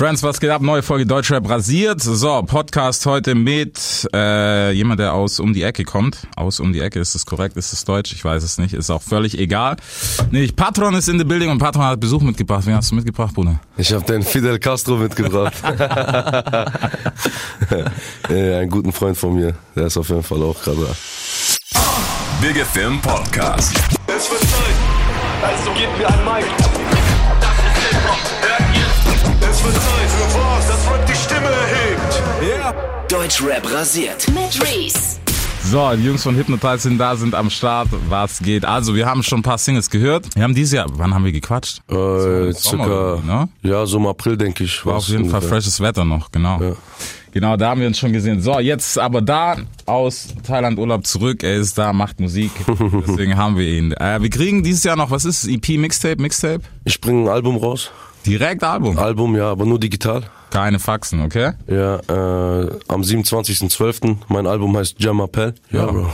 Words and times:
Friends, 0.00 0.22
was 0.22 0.40
geht 0.40 0.48
ab? 0.48 0.62
Neue 0.62 0.82
Folge 0.82 1.04
Deutschrap 1.04 1.46
rasiert. 1.46 2.00
So, 2.00 2.42
Podcast 2.44 3.04
heute 3.04 3.34
mit 3.34 4.08
äh, 4.14 4.72
jemand, 4.72 4.98
der 4.98 5.12
aus 5.12 5.38
um 5.40 5.52
die 5.52 5.62
Ecke 5.62 5.84
kommt. 5.84 6.26
Aus 6.36 6.58
um 6.58 6.72
die 6.72 6.80
Ecke, 6.80 7.00
ist 7.00 7.14
das 7.14 7.26
korrekt? 7.26 7.58
Ist 7.58 7.74
das 7.74 7.84
Deutsch? 7.84 8.14
Ich 8.14 8.24
weiß 8.24 8.42
es 8.42 8.56
nicht. 8.56 8.72
Ist 8.72 8.88
auch 8.88 9.02
völlig 9.02 9.38
egal. 9.38 9.76
Nee, 10.30 10.46
Patron 10.56 10.94
ist 10.94 11.10
in 11.10 11.18
the 11.18 11.24
building 11.24 11.50
und 11.50 11.58
Patron 11.58 11.84
hat 11.84 12.00
Besuch 12.00 12.22
mitgebracht. 12.22 12.64
Wen 12.64 12.76
hast 12.76 12.90
du 12.90 12.94
mitgebracht, 12.94 13.34
Bruder? 13.34 13.60
Ich 13.76 13.92
habe 13.92 14.02
den 14.06 14.22
Fidel 14.22 14.58
Castro 14.58 14.96
mitgebracht. 14.96 15.52
ja, 15.68 15.76
einen 18.30 18.70
guten 18.70 18.92
Freund 18.92 19.18
von 19.18 19.34
mir. 19.34 19.54
Der 19.76 19.84
ist 19.84 19.98
auf 19.98 20.08
jeden 20.08 20.22
Fall 20.22 20.42
auch 20.42 20.58
gerade 20.62 20.80
da. 20.80 20.96
Big 22.40 22.56
FM 22.56 23.02
Podcast. 23.02 23.78
Es 24.06 24.30
wird 24.30 24.40
Zeit, 24.40 24.76
also 25.42 25.70
gebt 25.72 25.98
mir 25.98 26.08
ein 26.08 26.24
Mic. 26.24 26.69
Für 29.74 30.38
was, 30.38 30.68
das 30.68 30.90
Rap 30.90 31.06
die 31.06 31.14
Stimme 31.14 31.48
erhebt. 31.48 33.10
Deutschrap 33.10 33.72
rasiert. 33.72 34.26
Mit 34.28 34.62
Reese. 34.62 35.18
So, 35.64 35.90
die 35.94 36.04
Jungs 36.04 36.22
von 36.22 36.34
Hypnotize 36.36 36.78
sind 36.78 36.98
da, 36.98 37.14
sind 37.16 37.34
am 37.34 37.50
Start. 37.50 37.88
Was 38.08 38.40
geht? 38.40 38.64
Also, 38.64 38.94
wir 38.94 39.06
haben 39.06 39.22
schon 39.22 39.40
ein 39.40 39.42
paar 39.42 39.58
Singles 39.58 39.90
gehört. 39.90 40.26
Wir 40.34 40.42
haben 40.42 40.54
dieses 40.54 40.72
Jahr, 40.72 40.86
wann 40.92 41.14
haben 41.14 41.24
wir 41.24 41.32
gequatscht? 41.32 41.80
Äh, 41.88 42.52
circa, 42.52 43.22
ne? 43.24 43.48
ja, 43.62 43.84
so 43.86 43.98
im 43.98 44.06
April, 44.06 44.36
denke 44.36 44.64
ich. 44.64 44.84
War 44.86 44.96
auf 44.96 45.08
jeden 45.08 45.28
Fall 45.28 45.42
freshes 45.42 45.80
Wetter 45.80 46.04
noch, 46.04 46.32
genau. 46.32 46.60
Ja. 46.60 46.72
Genau, 47.32 47.56
da 47.56 47.70
haben 47.70 47.80
wir 47.80 47.86
uns 47.86 47.98
schon 47.98 48.12
gesehen. 48.12 48.40
So, 48.40 48.58
jetzt 48.58 48.98
aber 48.98 49.20
da 49.22 49.56
aus 49.86 50.28
Thailand 50.42 50.78
Urlaub 50.78 51.06
zurück. 51.06 51.44
Er 51.44 51.56
ist 51.56 51.78
da, 51.78 51.92
macht 51.92 52.18
Musik. 52.18 52.50
Deswegen 53.06 53.36
haben 53.36 53.56
wir 53.56 53.66
ihn. 53.68 53.92
Äh, 53.92 54.20
wir 54.20 54.30
kriegen 54.30 54.64
dieses 54.64 54.82
Jahr 54.82 54.96
noch, 54.96 55.10
was 55.10 55.24
ist 55.24 55.44
es? 55.44 55.48
EP, 55.48 55.78
Mixtape, 55.78 56.20
Mixtape? 56.20 56.62
Ich 56.84 57.00
bringe 57.00 57.28
ein 57.28 57.28
Album 57.28 57.56
raus. 57.56 57.90
Direkt 58.26 58.62
Album. 58.62 58.98
Album, 58.98 59.36
ja, 59.36 59.50
aber 59.50 59.64
nur 59.64 59.78
digital. 59.78 60.22
Keine 60.50 60.78
Faxen, 60.78 61.22
okay? 61.22 61.52
Ja, 61.68 61.96
äh, 61.96 62.70
am 62.88 63.02
27.12. 63.02 64.16
Mein 64.28 64.46
Album 64.46 64.76
heißt 64.76 64.96
Jam 64.98 65.20
Appel. 65.20 65.54
Ja, 65.70 65.86
Bro. 65.86 66.10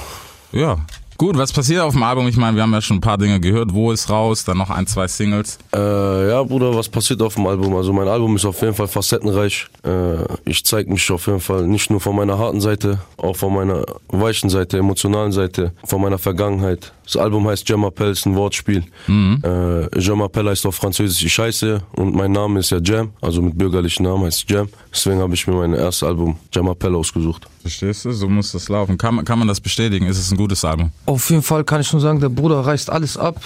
Ja. 0.52 0.76
Gut, 1.18 1.38
was 1.38 1.50
passiert 1.50 1.80
auf 1.80 1.94
dem 1.94 2.02
Album? 2.02 2.28
Ich 2.28 2.36
meine, 2.36 2.56
wir 2.56 2.62
haben 2.62 2.74
ja 2.74 2.82
schon 2.82 2.98
ein 2.98 3.00
paar 3.00 3.16
Dinge 3.16 3.40
gehört. 3.40 3.72
Wo 3.72 3.90
ist 3.90 4.10
raus? 4.10 4.44
Dann 4.44 4.58
noch 4.58 4.68
ein, 4.68 4.86
zwei 4.86 5.08
Singles. 5.08 5.58
Äh, 5.74 6.28
ja, 6.28 6.42
Bruder, 6.42 6.76
was 6.76 6.90
passiert 6.90 7.22
auf 7.22 7.36
dem 7.36 7.46
Album? 7.46 7.74
Also 7.74 7.90
mein 7.94 8.06
Album 8.06 8.36
ist 8.36 8.44
auf 8.44 8.60
jeden 8.60 8.74
Fall 8.74 8.86
facettenreich. 8.86 9.66
Äh, 9.82 10.24
ich 10.44 10.62
zeige 10.66 10.92
mich 10.92 11.10
auf 11.10 11.26
jeden 11.26 11.40
Fall 11.40 11.66
nicht 11.66 11.88
nur 11.90 12.00
von 12.02 12.14
meiner 12.16 12.38
harten 12.38 12.60
Seite, 12.60 12.98
auch 13.16 13.34
von 13.34 13.54
meiner 13.54 13.86
weichen 14.08 14.50
Seite, 14.50 14.76
emotionalen 14.76 15.32
Seite, 15.32 15.72
von 15.86 16.02
meiner 16.02 16.18
Vergangenheit. 16.18 16.92
Das 17.06 17.16
Album 17.16 17.46
heißt 17.46 17.68
Je 17.68 17.76
m'appelle, 17.76 18.10
ist 18.10 18.26
ein 18.26 18.34
Wortspiel. 18.34 18.82
Äh, 19.08 20.00
Je 20.00 20.12
m'appelle 20.12 20.50
heißt 20.50 20.66
auf 20.66 20.74
Französisch 20.74 21.24
ich 21.24 21.38
heiße 21.38 21.80
und 21.96 22.14
mein 22.14 22.32
Name 22.32 22.58
ist 22.60 22.70
ja 22.70 22.78
Jam, 22.82 23.10
also 23.20 23.40
mit 23.40 23.56
bürgerlichen 23.56 24.02
Namen 24.04 24.24
heißt 24.24 24.50
Jam. 24.50 24.68
Deswegen 24.92 25.20
habe 25.20 25.34
ich 25.34 25.46
mir 25.46 25.54
mein 25.54 25.74
erstes 25.74 26.02
Album 26.02 26.36
Je 26.52 26.60
m'appelle 26.62 26.96
ausgesucht. 26.96 27.46
Verstehst 27.62 28.04
du? 28.04 28.12
So 28.12 28.28
muss 28.28 28.52
das 28.52 28.68
laufen. 28.68 28.98
Kann, 28.98 29.14
man- 29.14 29.24
kann 29.24 29.38
man 29.38 29.46
das 29.48 29.60
bestätigen? 29.60 30.06
Ist 30.06 30.18
es 30.18 30.30
ein 30.32 30.36
gutes 30.36 30.64
Album? 30.64 30.90
Auf 31.06 31.30
jeden 31.30 31.42
Fall 31.42 31.62
kann 31.64 31.80
ich 31.80 31.86
schon 31.86 32.00
sagen, 32.00 32.18
der 32.20 32.28
Bruder 32.28 32.60
reißt 32.60 32.90
alles 32.90 33.16
ab. 33.16 33.40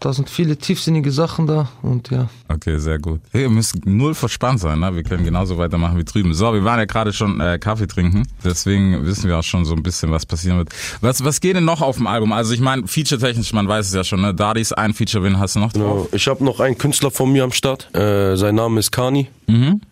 Da 0.00 0.14
sind 0.14 0.30
viele 0.30 0.56
tiefsinnige 0.56 1.12
Sachen 1.12 1.46
da 1.46 1.68
und 1.82 2.10
ja. 2.10 2.30
Okay, 2.48 2.78
sehr 2.78 2.98
gut. 2.98 3.20
Hey, 3.32 3.42
ihr 3.42 3.50
müsst 3.50 3.84
null 3.84 4.14
verspannt 4.14 4.58
sein, 4.58 4.80
ne? 4.80 4.96
Wir 4.96 5.02
können 5.02 5.24
genauso 5.24 5.58
weitermachen 5.58 5.98
wie 5.98 6.04
drüben. 6.04 6.32
So, 6.32 6.52
wir 6.54 6.64
waren 6.64 6.78
ja 6.78 6.86
gerade 6.86 7.12
schon 7.12 7.38
äh, 7.38 7.58
Kaffee 7.58 7.86
trinken, 7.86 8.26
deswegen 8.42 9.04
wissen 9.04 9.28
wir 9.28 9.38
auch 9.38 9.42
schon 9.42 9.66
so 9.66 9.74
ein 9.74 9.82
bisschen, 9.82 10.10
was 10.10 10.24
passieren 10.24 10.56
wird. 10.56 10.70
Was, 11.02 11.22
was 11.22 11.40
geht 11.40 11.56
denn 11.56 11.66
noch 11.66 11.82
auf 11.82 11.98
dem 11.98 12.06
Album? 12.06 12.32
Also 12.32 12.54
ich 12.54 12.60
meine, 12.60 12.86
feature-technisch, 12.86 13.52
man 13.52 13.68
weiß 13.68 13.88
es 13.88 13.94
ja 13.94 14.02
schon, 14.02 14.22
ne? 14.22 14.34
Dadis 14.34 14.72
ein 14.72 14.94
Feature, 14.94 15.22
wen 15.22 15.38
hast 15.38 15.56
du 15.56 15.60
noch 15.60 15.72
drauf? 15.72 15.82
Genau. 15.82 16.08
Ich 16.12 16.26
habe 16.28 16.42
noch 16.44 16.60
einen 16.60 16.78
Künstler 16.78 17.10
von 17.10 17.30
mir 17.30 17.44
am 17.44 17.52
Start. 17.52 17.94
Äh, 17.94 18.36
sein 18.36 18.54
Name 18.54 18.80
ist 18.80 18.92
Kani. 18.92 19.28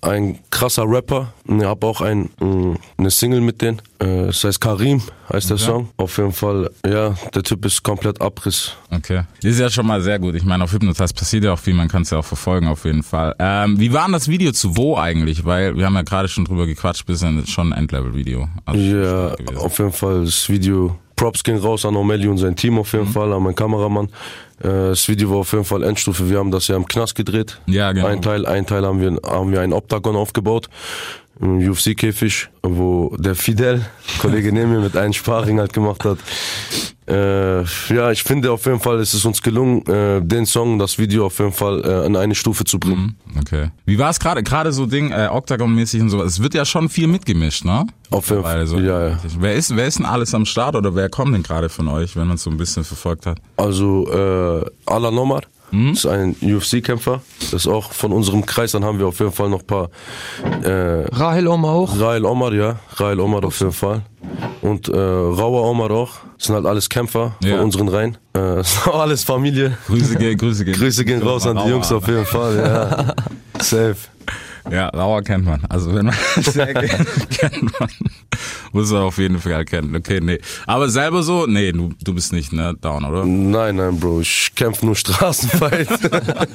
Ein 0.03 0.39
krasser 0.51 0.85
Rapper. 0.87 1.33
Ich 1.47 1.65
habe 1.65 1.87
auch 1.87 2.01
ein, 2.01 2.31
mh, 2.41 2.77
eine 2.97 3.11
Single 3.11 3.41
mit 3.41 3.61
denen. 3.63 3.81
Äh, 3.99 4.27
das 4.27 4.45
heißt 4.45 4.61
Karim, 4.61 5.03
heißt 5.33 5.51
der 5.51 5.59
Song. 5.59 5.89
Auf 5.97 6.17
jeden 6.19 6.33
Fall, 6.33 6.71
ja, 6.87 7.15
der 7.35 7.43
Typ 7.43 7.65
ist 7.65 7.83
komplett 7.83 8.21
Abriss. 8.21 8.73
Okay. 8.91 9.23
Das 9.43 9.53
ist 9.53 9.59
ja 9.61 9.71
schon 9.71 9.87
mal 9.87 10.01
sehr 10.01 10.19
gut. 10.19 10.35
Ich 10.35 10.45
meine, 10.45 10.65
auf 10.65 10.73
Hypnotize 10.73 11.13
passiert 11.15 11.45
ja 11.45 11.53
auch 11.53 11.59
viel, 11.59 11.75
man 11.75 11.89
kann 11.89 12.03
es 12.03 12.11
ja 12.11 12.19
auch 12.19 12.25
verfolgen 12.25 12.69
auf 12.69 12.85
jeden 12.85 13.03
Fall. 13.03 13.35
Ähm, 13.39 13.79
wie 13.81 13.93
war 13.93 14.05
denn 14.05 14.13
das 14.13 14.29
Video 14.29 14.53
zu 14.53 14.77
wo 14.77 14.97
eigentlich? 14.97 15.45
Weil 15.45 15.77
wir 15.77 15.87
haben 15.87 15.95
ja 15.95 16.03
gerade 16.03 16.29
schon 16.29 16.45
drüber 16.45 16.67
gequatscht, 16.67 17.07
bisschen 17.07 17.47
schon 17.47 17.73
ein 17.73 17.79
Endlevel-Video. 17.81 18.49
Also 18.65 18.81
Ja, 18.81 19.35
auf 19.59 19.79
jeden 19.79 19.93
Fall 19.93 20.25
das 20.25 20.49
Video. 20.49 20.97
Props 21.17 21.43
ging 21.43 21.57
raus 21.57 21.85
an 21.85 21.97
Omelli 21.97 22.29
und 22.29 22.39
sein 22.39 22.55
Team 22.55 22.79
auf 22.79 22.93
jeden 22.93 23.09
Fall, 23.09 23.33
an 23.33 23.43
meinen 23.43 23.57
Kameramann. 23.57 24.09
Äh, 24.61 24.91
das 24.91 25.09
Video 25.09 25.31
war 25.31 25.39
auf 25.39 25.53
jeden 25.53 25.65
Fall 25.65 25.83
Endstufe. 25.83 26.29
Wir 26.29 26.39
haben 26.39 26.51
das 26.51 26.69
ja 26.69 26.77
im 26.77 26.87
Knast 26.87 27.15
gedreht. 27.15 27.61
Ja, 27.67 27.93
genau. 27.93 28.07
Ein 28.07 28.23
Teil, 28.23 28.47
ein 28.47 28.67
Teil 28.67 28.85
haben 28.85 29.01
wir, 29.01 29.19
haben 29.25 29.53
wir 29.53 29.61
einen 29.61 29.73
Oktagon 29.73 30.17
aufgebaut. 30.17 30.69
Im 31.41 31.59
UFC-Käfig, 31.71 32.49
wo 32.63 33.15
der 33.19 33.35
Fidel, 33.35 33.85
Kollege 34.21 34.53
neben 34.53 34.73
mir, 34.73 34.81
mit 34.81 34.97
einem 34.97 35.13
Sparring 35.13 35.59
halt 35.61 35.73
gemacht 35.73 36.05
hat. 36.05 36.19
Äh, 37.09 37.63
ja, 37.63 38.11
ich 38.11 38.23
finde 38.23 38.53
auf 38.53 38.67
jeden 38.67 38.81
Fall, 38.81 38.99
es 38.99 39.15
ist 39.15 39.25
uns 39.25 39.41
gelungen, 39.41 39.87
äh, 39.87 40.21
den 40.21 40.45
Song, 40.45 40.79
das 40.79 40.99
Video 40.99 41.27
auf 41.27 41.39
jeden 41.39 41.53
Fall 41.53 41.83
äh, 41.83 42.07
an 42.07 42.17
eine 42.17 42.35
Stufe 42.35 42.65
zu 42.65 42.79
bringen. 42.79 43.17
Okay. 43.41 43.71
Wie 43.87 43.99
war 43.99 44.11
es 44.11 44.21
gerade, 44.21 44.43
gerade 44.43 44.73
so 44.73 44.85
Ding, 44.85 45.11
äh, 45.11 45.29
Octagon-mäßig 45.31 46.03
und 46.03 46.11
so? 46.11 46.23
Es 46.23 46.43
wird 46.43 46.53
ja 46.53 46.67
schon 46.67 46.91
viel 46.91 47.07
mitgemischt, 47.07 47.65
ne? 47.65 47.87
Auf 48.11 48.29
jeden 48.29 48.43
Fall. 48.43 48.59
Also, 48.59 48.79
Ja, 48.79 49.09
ja. 49.09 49.19
Wer 49.39 49.55
ist, 49.55 49.75
wer 49.75 49.87
ist 49.87 49.99
denn 49.99 50.07
alles 50.07 50.35
am 50.35 50.45
Start 50.45 50.77
oder 50.77 50.95
wer 50.95 51.09
kommt 51.09 51.35
denn 51.35 51.43
gerade 51.43 51.71
von 51.71 51.89
euch, 51.89 52.15
wenn 52.15 52.27
man 52.27 52.35
es 52.35 52.43
so 52.43 52.51
ein 52.51 52.59
bisschen 52.59 52.85
verfolgt 52.85 53.25
hat? 53.25 53.39
Also 53.57 54.07
äh, 54.13 54.67
Alan 54.85 55.17
Omar 55.17 55.43
ist 55.71 56.07
ein 56.07 56.35
UFC-Kämpfer. 56.43 57.21
Das 57.41 57.53
ist 57.53 57.67
auch 57.67 57.93
von 57.93 58.13
unserem 58.13 58.45
Kreis. 58.47 58.73
Dann 58.73 58.85
haben 58.85 58.99
wir 58.99 59.07
auf 59.07 59.19
jeden 59.21 59.33
Fall 59.33 59.49
noch 59.49 59.61
ein 59.61 59.67
paar. 59.67 59.91
Äh, 60.63 61.07
Rahel 61.15 61.47
Oma 61.49 61.71
auch. 61.73 61.99
Rael 62.01 62.25
Omar, 62.25 62.53
ja. 62.55 62.77
Rael 62.97 63.21
Omar 63.21 63.45
auf 63.45 63.59
jeden 63.61 63.73
Fall. 63.73 64.03
Und 64.63 64.89
äh, 64.89 64.97
Rauer 64.97 65.63
Omar 65.71 65.91
auch. 65.91 66.11
Das 66.37 66.47
sind 66.47 66.55
halt 66.55 66.67
alles 66.67 66.89
Kämpfer 66.89 67.35
Ja. 67.43 67.57
von 67.57 67.65
unseren 67.65 67.89
Reihen. 67.89 68.17
Äh, 68.33 68.39
das 68.57 68.73
ist 68.75 68.87
auch 68.89 69.01
alles 69.01 69.25
Familie. 69.25 69.77
Grüße 69.87 70.17
gehen, 70.17 70.37
Grüße 70.39 70.65
gehen. 70.65 70.75
Grüße 70.75 71.05
gehen 71.05 71.23
raus 71.23 71.47
an 71.47 71.59
die 71.65 71.71
Jungs 71.71 71.91
auf 71.93 72.07
jeden 72.07 72.25
Fall. 72.27 72.57
Ja. 72.57 73.15
Safe. 73.63 73.97
Ja, 74.71 74.89
Rauer 74.89 75.23
kennt 75.23 75.45
man. 75.45 75.65
Also 75.69 75.95
wenn 75.95 76.07
man 76.07 76.15
sehr 76.41 76.75
kennt, 76.75 77.31
kennt 77.31 77.81
man. 77.81 77.89
Muss 78.73 78.91
man 78.91 79.03
auf 79.03 79.19
jeden 79.19 79.39
Fall 79.39 79.65
kennen. 79.65 79.95
Okay, 79.97 80.21
nee. 80.21 80.39
Aber 80.67 80.89
selber 80.89 81.23
so, 81.23 81.47
nee, 81.47 81.73
du, 81.73 81.93
du 82.03 82.15
bist 82.15 82.33
nicht, 82.33 82.53
ne, 82.53 82.75
down, 82.81 83.05
oder? 83.05 83.25
Nein, 83.25 83.77
nein, 83.77 83.99
Bro. 83.99 84.21
Ich 84.21 84.53
kämpfe 84.55 84.87
nur 84.87 84.97
Straßenfight. 84.97 85.89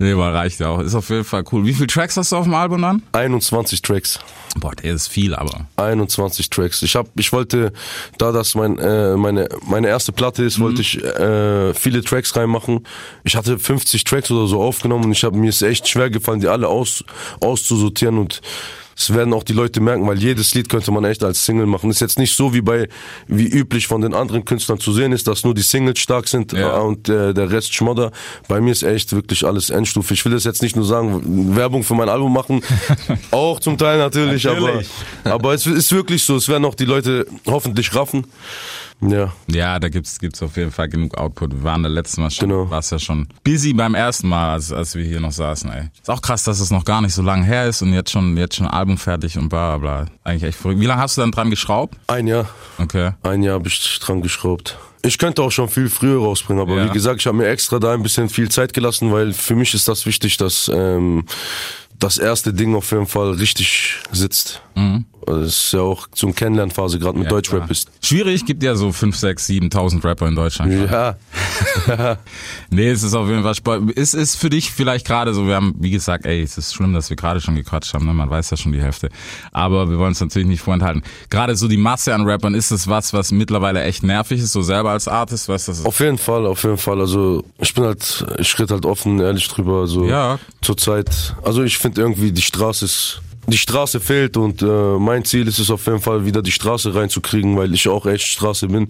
Nee, 0.00 0.12
aber 0.12 0.32
reicht 0.32 0.60
ja 0.60 0.68
auch. 0.68 0.80
Ist 0.80 0.94
auf 0.94 1.10
jeden 1.10 1.24
Fall 1.24 1.42
cool. 1.50 1.64
Wie 1.64 1.74
viele 1.74 1.88
Tracks 1.88 2.16
hast 2.16 2.30
du 2.30 2.36
auf 2.36 2.44
dem 2.44 2.54
Album 2.54 2.82
dann? 2.82 3.02
21 3.12 3.82
Tracks. 3.82 4.20
Boah, 4.56 4.72
der 4.76 4.94
ist 4.94 5.08
viel, 5.08 5.34
aber. 5.34 5.66
21 5.76 6.50
Tracks. 6.50 6.82
Ich 6.82 6.94
hab, 6.94 7.08
ich 7.16 7.32
wollte, 7.32 7.72
da 8.16 8.30
das 8.30 8.54
mein, 8.54 8.78
äh, 8.78 9.16
meine, 9.16 9.48
meine 9.66 9.88
erste 9.88 10.12
Platte 10.12 10.44
ist, 10.44 10.60
wollte 10.60 10.82
ich 10.82 11.02
äh, 11.02 11.74
viele 11.74 12.04
Tracks 12.04 12.36
reinmachen. 12.36 12.86
Ich 13.24 13.34
hatte 13.34 13.58
50 13.58 14.04
Tracks 14.04 14.30
oder 14.30 14.46
so 14.46 14.62
aufgenommen 14.62 15.06
und 15.06 15.12
ich 15.12 15.24
habe 15.24 15.36
mir 15.36 15.48
ist 15.48 15.62
echt 15.62 15.88
schwer 15.88 16.10
gefallen, 16.10 16.40
die 16.40 16.48
alle 16.48 16.68
aus, 16.68 17.04
auszusortieren 17.40 18.18
und 18.18 18.40
es 18.98 19.14
werden 19.14 19.32
auch 19.32 19.44
die 19.44 19.52
Leute 19.52 19.80
merken, 19.80 20.06
weil 20.08 20.18
jedes 20.18 20.54
Lied 20.54 20.68
könnte 20.68 20.90
man 20.90 21.04
echt 21.04 21.22
als 21.22 21.46
Single 21.46 21.66
machen. 21.66 21.88
Ist 21.90 22.00
jetzt 22.00 22.18
nicht 22.18 22.34
so 22.34 22.52
wie 22.52 22.60
bei, 22.60 22.88
wie 23.28 23.46
üblich 23.46 23.86
von 23.86 24.00
den 24.00 24.12
anderen 24.12 24.44
Künstlern 24.44 24.80
zu 24.80 24.92
sehen 24.92 25.12
ist, 25.12 25.28
dass 25.28 25.44
nur 25.44 25.54
die 25.54 25.62
Singles 25.62 26.00
stark 26.00 26.26
sind 26.26 26.52
Ja. 26.52 26.78
äh, 26.78 26.80
und 26.80 27.08
äh, 27.08 27.32
der 27.32 27.50
Rest 27.50 27.72
Schmodder. 27.74 28.10
Bei 28.48 28.60
mir 28.60 28.72
ist 28.72 28.82
echt 28.82 29.12
wirklich 29.14 29.46
alles 29.46 29.70
Endstufe. 29.70 30.14
Ich 30.14 30.24
will 30.24 30.32
das 30.32 30.44
jetzt 30.44 30.62
nicht 30.62 30.74
nur 30.74 30.84
sagen, 30.84 31.54
Werbung 31.56 31.84
für 31.84 31.94
mein 31.94 32.08
Album 32.08 32.32
machen, 32.32 32.60
auch 33.30 33.60
zum 33.60 33.78
Teil 33.78 33.98
natürlich, 33.98 34.44
Natürlich. 34.44 34.88
aber 35.24 35.34
aber 35.34 35.54
es 35.54 35.66
ist 35.66 35.92
wirklich 35.92 36.24
so, 36.24 36.36
es 36.36 36.48
werden 36.48 36.64
auch 36.64 36.74
die 36.74 36.84
Leute 36.84 37.26
hoffentlich 37.46 37.94
raffen. 37.94 38.26
Ja, 39.00 39.32
Ja, 39.46 39.78
da 39.78 39.88
gibt's 39.88 40.18
gibt's 40.18 40.42
auf 40.42 40.56
jeden 40.56 40.72
Fall 40.72 40.88
genug 40.88 41.16
Output. 41.16 41.52
Wir 41.54 41.62
waren 41.62 41.82
da 41.84 41.88
letztes 41.88 42.18
Mal 42.18 42.30
schon, 42.30 42.48
Genau. 42.48 42.68
war's 42.68 42.90
ja 42.90 42.98
schon 42.98 43.28
busy 43.44 43.72
beim 43.72 43.94
ersten 43.94 44.28
Mal, 44.28 44.54
als, 44.54 44.72
als 44.72 44.94
wir 44.96 45.04
hier 45.04 45.20
noch 45.20 45.30
saßen, 45.30 45.70
ey. 45.70 45.88
Ist 46.00 46.10
auch 46.10 46.20
krass, 46.20 46.42
dass 46.44 46.58
es 46.58 46.70
noch 46.72 46.84
gar 46.84 47.00
nicht 47.00 47.14
so 47.14 47.22
lange 47.22 47.44
her 47.44 47.66
ist 47.66 47.80
und 47.82 47.92
jetzt 47.92 48.10
schon, 48.10 48.36
jetzt 48.36 48.56
schon 48.56 48.66
Album 48.66 48.98
fertig 48.98 49.38
und 49.38 49.48
bla 49.50 49.76
bla 49.78 50.02
bla. 50.04 50.10
Eigentlich 50.24 50.42
echt 50.44 50.58
verrückt. 50.58 50.80
Wie 50.80 50.86
lange 50.86 51.00
hast 51.00 51.16
du 51.16 51.20
dann 51.20 51.30
dran 51.30 51.50
geschraubt? 51.50 51.96
ein 52.08 52.26
Jahr, 52.26 52.48
Okay. 52.78 53.12
ein 53.22 53.42
Jahr 53.44 53.54
habe 53.54 53.68
ich 53.68 53.98
dran 54.00 54.20
geschraubt. 54.20 54.76
Ich 55.02 55.16
könnte 55.16 55.42
auch 55.42 55.52
schon 55.52 55.68
viel 55.68 55.88
früher 55.88 56.18
rausbringen, 56.20 56.60
aber 56.60 56.76
Ja. 56.78 56.86
wie 56.86 56.92
gesagt, 56.92 57.20
ich 57.20 57.26
habe 57.28 57.36
mir 57.36 57.46
extra 57.48 57.78
da 57.78 57.94
ein 57.94 58.02
bisschen 58.02 58.28
viel 58.28 58.48
Zeit 58.48 58.74
gelassen, 58.74 59.12
weil 59.12 59.32
für 59.32 59.54
mich 59.54 59.74
ist 59.74 59.86
das 59.86 60.06
wichtig, 60.06 60.38
dass 60.38 60.68
ähm, 60.74 61.24
das 62.00 62.18
erste 62.18 62.52
Ding 62.52 62.74
auf 62.74 62.90
jeden 62.90 63.06
Fall 63.06 63.30
richtig 63.32 63.94
sitzt. 64.10 64.60
Also 65.28 65.40
es 65.42 65.64
ist 65.64 65.72
ja 65.72 65.80
auch 65.80 66.08
so 66.14 66.26
eine 66.26 66.34
Kennenlernphase, 66.34 66.98
gerade 66.98 67.16
mit 67.18 67.26
Ja, 67.26 67.30
Deutschrap 67.30 67.58
klar. 67.60 67.70
ist. 67.70 67.90
Schwierig, 68.02 68.44
gibt 68.46 68.62
ja 68.62 68.74
so 68.74 68.90
5, 68.92 69.16
6, 69.16 69.46
7.000 69.48 70.02
Rapper 70.04 70.26
in 70.28 70.34
Deutschland. 70.34 70.90
Ja, 70.90 71.16
Nee, 72.70 72.88
es 72.90 73.02
ist 73.02 73.14
auf 73.14 73.28
jeden 73.28 73.42
Fall 73.42 73.54
spannend. 73.54 73.92
Es 73.96 74.14
ist 74.14 74.36
für 74.36 74.50
dich 74.50 74.70
vielleicht 74.70 75.06
gerade 75.06 75.34
so, 75.34 75.46
wir 75.46 75.54
haben, 75.56 75.74
wie 75.78 75.90
gesagt, 75.90 76.26
ey, 76.26 76.42
es 76.42 76.58
ist 76.58 76.74
schlimm, 76.74 76.92
dass 76.94 77.10
wir 77.10 77.16
gerade 77.16 77.40
schon 77.40 77.54
gequatscht 77.54 77.94
haben, 77.94 78.06
ne? 78.06 78.14
man 78.14 78.30
weiß 78.30 78.50
ja 78.50 78.56
schon 78.56 78.72
die 78.72 78.80
Hälfte. 78.82 79.08
Aber 79.52 79.88
wir 79.90 79.98
wollen 79.98 80.12
es 80.12 80.20
natürlich 80.20 80.48
nicht 80.48 80.60
vorenthalten. 80.62 81.02
Gerade 81.30 81.56
so 81.56 81.68
die 81.68 81.76
Masse 81.76 82.14
an 82.14 82.26
Rappern, 82.26 82.54
ist 82.54 82.70
es 82.70 82.88
was, 82.88 83.12
was 83.12 83.32
mittlerweile 83.32 83.82
echt 83.82 84.02
nervig 84.02 84.40
ist, 84.40 84.52
so 84.52 84.62
selber 84.62 84.90
als 84.90 85.08
Artist, 85.08 85.48
weißt 85.48 85.68
du, 85.68 85.72
das 85.72 85.84
auf 85.84 86.00
jeden 86.00 86.18
Fall, 86.18 86.46
auf 86.46 86.62
jeden 86.62 86.78
Fall. 86.78 87.00
Also 87.00 87.44
ich 87.58 87.74
bin 87.74 87.84
halt, 87.84 88.24
ich 88.38 88.58
rede 88.58 88.74
halt 88.74 88.86
offen, 88.86 89.20
ehrlich 89.20 89.48
drüber. 89.48 89.80
Also 89.80 90.04
Ja. 90.06 90.38
zurzeit, 90.62 91.34
also 91.42 91.62
ich 91.62 91.78
finde 91.78 92.00
irgendwie 92.02 92.32
die 92.32 92.42
Straße 92.42 92.84
ist, 92.84 93.20
die 93.48 93.58
Straße 93.58 93.98
fehlt 94.00 94.36
und 94.36 94.62
äh, 94.62 94.66
mein 94.98 95.24
Ziel 95.24 95.48
ist 95.48 95.58
es 95.58 95.70
auf 95.70 95.84
jeden 95.86 96.00
Fall 96.00 96.24
wieder 96.26 96.42
die 96.42 96.52
Straße 96.52 96.94
reinzukriegen, 96.94 97.56
weil 97.56 97.72
ich 97.74 97.88
auch 97.88 98.06
echt 98.06 98.26
Straße 98.26 98.68
bin 98.68 98.88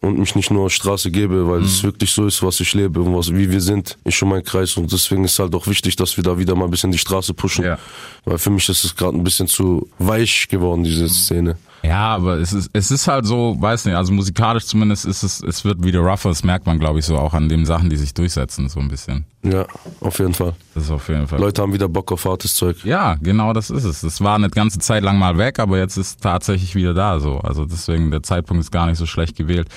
und 0.00 0.18
mich 0.18 0.34
nicht 0.34 0.50
nur 0.50 0.68
Straße 0.68 1.10
gebe, 1.10 1.48
weil 1.48 1.60
Mhm. 1.60 1.64
es 1.66 1.82
wirklich 1.82 2.10
so 2.10 2.26
ist, 2.26 2.42
was 2.42 2.58
ich 2.60 2.74
lebe 2.74 3.00
und 3.00 3.14
was, 3.16 3.32
wie 3.32 3.50
wir 3.50 3.60
sind, 3.60 3.96
ich 4.04 4.20
und 4.22 4.30
mein 4.30 4.42
Kreis 4.44 4.76
und 4.76 4.90
deswegen 4.92 5.24
ist 5.24 5.38
halt 5.38 5.54
auch 5.54 5.66
wichtig, 5.66 5.96
dass 5.96 6.16
wir 6.16 6.24
da 6.24 6.38
wieder 6.38 6.54
mal 6.54 6.64
ein 6.64 6.70
bisschen 6.70 6.90
die 6.92 6.98
Straße 6.98 7.34
pushen, 7.34 7.64
Ja. 7.64 7.78
weil 8.24 8.38
für 8.38 8.50
mich 8.50 8.68
ist 8.68 8.84
es 8.84 8.96
gerade 8.96 9.16
ein 9.16 9.24
bisschen 9.24 9.46
zu 9.46 9.88
weich 9.98 10.48
geworden, 10.48 10.84
diese 10.84 11.08
Szene. 11.08 11.56
Ja, 11.82 12.14
aber 12.16 12.36
es 12.38 12.52
ist, 12.52 12.68
es 12.74 12.90
ist 12.90 13.08
halt 13.08 13.24
so, 13.24 13.56
weiß 13.58 13.86
nicht, 13.86 13.94
also 13.94 14.12
musikalisch 14.12 14.66
zumindest 14.66 15.06
ist 15.06 15.22
es, 15.22 15.42
es 15.42 15.64
wird 15.64 15.82
wieder 15.82 16.00
rougher, 16.00 16.28
das 16.28 16.44
merkt 16.44 16.66
man, 16.66 16.78
glaube 16.78 16.98
ich, 16.98 17.06
so 17.06 17.16
auch 17.16 17.32
an 17.32 17.48
den 17.48 17.64
Sachen, 17.64 17.88
die 17.88 17.96
sich 17.96 18.12
durchsetzen, 18.12 18.68
so 18.68 18.80
ein 18.80 18.88
bisschen. 18.88 19.24
Ja, 19.42 19.66
auf 20.00 20.18
jeden 20.18 20.34
Fall. 20.34 20.52
Das 20.74 20.84
ist 20.84 20.90
auf 20.90 21.08
jeden 21.08 21.26
Fall. 21.26 21.40
Leute 21.40 21.62
haben 21.62 21.72
wieder 21.72 21.88
Bock 21.88 22.12
auf 22.12 22.26
hartes 22.26 22.54
Zeug. 22.54 22.84
Ja, 22.84 23.16
genau 23.22 23.54
das 23.54 23.70
ist 23.70 23.84
es. 23.84 24.02
Das 24.02 24.20
war 24.20 24.34
eine 24.34 24.50
ganze 24.50 24.78
Zeit 24.80 25.02
lang 25.02 25.18
mal 25.18 25.38
weg, 25.38 25.58
aber 25.58 25.78
jetzt 25.78 25.96
ist 25.96 26.20
tatsächlich 26.20 26.74
wieder 26.74 26.92
da 26.92 27.18
so. 27.20 27.38
Also 27.38 27.64
deswegen, 27.64 28.10
der 28.10 28.22
Zeitpunkt 28.22 28.62
ist 28.62 28.70
gar 28.70 28.86
nicht 28.86 28.98
so 28.98 29.06
schlecht 29.06 29.36
gewählt. 29.36 29.68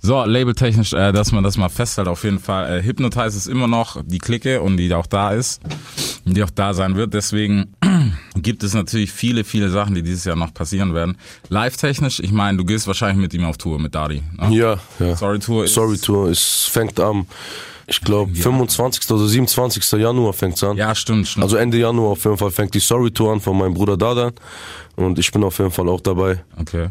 So, 0.00 0.24
labeltechnisch, 0.24 0.92
äh, 0.92 1.12
dass 1.12 1.30
man 1.30 1.44
das 1.44 1.56
mal 1.56 1.68
festhält, 1.68 2.08
auf 2.08 2.24
jeden 2.24 2.40
Fall. 2.40 2.78
Äh, 2.78 2.82
Hypnotize 2.82 3.36
ist 3.36 3.46
immer 3.46 3.68
noch 3.68 4.02
die 4.04 4.18
Clique 4.18 4.60
und 4.60 4.76
die 4.76 4.92
auch 4.92 5.06
da 5.06 5.30
ist, 5.30 5.62
und 6.24 6.36
die 6.36 6.42
auch 6.42 6.50
da 6.50 6.74
sein 6.74 6.96
wird. 6.96 7.14
Deswegen 7.14 7.74
gibt 8.34 8.64
es 8.64 8.74
natürlich 8.74 9.12
viele, 9.12 9.44
viele 9.44 9.70
Sachen, 9.70 9.94
die 9.94 10.02
dieses 10.02 10.24
Jahr 10.24 10.34
noch 10.34 10.52
passieren 10.52 10.94
werden. 10.94 11.16
Live-technisch, 11.48 12.18
ich 12.18 12.32
meine, 12.32 12.58
du 12.58 12.64
gehst 12.64 12.88
wahrscheinlich 12.88 13.22
mit 13.22 13.34
ihm 13.34 13.44
auf 13.44 13.56
Tour, 13.56 13.78
mit 13.78 13.94
Dadi. 13.94 14.20
Ne? 14.36 14.56
Ja, 14.56 14.78
ja. 14.98 15.14
Sorry 15.14 15.38
Tour 15.38 15.64
ist, 15.64 15.74
Sorry 15.74 15.96
Tour, 15.96 16.28
es 16.28 16.68
fängt 16.70 16.98
am, 16.98 17.26
ich 17.86 18.00
glaube, 18.00 18.34
25. 18.34 19.10
oder 19.10 19.26
27. 19.26 19.92
Januar 20.00 20.32
fängt's 20.32 20.62
an. 20.62 20.76
Ja, 20.76 20.94
stimmt, 20.94 21.28
stimmt. 21.28 21.44
Also 21.44 21.56
Ende 21.56 21.78
Januar 21.78 22.12
auf 22.12 22.24
jeden 22.24 22.36
Fall 22.36 22.50
fängt 22.50 22.74
die 22.74 22.80
Sorry 22.80 23.10
Tour 23.10 23.32
an 23.32 23.40
von 23.40 23.56
meinem 23.56 23.74
Bruder 23.74 23.96
Dadan. 23.96 24.32
Und 24.96 25.18
ich 25.18 25.30
bin 25.32 25.42
auf 25.44 25.58
jeden 25.58 25.70
Fall 25.70 25.88
auch 25.88 26.00
dabei. 26.00 26.42
okay. 26.60 26.88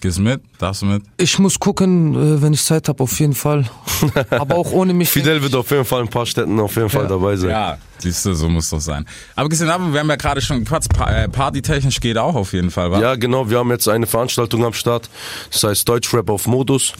Gehst 0.00 0.20
mit? 0.20 0.40
Darfst 0.58 0.82
du 0.82 0.86
mit? 0.86 1.02
Ich 1.16 1.38
muss 1.40 1.58
gucken, 1.58 2.14
äh, 2.14 2.40
wenn 2.40 2.52
ich 2.52 2.62
Zeit 2.64 2.88
habe, 2.88 3.02
auf 3.02 3.18
jeden 3.18 3.34
Fall. 3.34 3.64
Aber 4.30 4.54
auch 4.56 4.70
ohne 4.70 4.94
mich. 4.94 5.10
Fidel 5.10 5.42
wird 5.42 5.54
auf 5.56 5.68
jeden 5.72 5.84
Fall 5.84 6.00
in 6.02 6.06
ein 6.06 6.10
paar 6.10 6.24
Städten 6.26 6.60
auf 6.60 6.76
jeden 6.76 6.88
Fall 6.88 7.02
Ja. 7.02 7.08
dabei 7.08 7.34
sein. 7.36 7.50
Ja, 7.50 7.78
siehst 7.98 8.24
du, 8.24 8.32
so 8.34 8.48
muss 8.48 8.70
das 8.70 8.84
sein. 8.84 9.04
Aber 9.34 9.48
gesehen 9.48 9.68
haben, 9.68 9.92
wir 9.92 9.98
haben 9.98 10.08
ja 10.08 10.14
gerade 10.16 10.40
schon 10.40 10.60
gequatscht, 10.60 10.90
äh, 11.00 11.28
partytechnisch 11.28 11.98
geht 12.00 12.16
auch 12.16 12.36
auf 12.36 12.52
jeden 12.52 12.70
Fall, 12.70 12.92
wa? 12.92 13.00
Ja, 13.00 13.16
genau. 13.16 13.50
Wir 13.50 13.58
haben 13.58 13.70
jetzt 13.70 13.88
eine 13.88 14.06
Veranstaltung 14.06 14.64
am 14.64 14.72
Start. 14.72 15.10
Das 15.50 15.64
heißt 15.64 15.88
Deutschrap 15.88 16.30
auf 16.30 16.46
Modus. 16.46 16.92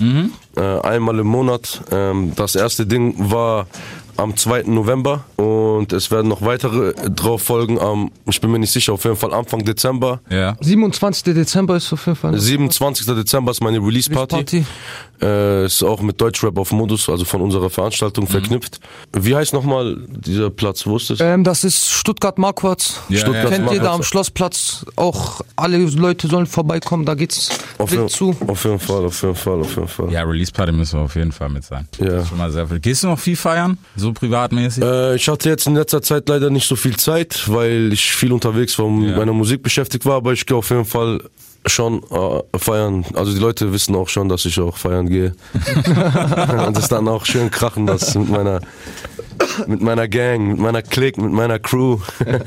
Äh, 0.57 0.61
einmal 0.81 1.21
im 1.21 1.27
Monat. 1.29 1.81
Ähm, 1.93 2.33
das 2.35 2.57
erste 2.57 2.85
Ding 2.85 3.15
war 3.31 3.69
am 4.19 4.37
2. 4.37 4.65
November 4.65 5.25
und 5.37 5.93
es 5.93 6.11
werden 6.11 6.29
noch 6.29 6.43
weitere 6.43 6.93
drauf 7.09 7.43
folgen 7.43 7.79
am, 7.81 8.11
ich 8.29 8.41
bin 8.41 8.51
mir 8.51 8.59
nicht 8.59 8.73
sicher, 8.73 8.93
auf 8.93 9.05
jeden 9.05 9.17
Fall 9.17 9.33
Anfang 9.33 9.65
Dezember. 9.65 10.21
Ja. 10.29 10.57
27. 10.61 11.35
Dezember 11.35 11.77
ist 11.77 11.93
auf 11.93 12.05
jeden 12.07 12.17
Fall. 12.17 12.39
27. 12.39 13.07
Dezember 13.07 13.53
ist 13.53 13.63
meine 13.63 13.79
Release 13.79 14.11
Party. 14.11 14.37
Party. 14.37 14.65
Äh, 15.21 15.67
ist 15.67 15.83
auch 15.83 16.01
mit 16.01 16.21
Deutschrap 16.21 16.59
auf 16.59 16.73
Modus, 16.73 17.09
also 17.09 17.25
von 17.25 17.41
unserer 17.41 17.71
Veranstaltung 17.71 18.27
verknüpft. 18.27 18.81
Wie 19.13 19.35
heißt 19.35 19.53
nochmal 19.53 19.97
dieser 20.09 20.51
Platz? 20.51 20.87
Wo 20.87 20.97
ist 20.97 21.11
das? 21.11 21.21
Ähm, 21.21 21.43
das 21.45 21.65
ist 21.65 21.89
Stuttgart-Marquardt. 21.91 23.03
Ja, 23.09 23.19
Stuttgart 23.19 23.45
ja, 23.45 23.51
Kennt 23.51 23.65
Marquardt. 23.65 23.83
jeder 23.83 23.93
am 23.93 24.03
Schlossplatz. 24.03 24.85
Auch 24.97 25.41
alle 25.57 25.79
Leute 25.79 26.29
sollen 26.29 26.47
vorbeikommen, 26.47 27.05
da 27.05 27.15
geht's 27.15 27.51
auf, 27.79 27.91
jeden, 27.91 28.09
zu. 28.09 28.37
auf 28.47 28.65
jeden 28.65 28.79
Fall, 28.79 29.05
auf 29.05 29.23
jeden 29.23 29.35
Fall, 29.35 29.61
auf 29.61 29.77
jeden 29.77 29.89
Fall. 29.89 30.13
Ja, 30.13 30.23
Release 30.23 30.53
Party 30.53 30.73
müssen 30.73 30.99
wir 30.99 31.05
auf 31.05 31.17
jeden 31.17 31.33
Fall 31.33 31.49
mit 31.49 31.65
sein. 31.65 31.89
Ja. 31.99 32.25
Schon 32.25 32.39
mal 32.39 32.51
sehr 32.51 32.67
viel. 32.69 32.79
Gehst 32.81 33.03
du 33.03 33.09
noch 33.09 33.19
viel 33.19 33.37
feiern? 33.37 33.79
So 33.97 34.08
privatmäßig? 34.15 34.83
Äh, 34.83 35.17
ich 35.17 35.29
hatte 35.29 35.49
jetzt 35.49 35.67
in 35.67 35.75
letzter 35.75 36.03
Zeit 36.03 36.29
leider 36.29 36.51
nicht 36.51 36.67
so 36.69 36.77
viel 36.77 36.97
Zeit, 36.97 37.45
weil 37.49 37.93
ich 37.93 38.13
viel 38.13 38.33
unterwegs 38.33 38.79
war 38.79 38.87
und 38.87 39.01
mit 39.01 39.11
Ja. 39.11 39.17
meiner 39.17 39.33
Musik 39.33 39.63
beschäftigt 39.63 40.05
war, 40.05 40.17
aber 40.17 40.33
ich 40.33 40.47
gehe 40.47 40.57
auf 40.57 40.71
jeden 40.71 40.85
Fall 40.85 41.21
schon 41.67 42.03
äh, 42.11 42.59
feiern. 42.59 43.05
Also 43.15 43.33
die 43.33 43.39
Leute 43.39 43.73
wissen 43.73 43.95
auch 43.95 44.09
schon, 44.09 44.29
dass 44.29 44.45
ich 44.45 44.59
auch 44.61 44.77
feiern 44.77 45.09
gehe. 45.09 45.35
und 46.67 46.77
das 46.77 46.89
dann 46.89 47.09
auch 47.09 47.25
schön 47.25 47.51
krachen, 47.51 47.87
das 47.87 48.15
mit 48.15 48.29
meiner 48.29 48.61
mit 49.67 49.81
meiner 49.81 50.09
Gang, 50.09 50.49
mit 50.49 50.59
meiner 50.59 50.83
Clique, 50.83 51.21
mit 51.21 51.33
meiner 51.33 51.59
Crew. 51.59 51.99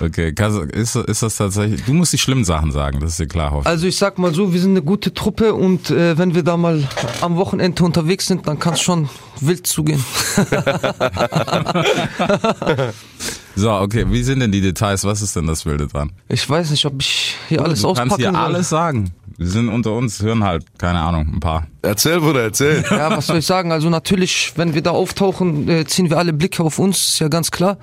Okay, 0.00 0.34
ist, 0.72 0.96
ist 0.96 1.22
das 1.22 1.36
tatsächlich, 1.36 1.84
du 1.84 1.92
musst 1.92 2.12
die 2.12 2.18
schlimmen 2.18 2.44
Sachen 2.44 2.72
sagen, 2.72 2.98
das 2.98 3.10
ist 3.10 3.20
dir 3.20 3.28
klar, 3.28 3.52
hoffe 3.52 3.60
ich. 3.60 3.66
Also 3.68 3.86
ich 3.86 3.96
sag 3.96 4.18
mal 4.18 4.34
so, 4.34 4.52
wir 4.52 4.60
sind 4.60 4.72
eine 4.72 4.82
gute 4.82 5.14
Truppe 5.14 5.54
und 5.54 5.90
äh, 5.90 6.18
wenn 6.18 6.34
wir 6.34 6.42
da 6.42 6.56
mal 6.56 6.82
am 7.20 7.36
Wochenende 7.36 7.84
unterwegs 7.84 8.26
sind, 8.26 8.48
dann 8.48 8.58
kann 8.58 8.74
es 8.74 8.80
schon 8.80 9.08
wild 9.40 9.64
zugehen. 9.64 10.04
So, 13.54 13.70
okay, 13.72 14.06
wie 14.08 14.22
sind 14.22 14.40
denn 14.40 14.52
die 14.52 14.60
Details? 14.60 15.04
Was 15.04 15.22
ist 15.22 15.36
denn 15.36 15.46
das 15.46 15.66
Wilde 15.66 15.86
dran? 15.86 16.12
Ich 16.28 16.48
weiß 16.48 16.70
nicht, 16.70 16.84
ob 16.86 16.94
ich 17.00 17.36
hier 17.48 17.62
alles 17.62 17.82
du 17.82 17.88
auspacken 17.88 18.10
kannst 18.10 18.22
hier 18.22 18.32
soll. 18.32 18.40
alles 18.40 18.68
sagen. 18.68 19.12
Wir 19.38 19.46
sind 19.48 19.68
unter 19.70 19.92
uns, 19.92 20.22
hören 20.22 20.44
halt, 20.44 20.64
keine 20.78 21.00
Ahnung, 21.00 21.32
ein 21.34 21.40
paar. 21.40 21.66
Erzähl, 21.80 22.20
Bruder, 22.20 22.42
erzähl. 22.42 22.84
Ja, 22.90 23.10
was 23.10 23.26
soll 23.26 23.38
ich 23.38 23.46
sagen? 23.46 23.72
Also 23.72 23.90
natürlich, 23.90 24.52
wenn 24.56 24.74
wir 24.74 24.82
da 24.82 24.92
auftauchen, 24.92 25.68
äh, 25.68 25.84
ziehen 25.84 26.10
wir 26.10 26.18
alle 26.18 26.32
Blicke 26.32 26.62
auf 26.62 26.78
uns, 26.78 27.08
ist 27.08 27.18
ja 27.18 27.28
ganz 27.28 27.50
klar. 27.50 27.78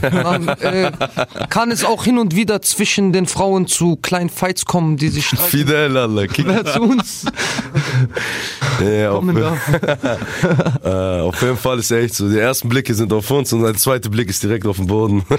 Dann 0.00 0.48
äh, 0.48 0.90
kann 1.50 1.70
es 1.70 1.84
auch 1.84 2.04
hin 2.04 2.18
und 2.18 2.34
wieder 2.34 2.62
zwischen 2.62 3.12
den 3.12 3.26
Frauen 3.26 3.66
zu 3.66 3.96
kleinen 3.96 4.30
Fights 4.30 4.64
kommen, 4.64 4.96
die 4.96 5.08
sich 5.08 5.26
streiten. 5.26 5.44
Fidel. 5.44 5.94
Wer 5.94 6.64
zu 6.64 6.82
uns 6.82 7.26
Ja, 8.80 9.10
auf, 9.10 9.24
äh, 10.84 11.20
auf 11.20 11.42
jeden 11.42 11.56
Fall 11.56 11.78
ist 11.80 11.90
echt 11.90 12.14
so. 12.14 12.28
Die 12.28 12.38
ersten 12.38 12.68
Blicke 12.68 12.94
sind 12.94 13.12
auf 13.12 13.28
uns 13.30 13.52
und 13.52 13.62
der 13.62 13.74
zweite 13.74 14.08
Blick 14.08 14.28
ist 14.28 14.42
direkt 14.42 14.66
auf 14.66 14.76
dem 14.76 14.86
Boden. 14.86 15.24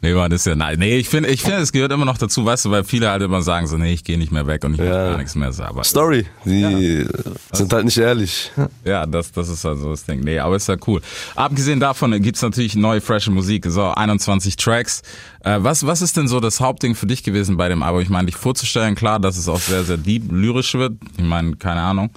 Nee, 0.00 0.14
Mann, 0.14 0.30
das 0.30 0.42
ist 0.42 0.46
ja, 0.46 0.54
nein, 0.54 0.78
nee, 0.78 0.96
ich 0.96 1.08
finde, 1.08 1.28
ich 1.28 1.42
finde, 1.42 1.58
es 1.58 1.72
gehört 1.72 1.90
immer 1.90 2.04
noch 2.04 2.18
dazu, 2.18 2.46
weißt 2.46 2.66
du, 2.66 2.70
weil 2.70 2.84
viele 2.84 3.10
halt 3.10 3.20
immer 3.20 3.42
sagen 3.42 3.66
so, 3.66 3.76
nee, 3.76 3.92
ich 3.92 4.04
gehe 4.04 4.16
nicht 4.16 4.30
mehr 4.30 4.46
weg 4.46 4.62
und 4.64 4.74
ich 4.74 4.78
Ja. 4.78 4.84
mach 4.86 4.92
gar 4.92 5.16
nichts 5.18 5.34
mehr, 5.34 5.52
so, 5.52 5.64
aber 5.64 5.82
Story. 5.82 6.24
Die 6.44 7.04
sind 7.50 7.72
halt 7.72 7.84
nicht 7.84 7.98
ehrlich. 7.98 8.52
Ja, 8.84 9.06
das, 9.06 9.32
das 9.32 9.48
ist 9.48 9.64
halt 9.64 9.78
so 9.80 9.90
das 9.90 10.04
Ding. 10.04 10.20
Nee, 10.20 10.38
aber 10.38 10.54
ist 10.54 10.68
ja 10.68 10.76
cool. 10.86 11.00
Abgesehen 11.34 11.80
davon 11.80 12.12
gibt's 12.22 12.42
natürlich 12.42 12.76
neue, 12.76 13.00
frische 13.00 13.32
Musik. 13.32 13.66
So, 13.68 13.88
21 13.90 14.54
Tracks. 14.54 15.02
Äh, 15.48 15.64
was, 15.64 15.86
was 15.86 16.02
ist 16.02 16.16
denn 16.18 16.28
so 16.28 16.40
das 16.40 16.60
Hauptding 16.60 16.94
für 16.94 17.06
dich 17.06 17.22
gewesen 17.22 17.56
bei 17.56 17.68
dem 17.70 17.82
Album? 17.82 18.02
Ich 18.02 18.10
meine, 18.10 18.26
dich 18.26 18.36
vorzustellen, 18.36 18.94
klar, 18.94 19.18
dass 19.18 19.38
es 19.38 19.48
auch 19.48 19.58
sehr, 19.60 19.82
sehr 19.82 19.96
deep, 19.96 20.30
lyrisch 20.30 20.74
wird. 20.74 20.92
Ich 21.16 21.24
meine, 21.24 21.56
keine 21.56 21.80
Ahnung. 21.80 22.10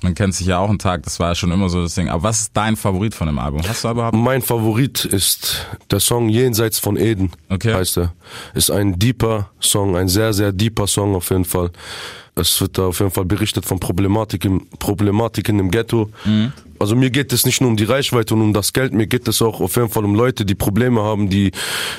Man 0.00 0.14
kennt 0.14 0.34
sich 0.34 0.46
ja 0.46 0.58
auch 0.58 0.70
einen 0.70 0.78
Tag, 0.78 1.02
das 1.02 1.20
war 1.20 1.28
ja 1.28 1.34
schon 1.34 1.50
immer 1.52 1.68
so 1.68 1.82
das 1.82 1.94
Ding. 1.94 2.08
Aber 2.08 2.22
was 2.22 2.40
ist 2.40 2.50
dein 2.54 2.76
Favorit 2.76 3.14
von 3.14 3.26
dem 3.26 3.38
Album? 3.38 3.60
Hast 3.68 3.84
du 3.84 3.90
überhaupt? 3.90 4.16
Mein 4.16 4.40
Favorit 4.40 5.04
ist 5.04 5.66
der 5.90 6.00
Song 6.00 6.30
Jenseits 6.30 6.78
von 6.78 6.96
Eden, 6.96 7.30
Okay. 7.50 7.74
heißt 7.74 7.98
er. 7.98 8.14
Ist 8.54 8.70
ein 8.70 8.98
deeper 8.98 9.50
Song, 9.60 9.94
ein 9.96 10.08
sehr, 10.08 10.32
sehr 10.32 10.52
deeper 10.52 10.86
Song 10.86 11.14
auf 11.14 11.28
jeden 11.28 11.44
Fall. 11.44 11.70
Es 12.34 12.60
wird 12.60 12.78
da 12.78 12.86
auf 12.86 13.00
jeden 13.00 13.10
Fall 13.10 13.24
berichtet 13.24 13.66
von 13.66 13.80
Problematik 13.80 14.44
im, 14.44 14.66
Problematiken 14.78 15.58
im 15.58 15.70
Ghetto. 15.70 16.10
Also 16.78 16.96
mir 16.96 17.10
geht 17.10 17.32
es 17.32 17.46
nicht 17.46 17.60
nur 17.60 17.70
um 17.70 17.76
die 17.76 17.84
Reichweite 17.84 18.34
und 18.34 18.42
um 18.42 18.52
das 18.52 18.72
Geld, 18.72 18.92
mir 18.92 19.06
geht 19.06 19.26
es 19.28 19.42
auch 19.42 19.60
auf 19.60 19.76
jeden 19.76 19.90
Fall 19.90 20.04
um 20.04 20.14
Leute, 20.14 20.44
die 20.44 20.54
Probleme 20.54 21.02
haben, 21.02 21.28
die 21.28 21.52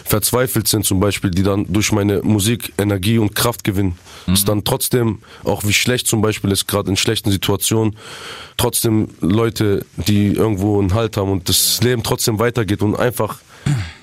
verzweifelt 0.05 0.67
sind 0.67 0.85
zum 0.85 0.99
Beispiel, 0.99 1.31
die 1.31 1.43
dann 1.43 1.65
durch 1.67 1.91
meine 1.91 2.21
Musik 2.21 2.73
Energie 2.77 3.17
und 3.17 3.35
Kraft 3.35 3.63
gewinnen. 3.63 3.97
Ist 4.27 4.47
dann 4.47 4.63
trotzdem, 4.63 5.19
auch 5.43 5.63
wie 5.63 5.73
schlecht 5.73 6.07
zum 6.07 6.21
Beispiel 6.21 6.51
ist, 6.51 6.67
gerade 6.67 6.89
in 6.89 6.97
schlechten 6.97 7.31
Situationen, 7.31 7.95
trotzdem 8.57 9.09
Leute, 9.21 9.85
die 9.95 10.27
irgendwo 10.27 10.79
einen 10.79 10.93
Halt 10.93 11.17
haben 11.17 11.31
und 11.31 11.49
das 11.49 11.81
Leben 11.81 12.03
trotzdem 12.03 12.39
weitergeht 12.39 12.81
und 12.81 12.95
einfach 12.95 13.39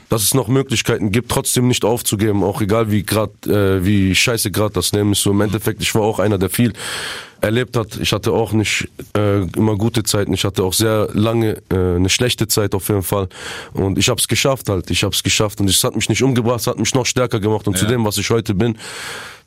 dass 0.09 0.23
es 0.23 0.35
noch 0.35 0.49
Möglichkeiten 0.49 1.11
gibt, 1.11 1.30
trotzdem 1.30 1.68
nicht 1.68 1.85
aufzugeben, 1.85 2.45
auch 2.45 2.61
egal 2.61 2.90
wie 2.90 3.02
grad, 3.02 3.47
äh, 3.47 3.85
wie 3.85 4.14
scheiße 4.14 4.50
gerade 4.50 4.75
das 4.75 4.92
Leben 4.92 5.12
ist. 5.12 5.23
So 5.23 5.33
im 5.33 5.40
Endeffekt, 5.40 5.83
ich 5.83 5.95
war 5.95 6.02
auch 6.02 6.18
einer, 6.18 6.38
der 6.38 6.50
viel 6.50 6.73
erlebt 7.40 7.76
hat. 7.76 7.97
Ich 8.00 8.12
hatte 8.12 8.33
auch 8.33 8.52
nicht 8.52 8.88
äh, 9.16 9.43
immer 9.57 9.76
gute 9.76 10.02
Zeiten. 10.02 10.33
Ich 10.33 10.45
hatte 10.45 10.62
auch 10.64 10.73
sehr 10.73 11.09
lange 11.12 11.62
äh, 11.71 11.97
eine 11.97 12.09
schlechte 12.09 12.49
Zeit 12.49 12.75
auf 12.75 12.88
jeden 12.88 13.02
Fall. 13.02 13.28
Und 13.73 13.99
ich 13.99 14.09
habe 14.09 14.19
es 14.21 14.28
geschafft 14.28 14.69
halt. 14.69 14.90
Ich 14.90 15.02
habe 15.05 15.14
es 15.14 15.23
geschafft 15.23 15.61
und 15.61 15.69
es 15.71 15.83
hat 15.85 15.95
mich 15.97 16.09
nicht 16.09 16.23
umgebracht, 16.23 16.61
es 16.61 16.66
hat 16.66 16.78
mich 16.78 16.95
noch 16.95 17.07
stärker 17.07 17.40
gemacht 17.40 17.66
und 17.69 17.76
zu 17.76 17.85
Ja. 17.85 17.90
dem, 17.93 18.05
was 18.05 18.19
ich 18.19 18.31
heute 18.31 18.55
bin. 18.55 18.76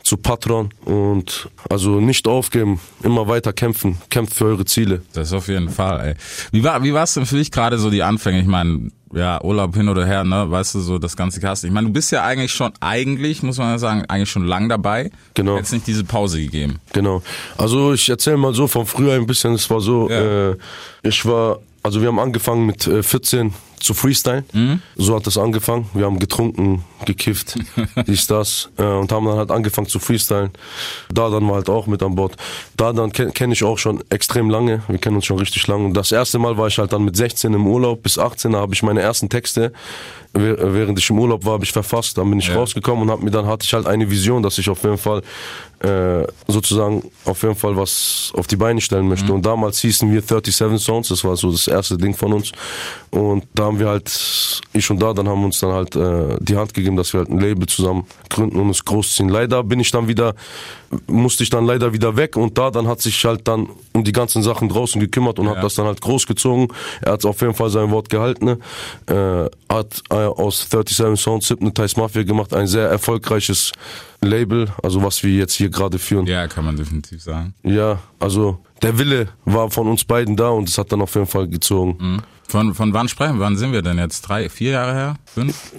Zu 0.03 0.17
Patron 0.17 0.69
und 0.85 1.49
also 1.69 1.99
nicht 1.99 2.27
aufgeben, 2.27 2.79
immer 3.03 3.27
weiter 3.27 3.53
kämpfen, 3.53 3.97
kämpft 4.09 4.33
für 4.35 4.45
eure 4.45 4.65
Ziele. 4.65 5.01
Das 5.13 5.33
auf 5.33 5.47
jeden 5.47 5.69
Fall, 5.69 5.99
ey. 6.09 6.15
Wie 6.51 6.63
war, 6.63 6.83
wie 6.83 6.93
war's 6.93 7.13
denn 7.13 7.25
für 7.25 7.35
dich 7.37 7.51
gerade 7.51 7.77
so 7.77 7.89
die 7.89 8.01
Anfänge? 8.01 8.39
Ich 8.39 8.47
meine, 8.47 8.91
ja, 9.13 9.43
Urlaub 9.43 9.75
hin 9.75 9.89
oder 9.89 10.05
her, 10.05 10.23
ne, 10.23 10.49
weißt 10.49 10.75
du, 10.75 10.79
so 10.81 10.99
das 10.99 11.17
ganze 11.17 11.39
Kasten. 11.41 11.67
Ich 11.67 11.73
meine, 11.73 11.87
du 11.87 11.93
bist 11.93 12.11
ja 12.11 12.23
eigentlich 12.23 12.51
schon, 12.53 12.71
eigentlich, 12.79 13.43
muss 13.43 13.57
man 13.57 13.71
ja 13.71 13.77
sagen, 13.77 14.05
eigentlich 14.07 14.29
schon 14.29 14.45
lang 14.45 14.69
dabei. 14.69 15.11
Genau. 15.33 15.57
Jetzt 15.57 15.73
nicht 15.73 15.87
diese 15.87 16.03
Pause 16.03 16.39
gegeben. 16.39 16.79
Genau. 16.93 17.21
Also 17.57 17.93
ich 17.93 18.07
erzähle 18.07 18.37
mal 18.37 18.53
so 18.53 18.67
von 18.67 18.85
früher 18.85 19.13
ein 19.15 19.25
bisschen. 19.25 19.53
Es 19.53 19.69
war 19.69 19.81
so, 19.81 20.09
Ja. 20.09 20.51
äh, 20.51 20.57
ich 21.03 21.25
war, 21.25 21.59
also 21.83 22.01
wir 22.01 22.07
haben 22.07 22.19
angefangen 22.19 22.65
mit 22.67 22.85
äh, 22.87 23.01
14 23.03 23.53
zu 23.79 23.93
freestylen. 23.93 24.45
Mhm. 24.53 24.81
So 24.95 25.15
hat 25.15 25.27
das 25.27 25.37
angefangen. 25.37 25.89
Wir 25.93 26.05
haben 26.05 26.19
getrunken, 26.19 26.83
gekifft, 27.05 27.55
dies, 28.07 28.27
das 28.27 28.69
äh, 28.77 28.83
und 28.83 29.11
haben 29.11 29.25
dann 29.25 29.37
halt 29.37 29.51
angefangen 29.51 29.87
zu 29.87 29.99
freestylen. 29.99 30.51
Da 31.11 31.29
dann 31.29 31.47
war 31.47 31.55
halt 31.55 31.69
auch 31.69 31.87
mit 31.87 32.03
an 32.03 32.15
Bord. 32.15 32.35
Da 32.77 32.93
dann 32.93 33.11
kenne 33.11 33.31
kenn 33.31 33.51
ich 33.51 33.63
auch 33.63 33.77
schon 33.77 34.03
extrem 34.09 34.49
lange. 34.49 34.83
Wir 34.87 34.97
kennen 34.97 35.15
uns 35.15 35.25
schon 35.25 35.39
richtig 35.39 35.65
lange. 35.67 35.85
Und 35.85 35.93
das 35.93 36.11
erste 36.11 36.39
Mal 36.39 36.57
war 36.57 36.67
ich 36.67 36.77
halt 36.77 36.93
dann 36.93 37.03
mit 37.03 37.15
16 37.15 37.53
im 37.53 37.67
Urlaub. 37.67 38.03
Bis 38.03 38.17
18 38.17 38.55
habe 38.55 38.73
ich 38.73 38.83
meine 38.83 39.01
ersten 39.01 39.29
Texte, 39.29 39.71
während 40.33 40.99
ich 40.99 41.09
im 41.09 41.19
Urlaub 41.19 41.43
war, 41.45 41.53
habe 41.53 41.63
ich 41.65 41.71
verfasst. 41.71 42.17
Dann 42.17 42.29
bin 42.29 42.39
ich 42.39 42.47
Ja. 42.49 42.55
rausgekommen 42.55 43.03
und 43.03 43.11
hab 43.11 43.21
mir 43.21 43.31
dann 43.31 43.47
hatte 43.47 43.65
ich 43.65 43.73
halt 43.73 43.87
eine 43.87 44.09
Vision, 44.09 44.43
dass 44.43 44.57
ich 44.57 44.69
auf 44.69 44.83
jeden 44.83 44.97
Fall 44.97 45.21
äh, 45.79 46.27
sozusagen 46.47 47.03
auf 47.23 47.41
jeden 47.41 47.55
Fall 47.55 47.75
was 47.77 48.33
auf 48.35 48.47
die 48.47 48.57
Beine 48.57 48.81
stellen 48.81 49.07
möchte. 49.07 49.27
Mhm. 49.27 49.31
Und 49.35 49.45
damals 49.45 49.79
hießen 49.79 50.11
wir 50.11 50.21
37 50.21 50.83
Songs, 50.83 51.07
das 51.07 51.23
war 51.23 51.37
so 51.37 51.51
das 51.51 51.67
erste 51.69 51.97
Ding 51.97 52.13
von 52.13 52.33
uns. 52.33 52.51
Und 53.11 53.45
da 53.55 53.63
haben 53.63 53.79
wir 53.79 53.87
halt, 53.87 54.61
ich 54.73 54.89
und 54.91 55.01
da, 55.01 55.13
dann 55.13 55.27
haben 55.29 55.39
wir 55.39 55.45
uns 55.45 55.59
dann 55.59 55.71
halt 55.71 55.95
äh, 55.95 56.35
die 56.41 56.57
Hand 56.57 56.73
gegeben, 56.73 56.97
dass 56.97 57.13
wir 57.13 57.21
halt 57.21 57.29
ein 57.29 57.39
Label 57.39 57.65
zusammen 57.67 58.05
gründen 58.29 58.59
und 58.59 58.69
es 58.71 58.83
großziehen. 58.83 59.29
Leider 59.29 59.63
bin 59.63 59.79
ich 59.79 59.89
dann 59.91 60.07
wieder, 60.09 60.35
musste 61.07 61.43
ich 61.43 61.49
dann 61.49 61.65
leider 61.65 61.93
wieder 61.93 62.17
weg 62.17 62.35
und 62.35 62.57
da 62.57 62.71
dann 62.71 62.87
hat 62.87 63.01
sich 63.01 63.23
halt 63.23 63.47
dann 63.47 63.69
um 63.93 64.03
die 64.03 64.11
ganzen 64.11 64.43
Sachen 64.43 64.67
draußen 64.69 64.99
gekümmert 64.99 65.39
und 65.39 65.45
Ja. 65.45 65.55
hat 65.55 65.63
das 65.63 65.75
dann 65.75 65.85
halt 65.85 66.01
großgezogen. 66.01 66.67
Er 67.01 67.13
hat 67.13 67.25
auf 67.25 67.39
jeden 67.41 67.53
Fall 67.53 67.69
sein 67.69 67.89
Wort 67.89 68.09
gehalten. 68.09 68.45
Ne? 68.45 68.59
Äh, 69.07 69.49
hat 69.71 70.01
äh, 70.09 70.15
aus 70.15 70.67
37 70.69 71.21
Sounds 71.21 71.49
Hypnotize 71.49 71.99
Mafia 71.99 72.23
gemacht, 72.23 72.53
ein 72.53 72.67
sehr 72.67 72.89
erfolgreiches 72.89 73.71
Label, 74.21 74.67
also 74.81 75.03
was 75.03 75.23
wir 75.23 75.33
jetzt 75.33 75.53
hier 75.53 75.69
gerade 75.69 75.99
führen. 75.99 76.25
Ja, 76.25 76.47
kann 76.47 76.65
man 76.65 76.75
definitiv 76.75 77.21
sagen. 77.21 77.53
Ja, 77.63 77.99
also 78.19 78.59
der 78.81 78.97
Wille 78.97 79.29
war 79.45 79.69
von 79.69 79.87
uns 79.87 80.03
beiden 80.03 80.35
da 80.35 80.49
und 80.49 80.67
es 80.67 80.77
hat 80.77 80.91
dann 80.91 81.01
auf 81.01 81.13
jeden 81.15 81.27
Fall 81.27 81.47
gezogen. 81.47 81.97
Mhm. 81.99 82.21
Von, 82.47 82.73
von 82.73 82.93
wann 82.93 83.07
sprechen 83.07 83.35
wir? 83.35 83.41
Wann 83.41 83.57
sind 83.57 83.71
wir 83.73 83.83
denn 83.83 83.99
jetzt? 83.99 84.21
Drei, 84.21 84.49
vier 84.49 84.71
Jahre 84.71 84.93
her? 84.93 85.15
Fünf? 85.25 85.71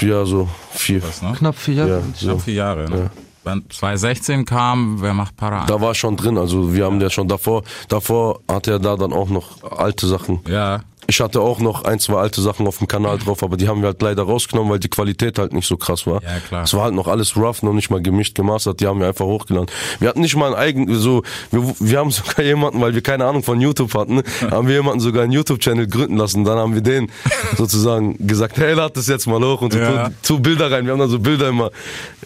Ja, 0.00 0.24
so 0.24 0.48
vier. 0.70 1.02
Was, 1.02 1.20
ne? 1.20 1.32
Knapp 1.36 1.58
vier 1.58 1.74
Jahre. 1.74 1.90
Ja, 1.90 2.02
so. 2.14 2.38
vier 2.38 2.54
Jahre. 2.54 2.88
Ne? 2.88 3.10
Wann 3.42 3.64
2016 3.68 4.44
kam, 4.44 5.02
wer 5.02 5.14
macht 5.14 5.36
Para? 5.36 5.66
Da 5.66 5.80
war 5.80 5.96
schon 5.96 6.16
drin, 6.16 6.38
also 6.38 6.72
wir 6.72 6.84
haben 6.84 7.00
ja 7.00 7.10
schon 7.10 7.26
davor, 7.26 7.64
davor 7.88 8.40
hatte 8.48 8.70
er 8.70 8.78
da 8.78 8.96
dann 8.96 9.12
auch 9.12 9.28
noch 9.30 9.64
alte 9.64 10.06
Sachen. 10.06 10.38
Ja, 10.46 10.82
Ich 11.12 11.20
hatte 11.20 11.42
auch 11.42 11.60
noch 11.60 11.84
ein, 11.84 11.98
zwei 11.98 12.14
alte 12.14 12.40
Sachen 12.40 12.66
auf 12.66 12.78
dem 12.78 12.88
Kanal 12.88 13.18
drauf, 13.18 13.42
aber 13.42 13.58
die 13.58 13.68
haben 13.68 13.82
wir 13.82 13.88
halt 13.88 14.00
leider 14.00 14.22
rausgenommen, 14.22 14.72
weil 14.72 14.78
die 14.78 14.88
Qualität 14.88 15.38
halt 15.38 15.52
nicht 15.52 15.66
so 15.68 15.76
krass 15.76 16.06
war. 16.06 16.22
Ja, 16.22 16.40
klar. 16.48 16.62
Es 16.62 16.72
war 16.72 16.84
halt 16.84 16.94
noch 16.94 17.06
alles 17.06 17.36
rough, 17.36 17.62
noch 17.62 17.74
nicht 17.74 17.90
mal 17.90 18.00
gemischt, 18.00 18.34
gemastert, 18.34 18.80
die 18.80 18.86
haben 18.86 18.98
wir 18.98 19.08
einfach 19.08 19.26
hochgeladen. 19.26 19.68
Wir 20.00 20.08
hatten 20.08 20.22
nicht 20.22 20.36
mal 20.36 20.46
einen 20.46 20.54
eigenen, 20.54 20.94
so, 20.94 21.22
wir, 21.50 21.74
wir 21.80 21.98
haben 21.98 22.10
sogar 22.18 22.42
jemanden, 22.42 22.80
weil 22.80 22.94
wir 22.94 23.02
keine 23.02 23.26
Ahnung 23.26 23.42
von 23.42 23.60
YouTube 23.60 23.92
hatten, 23.92 24.22
haben 24.50 24.68
wir 24.68 24.76
jemanden 24.76 25.00
sogar 25.00 25.24
einen 25.24 25.32
YouTube-Channel 25.32 25.86
gründen 25.86 26.16
lassen. 26.16 26.46
Dann 26.46 26.56
haben 26.56 26.72
wir 26.72 26.80
den 26.80 27.10
sozusagen 27.58 28.16
gesagt, 28.26 28.56
hey, 28.56 28.72
lad 28.72 28.96
das 28.96 29.06
jetzt 29.06 29.26
mal 29.26 29.38
hoch 29.44 29.60
und 29.60 29.74
Ja. 29.74 30.08
tu, 30.22 30.36
tu 30.36 30.40
Bilder 30.40 30.70
rein. 30.70 30.86
Wir 30.86 30.92
haben 30.92 30.98
dann 31.00 31.10
so 31.10 31.18
Bilder 31.18 31.50
immer 31.50 31.70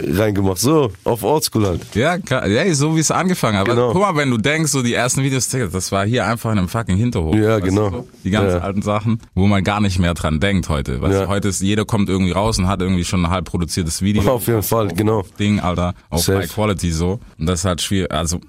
reingemacht. 0.00 0.58
So, 0.58 0.92
auf 1.02 1.24
Oldschool 1.24 1.66
halt. 1.66 1.80
Ja, 1.96 2.18
klar. 2.18 2.46
ja 2.46 2.72
so 2.72 2.94
wie 2.94 3.00
es 3.00 3.10
angefangen 3.10 3.58
hat. 3.58 3.66
Genau. 3.66 3.90
Guck 3.92 4.02
mal, 4.02 4.14
wenn 4.14 4.30
du 4.30 4.38
denkst, 4.38 4.70
so 4.70 4.80
die 4.84 4.94
ersten 4.94 5.24
Videos, 5.24 5.48
das 5.48 5.90
war 5.90 6.06
hier 6.06 6.24
einfach 6.24 6.52
in 6.52 6.58
einem 6.58 6.68
fucking 6.68 6.96
Hinterhof. 6.96 7.34
Ja, 7.34 7.58
genau. 7.58 7.90
so? 7.90 8.08
Die 8.22 8.30
ganzen 8.30 8.58
Ja. 8.58 8.75
Alten 8.76 8.82
Sachen, 8.82 9.18
wo 9.34 9.46
man 9.46 9.64
gar 9.64 9.80
nicht 9.80 9.98
mehr 9.98 10.14
dran 10.14 10.40
denkt 10.40 10.68
heute. 10.68 11.00
Weißt 11.00 11.14
Ja. 11.14 11.22
du, 11.22 11.28
heute 11.28 11.48
ist, 11.48 11.60
jeder 11.62 11.84
kommt 11.84 12.08
irgendwie 12.08 12.32
raus 12.32 12.58
und 12.58 12.68
hat 12.68 12.80
irgendwie 12.80 13.04
schon 13.04 13.24
ein 13.24 13.30
halb 13.30 13.46
produziertes 13.46 14.02
Video. 14.02 14.22
Auf 14.30 14.46
jeden 14.46 14.62
Fall, 14.62 14.88
genau. 14.88 15.24
Ding, 15.38 15.60
Alter, 15.60 15.94
auf 16.10 16.22
Safe. 16.22 16.40
High 16.40 16.52
Quality 16.52 16.90
so. 16.90 17.20
Und 17.38 17.46
das 17.46 17.60
ist 17.60 17.64
halt 17.64 17.80
schwierig. 17.80 18.12
Also, 18.12 18.40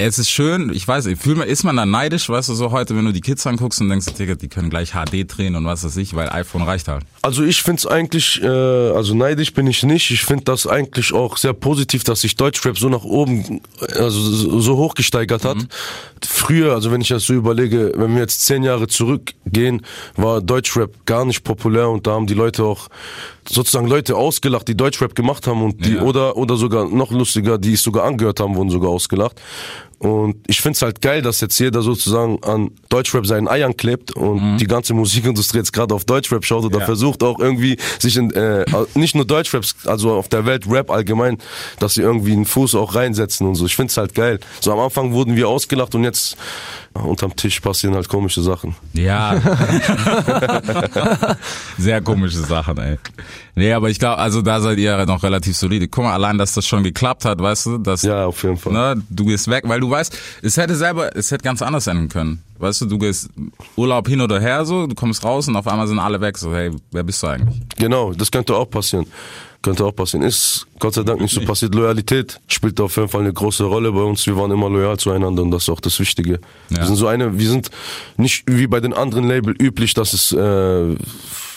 es 0.00 0.16
ist 0.20 0.30
schön, 0.30 0.70
ich 0.72 0.86
weiß, 0.86 1.06
ich 1.06 1.18
fühl 1.18 1.38
ist 1.42 1.64
man 1.64 1.76
da 1.76 1.84
neidisch, 1.84 2.28
weißt 2.28 2.50
du, 2.50 2.54
so 2.54 2.70
heute, 2.70 2.96
wenn 2.96 3.04
du 3.04 3.12
die 3.12 3.20
Kids 3.20 3.44
anguckst 3.48 3.80
und 3.80 3.88
denkst, 3.88 4.06
Digga, 4.16 4.36
die 4.36 4.46
können 4.46 4.70
gleich 4.70 4.92
HD 4.92 5.24
drehen 5.26 5.56
und 5.56 5.64
was 5.64 5.84
weiß 5.84 5.96
ich, 5.96 6.14
weil 6.14 6.28
iPhone 6.30 6.62
reicht 6.62 6.86
halt. 6.86 7.02
Also 7.22 7.42
ich 7.42 7.62
find's 7.64 7.84
eigentlich, 7.84 8.40
äh, 8.40 8.46
also 8.46 9.14
neidisch 9.14 9.52
bin 9.54 9.66
ich 9.66 9.82
nicht. 9.82 10.12
Ich 10.12 10.22
find 10.24 10.46
das 10.46 10.68
eigentlich 10.68 11.12
auch 11.12 11.36
sehr 11.36 11.52
positiv, 11.52 12.04
dass 12.04 12.20
sich 12.20 12.36
Deutschrap 12.36 12.78
so 12.78 12.88
nach 12.88 13.02
oben, 13.02 13.60
also 13.96 14.20
so 14.20 14.60
so 14.60 14.76
hochgesteigert 14.76 15.44
hat. 15.44 15.56
Früher, 16.24 16.74
also 16.74 16.92
wenn 16.92 17.00
ich 17.00 17.08
das 17.08 17.24
so 17.24 17.34
überlege, 17.34 17.92
wenn 17.96 18.14
wir 18.14 18.20
jetzt 18.20 18.46
zehn 18.46 18.62
Jahre 18.62 18.86
zurückgehen, 18.86 19.82
war 20.14 20.40
Deutschrap 20.40 21.06
gar 21.06 21.24
nicht 21.24 21.42
populär 21.42 21.88
und 21.88 22.06
da 22.06 22.12
haben 22.12 22.28
die 22.28 22.34
Leute 22.34 22.62
auch 22.62 22.86
sozusagen 23.48 23.88
Leute 23.88 24.14
ausgelacht, 24.14 24.68
die 24.68 24.76
Deutschrap 24.76 25.14
gemacht 25.16 25.46
haben 25.48 25.62
und 25.62 25.84
die 25.84 25.94
Ja. 25.94 26.02
oder 26.02 26.36
oder 26.36 26.56
sogar 26.56 26.88
noch 26.88 27.10
lustiger, 27.10 27.58
die 27.58 27.72
es 27.72 27.82
sogar 27.82 28.04
angehört 28.04 28.38
haben, 28.38 28.54
wurden 28.54 28.70
sogar 28.70 28.90
ausgelacht. 28.90 29.40
Und 29.98 30.36
ich 30.46 30.60
find's 30.60 30.80
halt 30.82 31.02
geil, 31.02 31.22
dass 31.22 31.40
jetzt 31.40 31.58
jeder 31.58 31.82
sozusagen 31.82 32.38
an 32.44 32.70
Deutschrap 32.88 33.26
seinen 33.26 33.48
Eiern 33.48 33.76
klebt 33.76 34.12
und 34.14 34.58
die 34.58 34.66
ganze 34.68 34.94
Musikindustrie 34.94 35.58
jetzt 35.58 35.72
gerade 35.72 35.92
auf 35.94 36.04
Deutschrap 36.04 36.44
schaut 36.44 36.64
oder 36.64 36.78
Ja. 36.78 36.84
versucht 36.84 37.22
auch 37.24 37.40
irgendwie 37.40 37.78
sich 37.98 38.16
in 38.16 38.30
äh, 38.30 38.64
nicht 38.94 39.16
nur 39.16 39.24
Deutschraps, 39.24 39.74
also 39.86 40.12
auf 40.14 40.28
der 40.28 40.46
Welt 40.46 40.66
Rap 40.70 40.90
allgemein, 40.92 41.38
dass 41.80 41.94
sie 41.94 42.02
irgendwie 42.02 42.32
einen 42.32 42.44
Fuß 42.44 42.76
auch 42.76 42.94
reinsetzen 42.94 43.46
und 43.46 43.56
so. 43.56 43.66
Ich 43.66 43.74
find's 43.74 43.96
halt 43.96 44.14
geil. 44.14 44.38
So 44.60 44.72
am 44.72 44.78
Anfang 44.78 45.12
wurden 45.12 45.34
wir 45.34 45.48
ausgelacht 45.48 45.94
und 45.96 46.04
jetzt 46.04 46.36
unterm 46.94 47.34
Tisch 47.36 47.58
passieren 47.60 47.94
halt 47.94 48.08
komische 48.08 48.42
Sachen. 48.42 48.74
Ja. 48.92 49.40
Sehr 51.78 52.00
komische 52.00 52.38
Sachen, 52.38 52.78
ey. 52.78 52.98
Nee, 53.54 53.72
aber 53.72 53.90
ich 53.90 53.98
glaube, 53.98 54.18
also 54.18 54.42
da 54.42 54.60
seid 54.60 54.78
ihr 54.78 55.04
noch 55.06 55.22
relativ 55.22 55.56
solide. 55.56 55.88
Guck 55.88 56.04
mal, 56.04 56.12
allein, 56.12 56.38
dass 56.38 56.54
das 56.54 56.66
schon 56.66 56.82
geklappt 56.84 57.24
hat, 57.24 57.40
weißt 57.40 57.66
du, 57.66 57.78
dass 57.78 58.02
Ja, 58.02 58.26
auf 58.26 58.42
jeden 58.42 58.56
Fall. 58.56 58.72
ne, 58.72 59.02
du 59.10 59.24
gehst 59.26 59.48
weg, 59.48 59.64
weil 59.66 59.80
du 59.80 59.87
weißt, 59.90 60.16
es 60.42 60.56
hätte 60.56 60.76
selber, 60.76 61.14
es 61.16 61.30
hätte 61.30 61.42
ganz 61.42 61.62
anders 61.62 61.86
enden 61.86 62.08
können. 62.08 62.42
Weißt 62.58 62.80
du, 62.80 62.86
du 62.86 62.98
gehst 62.98 63.30
Urlaub 63.76 64.08
hin 64.08 64.20
oder 64.20 64.40
her 64.40 64.64
so, 64.64 64.86
du 64.86 64.94
kommst 64.94 65.24
raus 65.24 65.48
und 65.48 65.56
auf 65.56 65.66
einmal 65.66 65.86
sind 65.86 65.98
alle 65.98 66.20
weg. 66.20 66.36
So, 66.38 66.52
hey, 66.52 66.70
wer 66.90 67.02
bist 67.04 67.22
du 67.22 67.28
eigentlich? 67.28 67.60
Genau, 67.76 68.12
das 68.12 68.30
könnte 68.30 68.54
auch 68.56 68.68
passieren. 68.68 69.06
Könnte 69.60 69.84
auch 69.84 69.94
passieren. 69.94 70.24
Ist 70.24 70.66
Gott 70.78 70.94
sei 70.94 71.02
Dank 71.02 71.20
nicht 71.20 71.34
so 71.34 71.40
passiert. 71.40 71.74
Loyalität 71.74 72.40
spielt 72.46 72.80
auf 72.80 72.96
jeden 72.96 73.08
Fall 73.08 73.22
eine 73.22 73.32
große 73.32 73.64
Rolle 73.64 73.90
bei 73.90 74.02
uns. 74.02 74.24
Wir 74.24 74.36
waren 74.36 74.52
immer 74.52 74.70
loyal 74.70 74.96
zueinander 74.98 75.42
und 75.42 75.50
das 75.50 75.64
ist 75.64 75.68
auch 75.68 75.80
das 75.80 75.98
Wichtige. 75.98 76.40
Ja. 76.70 76.78
Wir 76.78 76.86
sind 76.86 76.96
so 76.96 77.08
eine, 77.08 77.38
wir 77.38 77.48
sind 77.48 77.70
nicht 78.16 78.44
wie 78.46 78.68
bei 78.68 78.78
den 78.78 78.92
anderen 78.92 79.26
Label 79.26 79.54
üblich, 79.60 79.94
dass 79.94 80.12
es, 80.12 80.30
äh, 80.32 80.94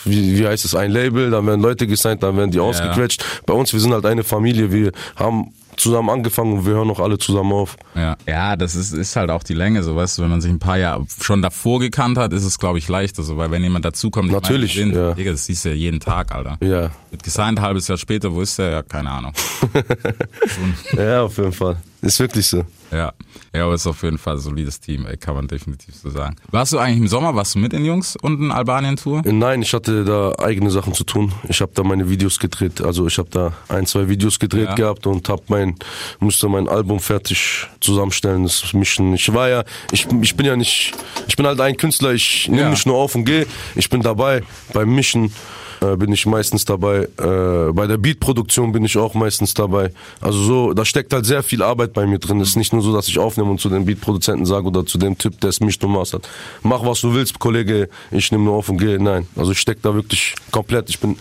wie, 0.04 0.38
wie 0.38 0.46
heißt 0.46 0.64
es, 0.64 0.74
ein 0.74 0.90
Label, 0.90 1.30
dann 1.30 1.46
werden 1.46 1.60
Leute 1.60 1.86
gesigned, 1.86 2.24
dann 2.24 2.36
werden 2.36 2.50
die 2.50 2.58
ausgequetscht. 2.58 3.24
Bei 3.46 3.54
uns, 3.54 3.72
wir 3.72 3.78
sind 3.78 3.92
halt 3.92 4.04
eine 4.04 4.24
Familie, 4.24 4.72
wir 4.72 4.90
haben 5.14 5.52
zusammen 5.76 6.10
angefangen 6.10 6.58
und 6.58 6.66
wir 6.66 6.74
hören 6.74 6.88
noch 6.88 7.00
alle 7.00 7.18
zusammen 7.18 7.52
auf. 7.52 7.76
Ja, 7.94 8.16
ja 8.26 8.56
das 8.56 8.74
ist, 8.74 8.92
ist 8.92 9.16
halt 9.16 9.30
auch 9.30 9.42
die 9.42 9.54
Länge, 9.54 9.82
so 9.82 9.96
weißt 9.96 10.18
du, 10.18 10.22
wenn 10.22 10.30
man 10.30 10.40
sich 10.40 10.50
ein 10.50 10.58
paar 10.58 10.78
Jahre 10.78 11.04
schon 11.20 11.42
davor 11.42 11.80
gekannt 11.80 12.18
hat, 12.18 12.32
ist 12.32 12.44
es, 12.44 12.58
glaube 12.58 12.78
ich, 12.78 12.88
leichter, 12.88 13.22
so, 13.22 13.36
weil 13.36 13.50
wenn 13.50 13.62
jemand 13.62 13.84
dazukommt, 13.84 14.28
ich 14.28 14.32
Natürlich, 14.32 14.78
meine, 14.78 14.94
ja. 14.94 15.14
Digga, 15.14 15.32
das 15.32 15.46
siehst 15.46 15.64
du 15.64 15.70
ja 15.70 15.74
jeden 15.74 16.00
Tag, 16.00 16.34
Alter. 16.34 16.58
Ja, 16.62 16.90
gesigned, 17.22 17.58
ein 17.58 17.62
halbes 17.62 17.88
Jahr 17.88 17.98
später, 17.98 18.32
wo 18.32 18.40
ist 18.40 18.58
der? 18.58 18.70
Ja, 18.70 18.82
keine 18.82 19.10
Ahnung. 19.10 19.32
ja, 20.96 21.22
auf 21.22 21.36
jeden 21.38 21.52
Fall. 21.52 21.76
Ist 22.00 22.18
wirklich 22.18 22.46
so. 22.46 22.64
Ja, 22.90 23.12
ja, 23.54 23.64
aber 23.64 23.74
ist 23.74 23.86
auf 23.86 24.02
jeden 24.02 24.18
Fall 24.18 24.34
ein 24.34 24.40
solides 24.40 24.80
Team, 24.80 25.06
ey, 25.06 25.16
kann 25.16 25.34
man 25.34 25.46
definitiv 25.46 25.94
so 25.94 26.10
sagen. 26.10 26.36
Warst 26.50 26.72
du 26.72 26.78
eigentlich 26.78 26.98
im 26.98 27.06
Sommer, 27.08 27.34
warst 27.34 27.54
du 27.54 27.58
mit 27.60 27.72
den 27.72 27.84
Jungs 27.84 28.16
unten 28.20 28.50
Albanien-Tour? 28.50 29.22
Nein, 29.24 29.62
ich 29.62 29.72
hatte 29.72 30.04
da 30.04 30.32
eigene 30.44 30.70
Sachen 30.70 30.92
zu 30.94 31.04
tun. 31.04 31.32
Ich 31.48 31.60
habe 31.60 31.70
da 31.74 31.84
meine 31.84 32.10
Videos 32.10 32.38
gedreht. 32.38 32.80
Also 32.82 33.06
ich 33.06 33.16
habe 33.18 33.30
da 33.30 33.52
ein, 33.68 33.86
zwei 33.86 34.08
Videos 34.08 34.38
gedreht 34.38 34.68
Ja. 34.70 34.74
gehabt 34.74 35.06
und 35.06 35.28
hab 35.28 35.48
mein 35.48 35.76
musste 36.18 36.48
mein 36.48 36.68
Album 36.68 36.98
fertig 37.00 37.66
zusammenstellen, 37.80 38.42
das 38.42 38.72
mischen. 38.74 39.14
Ich 39.14 39.32
war 39.32 39.48
ja, 39.48 39.64
ich, 39.92 40.06
ich 40.20 40.36
bin 40.36 40.44
ja 40.46 40.56
nicht, 40.56 40.92
ich 41.28 41.36
bin 41.36 41.46
halt 41.46 41.60
ein 41.60 41.76
Künstler. 41.76 42.12
Ich 42.12 42.48
nehme 42.48 42.62
Ja. 42.62 42.68
nicht 42.70 42.84
nur 42.86 42.96
auf 42.96 43.14
und 43.14 43.24
gehe. 43.24 43.46
Ich 43.76 43.88
bin 43.88 44.02
dabei 44.02 44.42
beim 44.74 44.92
Mischen. 44.94 45.32
Äh, 45.82 45.96
bin 45.96 46.12
ich 46.12 46.26
meistens 46.26 46.64
dabei. 46.64 47.08
Äh, 47.18 47.72
bei 47.72 47.86
der 47.86 47.96
Beatproduktion 47.96 48.72
bin 48.72 48.84
ich 48.84 48.96
auch 48.96 49.14
meistens 49.14 49.54
dabei. 49.54 49.90
Also 50.20 50.42
so, 50.42 50.72
da 50.74 50.84
steckt 50.84 51.12
halt 51.12 51.26
sehr 51.26 51.42
viel 51.42 51.62
Arbeit 51.62 51.92
bei 51.92 52.06
mir 52.06 52.18
drin. 52.18 52.40
Es 52.40 52.50
ist 52.50 52.56
nicht 52.56 52.72
nur 52.72 52.82
so, 52.82 52.94
dass 52.94 53.08
ich 53.08 53.18
aufnehme 53.18 53.50
und 53.50 53.60
zu 53.60 53.68
den 53.68 53.84
Beatproduzenten 53.84 54.46
sage 54.46 54.66
oder 54.66 54.86
zu 54.86 54.98
dem 54.98 55.18
Typ, 55.18 55.40
der 55.40 55.50
es 55.50 55.60
mischt 55.60 55.82
und 55.82 55.92
mastert. 55.92 56.28
Mach 56.62 56.84
was 56.84 57.00
du 57.00 57.14
willst, 57.14 57.38
Kollege, 57.38 57.88
ich 58.10 58.30
nehme 58.30 58.44
nur 58.44 58.54
auf 58.54 58.68
und 58.68 58.78
gehe. 58.78 59.02
Nein, 59.02 59.26
also 59.34 59.52
ich 59.52 59.58
steck 59.58 59.82
da 59.82 59.94
wirklich 59.94 60.34
komplett. 60.52 60.88
Ich 60.88 61.00
bin 61.00 61.16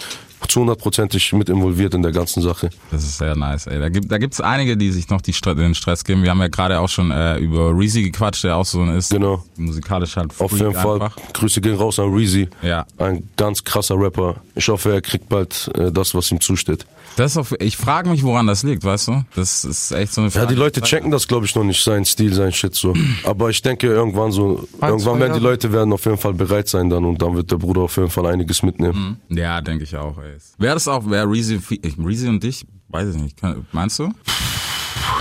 zu 0.48 0.62
hundertprozentig 0.62 1.34
mit 1.34 1.50
involviert 1.50 1.94
in 1.94 2.02
der 2.02 2.12
ganzen 2.12 2.42
Sache. 2.42 2.70
Das 2.92 3.04
ist 3.04 3.18
sehr 3.18 3.36
nice, 3.36 3.68
ey. 3.68 3.80
Da 3.80 3.90
gibt 3.90 4.12
da 4.12 4.18
gibt's 4.18 4.42
einige, 4.42 4.78
die 4.78 4.92
sich 4.92 5.10
noch 5.10 5.22
die 5.22 5.34
Stre 5.34 5.56
den 5.56 5.76
Stress 5.76 6.04
geben. 6.04 6.24
Wir 6.24 6.32
haben 6.32 6.40
ja 6.42 6.48
gerade 6.48 6.80
auch 6.80 6.90
schon 6.90 7.12
äh, 7.12 7.38
über 7.38 7.78
Reezy 7.78 8.04
gequatscht, 8.04 8.44
der 8.44 8.58
auch 8.58 8.66
so 8.66 8.82
ein 8.82 8.96
ist. 8.96 9.12
Genau. 9.12 9.44
Musikalisch 9.58 10.16
halt 10.16 10.32
Auf 10.40 10.52
Freak 10.52 10.62
jeden 10.62 10.74
Fall. 10.74 11.02
einfach. 11.02 11.18
Grüße 11.34 11.62
gehen 11.62 11.76
raus 11.76 12.00
an 12.00 12.14
Reezy. 12.14 12.50
Ja. 12.62 12.86
Ein 12.98 13.28
ganz 13.38 13.64
krasser 13.64 13.96
Rapper. 14.00 14.36
Ich 14.56 14.68
hoffe, 14.68 14.94
er 14.94 15.02
kriegt 15.02 15.30
bald 15.30 15.70
äh, 15.76 15.92
das, 15.92 16.14
was 16.16 16.32
ihm 16.32 16.42
zusteht. 16.42 16.86
Das 17.16 17.38
auf, 17.38 17.54
ich 17.60 17.78
frage 17.78 18.10
mich, 18.10 18.24
woran 18.24 18.48
das 18.48 18.64
liegt, 18.64 18.84
weißt 18.84 19.10
du? 19.10 19.24
Das 19.36 19.66
ist 19.66 19.92
echt 19.92 20.14
so 20.14 20.22
eine 20.22 20.32
Frage. 20.32 20.46
Ja, 20.46 20.50
die 20.50 20.56
Leute 20.56 20.82
checken 20.82 21.12
das, 21.12 21.28
glaube 21.28 21.46
ich, 21.46 21.54
noch 21.56 21.64
nicht, 21.64 21.84
sein 21.84 22.06
Stil, 22.06 22.34
sein 22.34 22.52
Shit 22.52 22.74
so. 22.74 22.94
Aber 23.24 23.50
ich 23.50 23.62
denke, 23.62 23.88
irgendwann 23.88 24.32
so, 24.32 24.68
irgendwann 24.74 25.00
zwei 25.00 25.20
werden 25.20 25.34
die. 25.34 25.40
Leute 25.40 25.72
werden 25.72 25.94
auf 25.94 26.06
jeden 26.06 26.18
Fall 26.18 26.34
bereit 26.34 26.68
sein 26.68 26.90
dann 26.90 27.04
und 27.06 27.22
dann 27.22 27.36
wird 27.36 27.52
der 27.52 27.58
Bruder 27.58 27.82
auf 27.82 27.98
jeden 27.98 28.10
Fall 28.10 28.26
einiges 28.28 28.64
mitnehmen. 28.64 29.20
Ja, 29.30 29.62
denke 29.62 29.84
ich 29.84 29.96
auch, 29.96 30.18
ey. 30.18 30.38
Wäre 30.58 30.76
das 30.76 30.88
auch, 30.88 31.10
wäre 31.10 31.30
Reezy, 31.30 31.60
Reezy 31.98 32.28
und 32.28 32.42
dich? 32.44 32.66
Weiß 32.88 33.16
ich 33.16 33.22
nicht. 33.22 33.38
Meinst 33.72 34.00
du? 34.00 34.12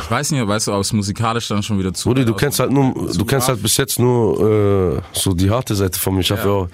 Ich 0.03 0.11
weiß 0.11 0.33
nicht, 0.33 0.47
weißt 0.47 0.69
du, 0.69 0.73
aus 0.73 0.93
musikalisch 0.93 1.49
dann 1.49 1.63
schon 1.63 1.79
wieder 1.79 1.93
zu. 1.93 2.09
Brudi, 2.09 2.25
du 2.25 2.35
kennst 2.35 2.59
halt 2.59 2.71
nur, 2.71 2.93
du 3.13 3.25
kennst 3.25 3.49
halt 3.49 3.63
bis 3.63 3.77
jetzt 3.77 3.99
nur 3.99 4.99
äh, 4.99 5.01
so 5.13 5.33
die 5.33 5.51
harte 5.51 5.75
Seite 5.75 5.99
von 5.99 6.15
mir. 6.15 6.21
Ich 6.21 6.31
habe 6.31 6.43
ja. 6.43 6.49
auch, 6.49 6.69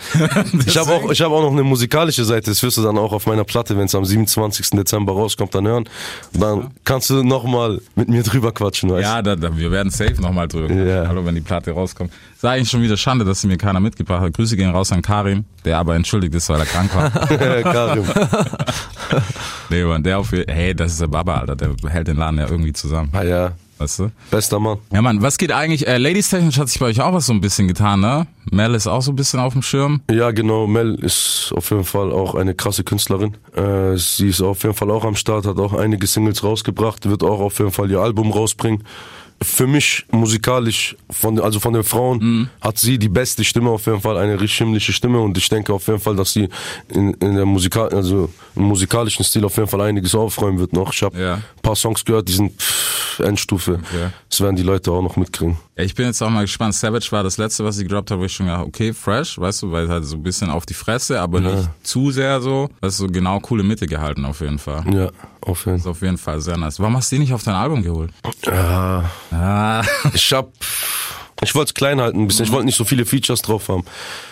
ich 0.67 0.77
habe 0.77 0.93
auch, 0.93 1.11
ich 1.11 1.21
habe 1.21 1.35
auch 1.35 1.43
noch 1.43 1.53
eine 1.53 1.63
musikalische 1.63 2.25
Seite. 2.25 2.51
Das 2.51 2.63
wirst 2.63 2.79
du 2.79 2.83
dann 2.83 2.99
auch 2.99 3.13
auf 3.13 3.27
meiner 3.27 3.45
Platte, 3.45 3.77
wenn 3.77 3.85
es 3.87 3.95
am 3.95 4.05
27. 4.05 4.71
Dezember 4.71 5.13
rauskommt, 5.13 5.55
dann 5.55 5.67
hören. 5.67 5.89
Dann 6.33 6.71
kannst 6.85 7.11
du 7.11 7.23
noch 7.23 7.45
mal 7.45 7.81
mit 7.95 8.09
mir 8.09 8.23
drüber 8.23 8.53
quatschen, 8.53 8.91
weißt 8.91 9.03
Ja, 9.03 9.23
da, 9.23 9.37
da, 9.37 9.57
wir 9.57 9.71
werden 9.71 9.91
safe 9.91 10.21
nochmal 10.21 10.49
drüber. 10.49 10.73
Ja. 10.73 11.09
Hallo, 11.09 11.25
wenn 11.25 11.35
die 11.35 11.41
Platte 11.41 11.73
rauskommt. 11.73 12.11
Ist 12.35 12.45
eigentlich 12.45 12.71
schon 12.71 12.83
wieder 12.83 12.97
Schande, 12.97 13.25
dass 13.25 13.41
sie 13.41 13.49
mir 13.49 13.59
keiner 13.59 13.81
mitgebracht 13.81 14.23
hat. 14.23 14.33
Grüße 14.35 14.57
gehen 14.57 14.71
raus 14.71 14.93
an 14.93 15.03
Karim, 15.03 15.45
der 15.65 15.79
aber 15.79 15.95
entschuldigt 15.95 16.35
ist, 16.35 16.49
weil 16.49 16.61
er 16.61 16.67
krank 16.67 16.95
war. 16.95 17.11
du? 17.11 17.37
Karim. 17.63 18.05
nee, 19.71 19.85
Mann, 19.85 20.03
der 20.03 20.19
auf, 20.19 20.33
hey, 20.33 20.75
das 20.75 20.93
ist 20.93 21.01
der 21.01 21.07
Baba, 21.09 21.39
Alter, 21.39 21.57
der 21.57 21.75
hält 21.89 22.09
den 22.09 22.17
Laden 22.17 22.39
ja 22.39 22.49
irgendwie 22.49 22.73
zusammen. 22.73 23.11
Ah 23.13 23.23
ja, 23.23 23.53
Weißt 23.79 23.99
du? 23.99 24.11
bester 24.31 24.59
Mann. 24.59 24.79
Ja, 24.91 25.03
Mann, 25.03 25.21
was 25.21 25.37
geht 25.37 25.53
eigentlich? 25.53 25.87
Äh, 25.87 25.99
Ladies 25.99 26.31
technisch 26.31 26.59
hat 26.59 26.69
sich 26.69 26.81
bei 26.81 26.87
euch 26.87 27.03
auch 27.03 27.13
was 27.13 27.27
so 27.27 27.35
ein 27.35 27.43
bisschen 27.43 27.69
getan, 27.69 28.01
ne? 28.01 28.27
Mel 28.51 28.75
ist 28.75 28.87
auch 28.87 29.03
so 29.03 29.13
ein 29.13 29.17
bisschen 29.17 29.39
auf 29.39 29.53
dem 29.53 29.61
Schirm. 29.61 30.01
Ja, 30.11 30.31
genau. 30.31 30.67
Mel 30.67 30.95
ist 30.95 31.53
auf 31.55 31.71
jeden 31.71 31.85
Fall 31.85 32.11
auch 32.11 32.35
eine 32.35 32.55
krasse 32.55 32.85
Künstlerin. 32.85 33.37
Äh, 33.55 33.97
sie 33.99 34.29
ist 34.29 34.41
auf 34.41 34.63
jeden 34.63 34.75
Fall 34.75 34.91
auch 34.91 35.05
am 35.05 35.15
Start, 35.15 35.45
hat 35.45 35.59
auch 35.59 35.75
einige 35.75 36.07
Singles 36.07 36.43
rausgebracht, 36.43 37.07
wird 37.09 37.23
auch 37.23 37.41
auf 37.41 37.59
jeden 37.59 37.73
Fall 37.73 37.91
ihr 37.91 38.01
Album 38.01 38.33
rausbringen. 38.33 38.83
Für 39.43 39.66
mich 39.66 40.07
musikalisch, 40.11 40.97
von, 41.11 41.38
also 41.40 41.61
von 41.61 41.75
den 41.75 41.85
Frauen, 41.85 42.49
hat 42.61 42.78
sie 42.78 42.99
die 42.99 43.11
beste 43.11 43.45
Stimme, 43.45 43.69
auf 43.71 43.85
jeden 43.87 44.00
Fall 44.00 44.16
eine 44.16 44.35
richtig 44.40 44.59
himmlische 44.59 44.93
Stimme 44.95 45.21
und 45.21 45.37
ich 45.37 45.49
denke 45.50 45.75
auf 45.75 45.87
jeden 45.88 46.00
Fall, 46.00 46.16
dass 46.16 46.33
sie 46.33 46.49
in, 46.88 47.12
in 47.14 47.35
der 47.37 47.45
Musikal, 47.45 47.90
also 47.90 48.31
im 48.55 48.62
musikalischen 48.62 49.25
Stil 49.25 49.45
auf 49.45 49.55
jeden 49.57 49.69
Fall 49.69 49.83
einiges 49.83 50.14
aufräumen 50.14 50.59
wird 50.59 50.73
noch. 50.73 50.93
Ich 50.93 51.02
habe 51.02 51.21
Ja. 51.21 51.35
ein 51.35 51.43
paar 51.62 51.76
Songs 51.76 52.02
gehört, 52.05 52.28
die 52.28 52.33
sind 52.33 52.59
pff, 52.61 53.21
Endstufe. 53.21 53.75
Okay. 53.75 54.09
Das 54.31 54.40
werden 54.40 54.57
die 54.57 54.62
Leute 54.62 54.90
auch 54.90 55.02
noch 55.02 55.16
mitkriegen. 55.16 55.57
Ja, 55.76 55.85
ich 55.85 55.95
bin 55.95 56.07
jetzt 56.07 56.23
auch 56.23 56.31
mal 56.31 56.40
gespannt. 56.43 56.75
Savage 56.75 57.09
war 57.11 57.23
das 57.23 57.37
letzte, 57.37 57.62
was 57.64 57.76
sie 57.76 57.83
gedroppt 57.85 58.11
hat, 58.11 58.19
wo 58.19 58.25
ich 58.25 58.33
schon 58.33 58.47
gedacht, 58.47 58.64
okay, 58.66 58.93
fresh, 58.95 59.38
weißt 59.38 59.62
du, 59.62 59.73
weil 59.73 59.88
halt 59.88 60.05
so 60.07 60.16
ein 60.16 60.23
bisschen 60.23 60.50
auf 60.50 60.64
die 60.64 60.75
Fresse, 60.75 61.21
aber 61.21 61.40
nicht 61.40 61.69
zu 61.83 62.11
sehr 62.11 62.40
so. 62.40 62.69
Weißt 62.81 63.00
du, 63.00 63.05
so 63.05 63.11
genau 63.12 63.38
coole 63.40 63.62
Mitte 63.62 63.87
gehalten 63.87 64.25
auf 64.25 64.40
jeden 64.40 64.59
Fall. 64.59 64.83
Ja, 64.93 65.11
auf 65.43 65.64
jeden 65.66 65.76
Ist 65.76 65.83
Fall. 65.85 65.93
auf 65.93 66.02
jeden 66.02 66.19
Fall 66.19 66.40
sehr 66.40 66.57
nice. 66.57 66.81
Warum 66.81 66.97
hast 66.97 67.12
du 67.12 67.16
die 67.16 67.21
nicht 67.21 67.33
auf 67.35 67.43
dein 67.43 67.55
Album 67.55 67.83
geholt? 67.83 68.11
Ja. 68.47 69.11
Ah, 69.33 69.83
Ich 70.14 70.33
hab, 70.33 70.52
ich 71.42 71.54
wollte 71.54 71.71
es 71.71 71.75
klein 71.75 72.00
halten 72.00 72.21
ein 72.23 72.26
bisschen. 72.28 72.47
Ich 72.47 72.52
wollte 72.52 72.66
nicht 72.66 72.76
so 72.76 72.85
viele 72.85 73.04
Features 73.04 73.42
drauf 73.42 73.68
haben. 73.68 73.85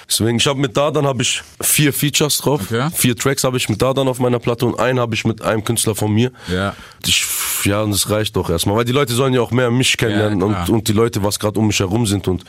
Deswegen, 0.08 0.36
ich 0.38 0.46
habe 0.46 0.58
mit 0.60 0.76
Dardan 0.76 1.06
habe 1.06 1.22
ich 1.22 1.42
vier 1.60 1.92
Features 1.92 2.38
drauf. 2.38 2.60
Okay. 2.64 2.88
Vier 2.94 3.16
Tracks 3.16 3.44
habe 3.44 3.56
ich 3.56 3.68
mit 3.68 3.80
Dardan 3.80 4.06
auf 4.08 4.18
meiner 4.18 4.38
Platte 4.38 4.66
und 4.66 4.78
einen 4.78 5.00
habe 5.00 5.14
ich 5.14 5.24
mit 5.24 5.42
einem 5.42 5.64
Künstler 5.64 5.94
von 5.94 6.12
mir. 6.12 6.30
ja. 6.48 6.74
Ich, 7.06 7.24
ja, 7.66 7.82
und 7.82 7.90
das 7.90 8.10
reicht 8.10 8.36
doch 8.36 8.50
erstmal, 8.50 8.76
weil 8.76 8.84
die 8.84 8.92
Leute 8.92 9.14
sollen 9.14 9.34
ja 9.34 9.40
auch 9.40 9.50
mehr 9.50 9.70
mich 9.70 9.96
kennenlernen 9.96 10.40
Ja, 10.40 10.46
und, 10.46 10.70
und 10.70 10.88
die 10.88 10.92
Leute, 10.92 11.22
was 11.22 11.38
gerade 11.38 11.58
um 11.58 11.66
mich 11.66 11.80
herum 11.80 12.06
sind 12.06 12.28
und 12.28 12.44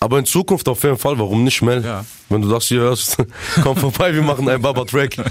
aber 0.00 0.18
in 0.20 0.26
Zukunft 0.26 0.68
auf 0.68 0.82
jeden 0.84 0.96
Fall, 0.96 1.18
warum 1.18 1.42
nicht, 1.42 1.60
Mel? 1.60 1.84
Ja. 1.84 2.04
Wenn 2.28 2.42
du 2.42 2.48
das 2.48 2.66
hier 2.66 2.80
hörst, 2.80 3.16
komm 3.62 3.76
vorbei, 3.76 4.14
wir 4.14 4.22
machen 4.22 4.48
einen 4.48 4.62
Baba-Track. 4.62 5.16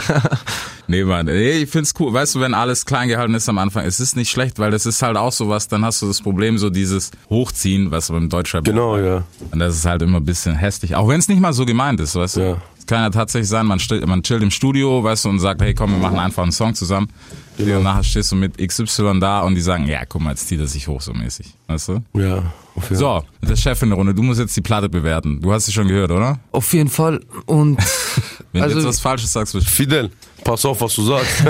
Nee, 0.90 1.04
Mann, 1.04 1.26
nee, 1.26 1.64
ich 1.64 1.70
find's 1.70 1.94
cool. 2.00 2.14
Weißt 2.14 2.36
du, 2.36 2.40
wenn 2.40 2.54
alles 2.54 2.86
klein 2.86 3.10
gehalten 3.10 3.34
ist 3.34 3.50
am 3.50 3.58
Anfang, 3.58 3.84
es 3.86 4.00
ist 4.00 4.16
nicht 4.16 4.32
schlecht, 4.32 4.58
weil 4.58 4.72
das 4.72 4.86
ist 4.86 5.02
halt 5.02 5.18
auch 5.18 5.34
sowas, 5.34 5.68
dann 5.68 5.84
hast 5.84 6.02
du 6.02 6.08
das 6.08 6.22
Problem, 6.22 6.58
so 6.58 6.70
dieses 6.70 7.12
Hochziehen, 7.30 7.92
was 7.92 8.08
beim 8.08 8.30
Deutschrap 8.30 8.64
Genau, 8.64 8.98
ja. 8.98 9.24
Und 9.52 9.60
das 9.60 9.76
ist 9.76 9.86
halt 9.86 10.02
immer 10.02 10.20
ein 10.20 10.26
bisschen 10.26 10.56
hässlich. 10.56 10.96
Auch 10.96 11.10
wenn 11.10 11.20
es 11.20 11.28
nicht 11.28 11.42
mal 11.42 11.52
so 11.52 11.66
gemeint 11.66 12.00
ist, 12.00 12.16
weißt 12.16 12.38
du? 12.38 12.42
Ja. 12.42 12.58
Kann 12.88 13.02
ja 13.02 13.10
tatsächlich 13.10 13.50
sein, 13.50 13.66
man, 13.66 13.80
still, 13.80 14.06
man 14.06 14.24
chillt 14.24 14.42
im 14.42 14.50
Studio, 14.52 15.04
weißt 15.04 15.26
du, 15.26 15.30
und 15.30 15.40
sagt, 15.40 15.62
hey 15.62 15.74
komm, 15.74 15.92
wir 15.92 15.98
machen 16.00 16.18
einfach 16.18 16.44
einen 16.44 16.52
Song 16.52 16.74
zusammen. 16.74 17.10
Genau. 17.58 17.78
Und 17.78 17.84
nachher 17.84 18.04
stehst 18.04 18.32
du 18.32 18.36
mit 18.36 18.58
XY 18.58 19.20
da 19.20 19.42
und 19.42 19.56
die 19.56 19.62
sagen, 19.62 19.88
ja, 19.88 20.06
guck 20.06 20.22
mal, 20.22 20.30
jetzt 20.32 20.48
zieht 20.48 20.60
er 20.60 20.68
sich 20.68 20.88
hoch 20.88 21.02
so 21.02 21.14
mäßig. 21.14 21.54
Weißt 21.68 21.90
du? 21.90 22.02
Ja, 22.14 22.38
auf 22.76 22.90
jeden 22.90 23.02
Fall. 23.02 23.24
So, 23.42 23.48
der 23.48 23.56
Chef 23.56 23.82
in 23.82 23.90
der 23.90 23.98
Runde, 23.98 24.14
du 24.14 24.22
musst 24.24 24.40
jetzt 24.40 24.56
die 24.56 24.62
Platte 24.62 24.90
bewerten. 24.90 25.42
Du 25.42 25.52
hast 25.52 25.66
sie 25.66 25.72
schon 25.72 25.88
gehört, 25.88 26.12
oder? 26.12 26.40
Auf 26.52 26.72
jeden 26.74 26.90
Fall. 26.90 27.20
Und 27.46 27.78
Wenn 28.52 28.62
du 28.62 28.64
Also- 28.64 28.78
jetzt 28.78 28.88
was 28.88 29.00
Falsches 29.00 29.34
sagst, 29.34 29.54
du 29.54 29.62
Fidel, 29.62 30.10
pass 30.44 30.64
auf, 30.66 30.80
was 30.82 30.94
du 30.96 31.04
sagst. 31.04 31.44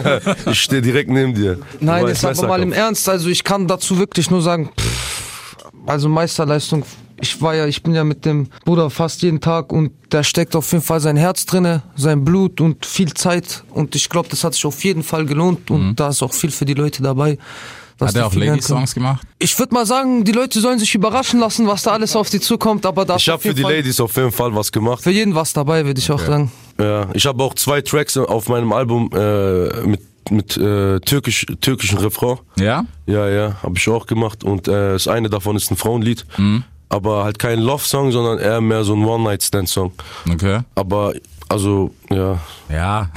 ich 0.48 0.60
stehe 0.62 0.82
direkt 0.82 1.10
neben 1.10 1.34
dir. 1.36 1.56
Du 1.56 1.62
nein, 1.86 2.08
jetzt 2.08 2.25
aber 2.25 2.48
mal 2.48 2.62
im. 2.62 2.74
Ernst. 2.74 3.08
Also 3.08 3.29
ich 3.29 3.44
kann 3.44 3.67
dazu 3.67 4.00
wirklich 4.00 4.32
nur 4.32 4.41
sagen, 4.41 4.70
pff, 4.79 5.56
also 5.86 6.10
Meisterleistung. 6.10 6.84
Ich 7.19 7.41
war 7.41 7.55
ja, 7.55 7.65
ich 7.65 7.81
bin 7.83 7.93
ja 7.95 8.03
mit 8.03 8.25
dem 8.25 8.47
Bruder 8.65 8.89
fast 8.89 9.21
jeden 9.24 9.41
Tag 9.41 9.71
und 9.71 9.91
da 10.09 10.24
steckt 10.24 10.55
auf 10.55 10.71
jeden 10.71 10.83
Fall 10.83 11.00
sein 11.00 11.17
Herz 11.17 11.45
drinne, 11.45 11.81
sein 11.95 12.24
Blut 12.24 12.62
und 12.62 12.86
viel 12.86 13.13
Zeit. 13.13 13.63
Und 13.71 13.95
ich 13.95 14.09
glaube, 14.09 14.29
das 14.29 14.43
hat 14.43 14.53
sich 14.53 14.65
auf 14.65 14.83
jeden 14.83 15.03
Fall 15.03 15.25
gelohnt 15.25 15.71
und 15.71 15.95
da 15.95 16.09
ist 16.09 16.21
auch 16.21 16.33
viel 16.33 16.51
für 16.51 16.65
die 16.65 16.75
Leute 16.75 17.01
dabei. 17.01 17.38
Hat 18.00 18.15
er 18.15 18.27
auch. 18.27 18.33
Lady-Songs 18.35 18.94
gemacht? 18.94 19.25
Ich 19.39 19.57
würde 19.57 19.74
mal 19.74 19.85
sagen, 19.85 20.24
die 20.24 20.31
Leute 20.31 20.59
sollen 20.59 20.77
sich 20.77 20.94
überraschen 20.94 21.39
lassen, 21.39 21.65
was 21.68 21.83
da 21.83 21.92
alles 21.92 22.15
auf 22.15 22.29
sie 22.29 22.39
zukommt, 22.39 22.85
aber 22.85 23.05
da 23.05 23.15
Ich 23.15 23.27
habe 23.27 23.42
für 23.42 23.53
die 23.53 23.63
Fall 23.63 23.77
Ladies 23.77 24.00
auf 24.00 24.15
jeden 24.15 24.31
Fall 24.31 24.53
was 24.53 24.72
gemacht. 24.72 25.01
für 25.03 25.11
jeden 25.11 25.33
was 25.33 25.53
dabei, 25.53 25.85
würde 25.85 26.00
ich 26.00 26.11
auch 26.11 26.20
sagen. 26.20 26.51
Ja, 26.79 27.09
ich 27.13 27.25
habe 27.25 27.44
auch 27.44 27.55
zwei 27.55 27.81
Tracks 27.81 28.15
auf 28.18 28.50
meinem 28.50 28.72
Album 28.72 29.09
äh, 29.15 29.87
mit 29.87 30.01
mit 30.29 30.57
äh, 30.57 31.00
türkisch 31.00 31.46
türkischen 31.61 31.98
Refrain. 32.00 32.39
Ja? 32.59 32.85
Ja, 33.05 33.29
ja, 33.29 33.55
habe 33.63 33.77
ich 33.77 33.87
auch 33.87 34.05
gemacht 34.05 34.44
und 34.44 34.68
äh, 34.68 34.92
das 34.92 35.07
eine 35.07 35.29
davon 35.29 35.55
ist 35.55 35.72
ein 35.72 35.77
Frauenlied, 35.77 36.25
aber 36.89 37.23
halt 37.23 37.39
kein 37.39 37.59
Love 37.59 37.83
Song, 37.83 38.11
sondern 38.11 38.39
eher 38.39 38.61
mehr 38.61 38.83
so 38.83 38.93
ein 38.93 39.03
One 39.03 39.23
Night 39.23 39.43
Stand 39.43 39.69
Song. 39.69 39.91
Okay. 40.29 40.61
Aber 40.75 41.13
also 41.50 41.93
ja, 42.09 42.39
Ja. 42.69 43.09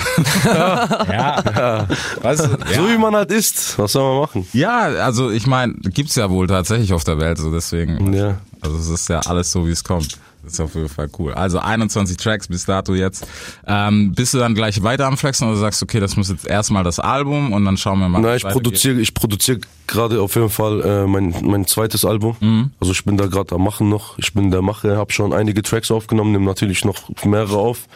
ja. 0.44 1.88
Weißt 2.22 2.44
du, 2.44 2.48
so 2.48 2.86
ja. 2.86 2.88
wie 2.88 2.98
man 2.98 3.14
halt 3.14 3.32
ist, 3.32 3.78
was 3.78 3.92
soll 3.92 4.02
man 4.02 4.20
machen? 4.20 4.46
ja, 4.52 4.82
also 4.82 5.30
ich 5.30 5.46
meine, 5.46 5.74
gibt's 5.74 6.14
ja 6.14 6.30
wohl 6.30 6.46
tatsächlich 6.46 6.92
auf 6.92 7.02
der 7.04 7.18
Welt, 7.18 7.38
so 7.38 7.50
deswegen. 7.52 8.12
Ja. 8.12 8.38
Also 8.60 8.76
es 8.76 8.88
ist 8.88 9.08
ja 9.08 9.20
alles 9.20 9.50
so, 9.50 9.66
wie 9.66 9.72
es 9.72 9.82
kommt. 9.82 10.18
Das 10.42 10.54
ist 10.54 10.60
auf 10.60 10.74
jeden 10.74 10.88
Fall 10.88 11.08
cool. 11.18 11.34
Also 11.34 11.58
21 11.58 12.16
Tracks 12.16 12.48
bis 12.48 12.64
dato 12.64 12.94
jetzt. 12.94 13.26
Ähm, 13.66 14.12
bist 14.12 14.34
du 14.34 14.38
dann 14.38 14.54
gleich 14.54 14.82
weiter 14.82 15.06
am 15.06 15.16
Flexen 15.16 15.48
oder 15.48 15.56
sagst 15.56 15.80
du, 15.80 15.84
okay, 15.84 16.00
das 16.00 16.16
muss 16.16 16.28
jetzt 16.28 16.46
erstmal 16.46 16.84
das 16.84 16.98
Album 16.98 17.52
und 17.52 17.64
dann 17.64 17.76
schauen 17.76 17.98
wir 18.00 18.08
mal. 18.08 18.22
Wie 18.22 18.36
ich 18.36 18.44
produziere, 18.44 19.00
ich 19.00 19.14
produziere 19.14 19.60
gerade 19.86 20.20
auf 20.20 20.34
jeden 20.34 20.50
Fall 20.50 20.80
äh, 20.82 21.06
mein 21.06 21.34
mein 21.42 21.66
zweites 21.66 22.04
Album. 22.04 22.70
Also 22.80 22.92
ich 22.92 23.04
bin 23.04 23.16
da 23.16 23.26
gerade 23.26 23.54
am 23.54 23.64
machen 23.70 23.88
noch. 23.88 24.18
Ich 24.18 24.34
bin 24.34 24.50
der 24.50 24.62
Macher, 24.62 24.96
habe 24.96 25.12
schon 25.12 25.32
einige 25.32 25.62
Tracks 25.62 25.90
aufgenommen, 25.90 26.32
nehme 26.32 26.44
natürlich 26.44 26.84
noch 26.84 27.08
mehrere 27.24 27.58
auf 27.58 27.86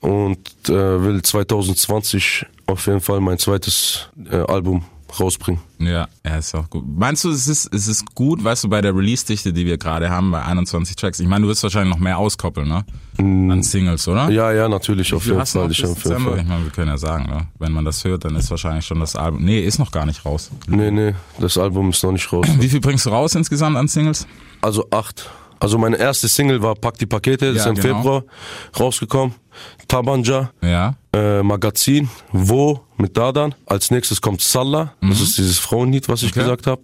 und 0.00 0.38
äh, 0.68 0.72
will 1.02 1.20
2020 1.22 2.46
auf 2.66 2.86
jeden 2.86 3.00
Fall 3.00 3.20
mein 3.20 3.38
zweites 3.38 4.08
äh, 4.30 4.36
Album 4.36 4.84
rausbringen. 5.18 5.60
Ja, 5.78 6.08
ja, 6.24 6.36
ist 6.36 6.54
auch 6.54 6.68
gut. 6.68 6.84
Meinst 6.86 7.24
du, 7.24 7.30
es 7.30 7.48
ist, 7.48 7.72
es 7.72 7.88
ist 7.88 8.14
gut, 8.14 8.44
weißt 8.44 8.64
du, 8.64 8.68
bei 8.68 8.80
der 8.80 8.94
Release-Dichte, 8.94 9.52
die 9.52 9.66
wir 9.66 9.78
gerade 9.78 10.10
haben, 10.10 10.30
bei 10.30 10.42
21 10.42 10.94
Tracks? 10.94 11.18
Ich 11.20 11.26
meine, 11.26 11.42
du 11.42 11.48
wirst 11.48 11.62
wahrscheinlich 11.62 11.94
noch 11.94 12.00
mehr 12.00 12.18
auskoppeln, 12.18 12.68
ne? 12.68 12.84
An 13.18 13.62
Singles, 13.62 14.06
oder? 14.06 14.30
Ja, 14.30 14.52
ja, 14.52 14.68
natürlich 14.68 15.12
auf 15.14 15.24
jeden 15.26 15.44
Fall. 15.44 15.70
Ich 15.70 15.84
auf 15.84 16.04
jeden? 16.04 16.20
Fall. 16.20 16.38
Ich 16.38 16.46
meine, 16.46 16.64
wir 16.64 16.70
können 16.70 16.88
ja 16.88 16.98
sagen, 16.98 17.26
ne? 17.26 17.48
Wenn 17.58 17.72
man 17.72 17.84
das 17.84 18.04
hört, 18.04 18.24
dann 18.24 18.36
ist 18.36 18.50
wahrscheinlich 18.50 18.86
schon 18.86 19.00
das 19.00 19.16
Album. 19.16 19.44
Nee, 19.44 19.60
ist 19.60 19.78
noch 19.78 19.90
gar 19.90 20.06
nicht 20.06 20.24
raus. 20.24 20.50
Nee, 20.66 20.90
nee, 20.90 21.14
das 21.38 21.58
Album 21.58 21.90
ist 21.90 22.02
noch 22.02 22.12
nicht 22.12 22.32
raus. 22.32 22.46
Wie 22.58 22.68
viel 22.68 22.80
bringst 22.80 23.06
du 23.06 23.10
raus 23.10 23.34
insgesamt 23.34 23.76
an 23.76 23.88
Singles? 23.88 24.26
Also 24.60 24.86
acht. 24.90 25.30
Also 25.60 25.76
meine 25.78 25.96
erste 25.98 26.26
Single 26.26 26.62
war 26.62 26.74
Pack 26.74 26.98
die 26.98 27.06
Pakete, 27.06 27.52
das 27.52 27.64
Ja, 27.66 27.70
ist 27.70 27.78
im 27.78 27.82
genau. 27.82 27.96
Februar 27.98 28.24
rausgekommen. 28.78 29.34
Tabanja, 29.88 30.50
Ja. 30.62 30.94
äh, 31.12 31.42
Magazin, 31.42 32.08
Wo 32.32 32.80
mit 32.96 33.16
Dadan. 33.16 33.54
Als 33.66 33.90
nächstes 33.90 34.20
kommt 34.20 34.40
Salah, 34.40 34.94
das 35.02 35.20
ist 35.20 35.36
dieses 35.38 35.58
Frauenlied, 35.58 36.08
was 36.08 36.22
ich 36.22 36.34
Mhm. 36.34 36.40
Okay. 36.42 36.50
gesagt 36.50 36.66
habe. 36.66 36.82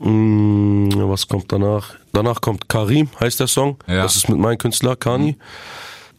Mm, 0.00 0.88
was 1.08 1.28
kommt 1.28 1.52
danach? 1.52 1.94
Danach 2.12 2.40
kommt 2.40 2.68
Karim, 2.68 3.08
heißt 3.20 3.38
der 3.40 3.46
Song. 3.46 3.76
Ja. 3.86 4.02
Das 4.02 4.16
ist 4.16 4.28
mit 4.28 4.38
meinem 4.38 4.58
Künstler, 4.58 4.96
Kani. 4.96 5.36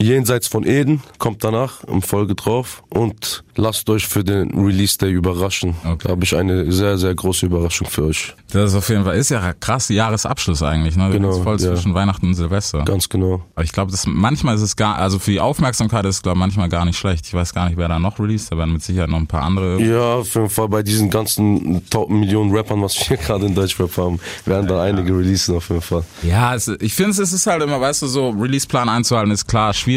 Jenseits 0.01 0.47
von 0.47 0.65
Eden 0.65 1.01
kommt 1.19 1.43
danach 1.43 1.83
im 1.83 2.01
Folge 2.01 2.33
drauf 2.33 2.83
und 2.89 3.43
lasst 3.55 3.87
euch 3.89 4.07
für 4.07 4.23
den 4.23 4.49
Release 4.51 4.97
Day 4.97 5.11
überraschen. 5.11 5.75
Okay. 5.83 5.97
Da 6.03 6.09
habe 6.09 6.23
ich 6.23 6.35
eine 6.35 6.71
sehr, 6.71 6.97
sehr 6.97 7.13
große 7.13 7.45
Überraschung 7.45 7.87
für 7.87 8.05
euch. 8.05 8.33
Das 8.51 8.71
ist 8.71 8.75
auf 8.75 8.89
jeden 8.89 9.03
Fall, 9.03 9.15
ist 9.15 9.29
ja 9.29 9.53
krass 9.53 9.89
Jahresabschluss 9.89 10.63
eigentlich, 10.63 10.95
ne? 10.95 11.09
Genau, 11.11 11.31
voll 11.43 11.59
ja. 11.59 11.75
zwischen 11.75 11.93
Weihnachten 11.93 12.27
und 12.27 12.33
Silvester. 12.33 12.83
Ganz 12.83 13.09
genau. 13.09 13.43
Aber 13.53 13.63
ich 13.63 13.71
glaube, 13.71 13.91
das 13.91 14.07
manchmal 14.07 14.55
ist 14.55 14.61
es 14.61 14.75
gar, 14.75 14.95
also 14.97 15.19
für 15.19 15.31
die 15.31 15.39
Aufmerksamkeit 15.39 16.05
ist 16.05 16.15
es 16.15 16.21
glaube 16.23 16.39
manchmal 16.39 16.67
gar 16.67 16.85
nicht 16.85 16.97
schlecht. 16.97 17.27
Ich 17.27 17.33
weiß 17.33 17.53
gar 17.53 17.67
nicht, 17.67 17.77
wer 17.77 17.87
da 17.87 17.99
noch 17.99 18.19
released, 18.19 18.51
da 18.51 18.57
werden 18.57 18.73
mit 18.73 18.83
Sicherheit 18.83 19.09
noch 19.09 19.19
ein 19.19 19.27
paar 19.27 19.43
andere. 19.43 19.79
Ja, 19.81 20.15
auf 20.15 20.33
jeden 20.33 20.49
Fall 20.49 20.67
bei 20.67 20.81
diesen 20.81 21.11
ganzen 21.11 21.87
Top 21.89 22.09
Millionen 22.09 22.51
Rappern, 22.51 22.81
was 22.81 23.07
wir 23.07 23.17
gerade 23.17 23.45
in 23.45 23.53
Deutschrap 23.53 23.95
haben, 23.97 24.19
werden 24.45 24.67
da 24.67 24.81
einige 24.81 25.15
releasen 25.15 25.55
auf 25.55 25.69
jeden 25.69 25.81
Fall. 25.81 26.03
Ja, 26.23 26.55
es, 26.55 26.67
ich 26.67 26.95
finde, 26.95 27.11
es 27.11 27.19
ist 27.31 27.45
halt 27.45 27.61
immer, 27.61 27.79
weißt 27.79 28.01
du, 28.01 28.07
so 28.07 28.29
Releaseplan 28.29 28.89
einzuhalten 28.89 29.31
ist 29.31 29.47
klar 29.47 29.73
schwierig. 29.73 29.90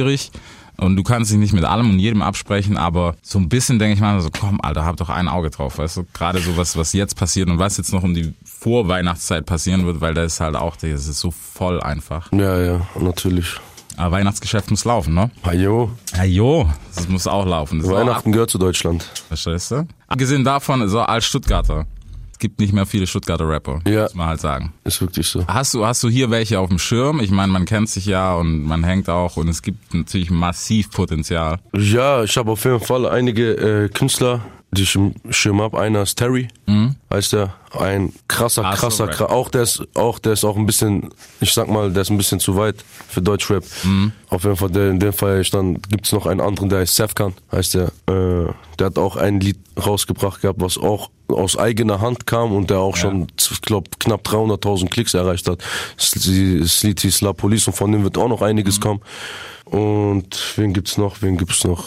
Und 0.76 0.96
du 0.96 1.04
kannst 1.04 1.30
dich 1.30 1.38
nicht 1.38 1.52
mit 1.52 1.64
allem 1.64 1.88
und 1.90 2.00
jedem 2.00 2.20
absprechen, 2.20 2.76
aber 2.76 3.14
so 3.22 3.38
ein 3.38 3.48
bisschen 3.48 3.78
denke 3.78 3.94
ich 3.94 4.00
mal 4.00 4.20
so, 4.20 4.28
komm, 4.30 4.60
Alter, 4.60 4.84
hab 4.84 4.96
doch 4.96 5.08
ein 5.08 5.28
Auge 5.28 5.50
drauf, 5.50 5.78
weißt 5.78 5.98
du? 5.98 6.06
Gerade 6.12 6.40
so 6.40 6.56
was, 6.56 6.76
was 6.76 6.92
jetzt 6.92 7.16
passiert 7.16 7.48
und 7.48 7.60
was 7.60 7.76
jetzt 7.76 7.92
noch 7.92 8.02
um 8.02 8.12
die 8.12 8.34
Vorweihnachtszeit 8.44 9.46
passieren 9.46 9.86
wird, 9.86 10.00
weil 10.00 10.14
da 10.14 10.24
ist 10.24 10.40
halt 10.40 10.56
auch, 10.56 10.74
das 10.74 11.06
ist 11.06 11.20
so 11.20 11.30
voll 11.30 11.80
einfach. 11.80 12.32
Ja, 12.32 12.60
ja, 12.60 12.80
natürlich. 12.98 13.54
Aber 13.96 14.16
Weihnachtsgeschäft 14.16 14.70
muss 14.72 14.84
laufen, 14.84 15.14
ne? 15.14 15.30
Ajo, 15.44 15.90
Ja, 16.16 16.24
jo, 16.24 16.68
das 16.96 17.08
muss 17.08 17.28
auch 17.28 17.46
laufen. 17.46 17.78
Das 17.78 17.86
ist 17.86 17.94
auch 17.94 18.00
Weihnachten 18.00 18.32
gehört 18.32 18.50
zu 18.50 18.58
Deutschland. 18.58 19.04
Verstehst 19.28 19.70
du? 19.70 19.86
Abgesehen 20.08 20.42
davon, 20.42 20.88
so 20.88 21.00
als 21.00 21.24
Stuttgarter, 21.24 21.86
gibt 22.38 22.60
nicht 22.60 22.72
mehr 22.72 22.86
viele 22.86 23.06
Stuttgarter 23.06 23.48
Rapper, 23.48 23.80
Ja. 23.86 24.02
muss 24.04 24.14
man 24.14 24.28
halt 24.28 24.40
sagen. 24.40 24.72
Ist 24.84 25.00
wirklich 25.00 25.26
so. 25.26 25.46
Hast 25.46 25.74
du, 25.74 25.84
hast 25.86 26.02
du 26.02 26.08
hier 26.08 26.30
welche 26.30 26.58
auf 26.58 26.68
dem 26.68 26.78
Schirm? 26.78 27.20
Ich 27.20 27.30
meine, 27.30 27.52
man 27.52 27.64
kennt 27.64 27.88
sich 27.88 28.06
ja 28.06 28.34
und 28.34 28.64
man 28.64 28.84
hängt 28.84 29.08
auch 29.08 29.36
und 29.36 29.48
es 29.48 29.62
gibt 29.62 29.94
natürlich 29.94 30.30
massiv 30.30 30.90
Potenzial. 30.90 31.58
Ja, 31.76 32.22
ich 32.22 32.36
habe 32.36 32.50
auf 32.52 32.64
jeden 32.64 32.80
Fall 32.80 33.06
einige 33.06 33.52
äh, 33.84 33.88
Künstler, 33.88 34.40
die 34.70 34.82
ich 34.82 34.94
im 34.96 35.14
Schirm 35.30 35.60
habe. 35.62 35.78
Einer 35.80 36.02
ist 36.02 36.16
Terry, 36.16 36.48
heißt 37.12 37.32
der. 37.34 37.54
Ein 37.78 38.12
krasser, 38.28 38.62
Ach 38.64 38.74
so, 38.76 38.80
krasser, 38.80 39.06
krasser. 39.08 39.30
Auch 39.30 39.48
der 39.48 39.62
ist, 39.62 39.82
auch 39.94 40.18
der 40.18 40.32
ist 40.32 40.44
auch 40.44 40.56
ein 40.56 40.66
bisschen, 40.66 41.10
ich 41.40 41.52
sag 41.52 41.68
mal, 41.68 41.92
der 41.92 42.02
ist 42.02 42.10
ein 42.10 42.16
bisschen 42.16 42.40
zu 42.40 42.56
weit 42.56 42.84
für 43.08 43.22
Deutschrap. 43.22 43.64
Auf 44.30 44.42
jeden 44.44 44.56
Fall, 44.56 44.70
der, 44.70 44.90
in 44.90 44.98
dem 45.00 45.12
Fall 45.12 45.40
ich 45.40 45.50
dann 45.50 45.80
gibt's 45.82 46.10
noch 46.12 46.26
einen 46.26 46.40
anderen, 46.40 46.68
der 46.70 46.80
heißt 46.80 46.94
Sefkan, 46.96 47.34
heißt 47.52 47.74
der. 47.74 47.86
Äh, 48.08 48.52
der 48.78 48.86
hat 48.86 48.98
auch 48.98 49.16
ein 49.16 49.38
Lied 49.40 49.58
rausgebracht 49.78 50.40
gehabt, 50.42 50.60
was 50.60 50.76
auch 50.76 51.10
aus 51.28 51.56
eigener 51.58 52.00
Hand 52.00 52.26
kam 52.26 52.52
und 52.52 52.70
der 52.70 52.78
auch 52.78 52.96
schon, 52.96 53.26
ich 53.38 53.60
glaube, 53.62 53.88
knapp 53.98 54.26
300.000 54.26 54.88
Klicks 54.90 55.14
erreicht 55.14 55.48
hat. 55.48 55.62
Das, 55.96 56.10
das 56.12 56.82
Lied 56.82 57.00
hieß 57.00 57.20
La 57.22 57.32
Police 57.32 57.66
und 57.66 57.72
von 57.74 57.90
dem 57.92 58.04
wird 58.04 58.18
auch 58.18 58.28
noch 58.28 58.42
einiges 58.42 58.80
kommen. 58.80 59.00
Und 59.64 60.52
wen 60.56 60.72
gibt's 60.72 60.98
noch? 60.98 61.22
Wen 61.22 61.36
gibt's 61.36 61.64
noch? 61.64 61.84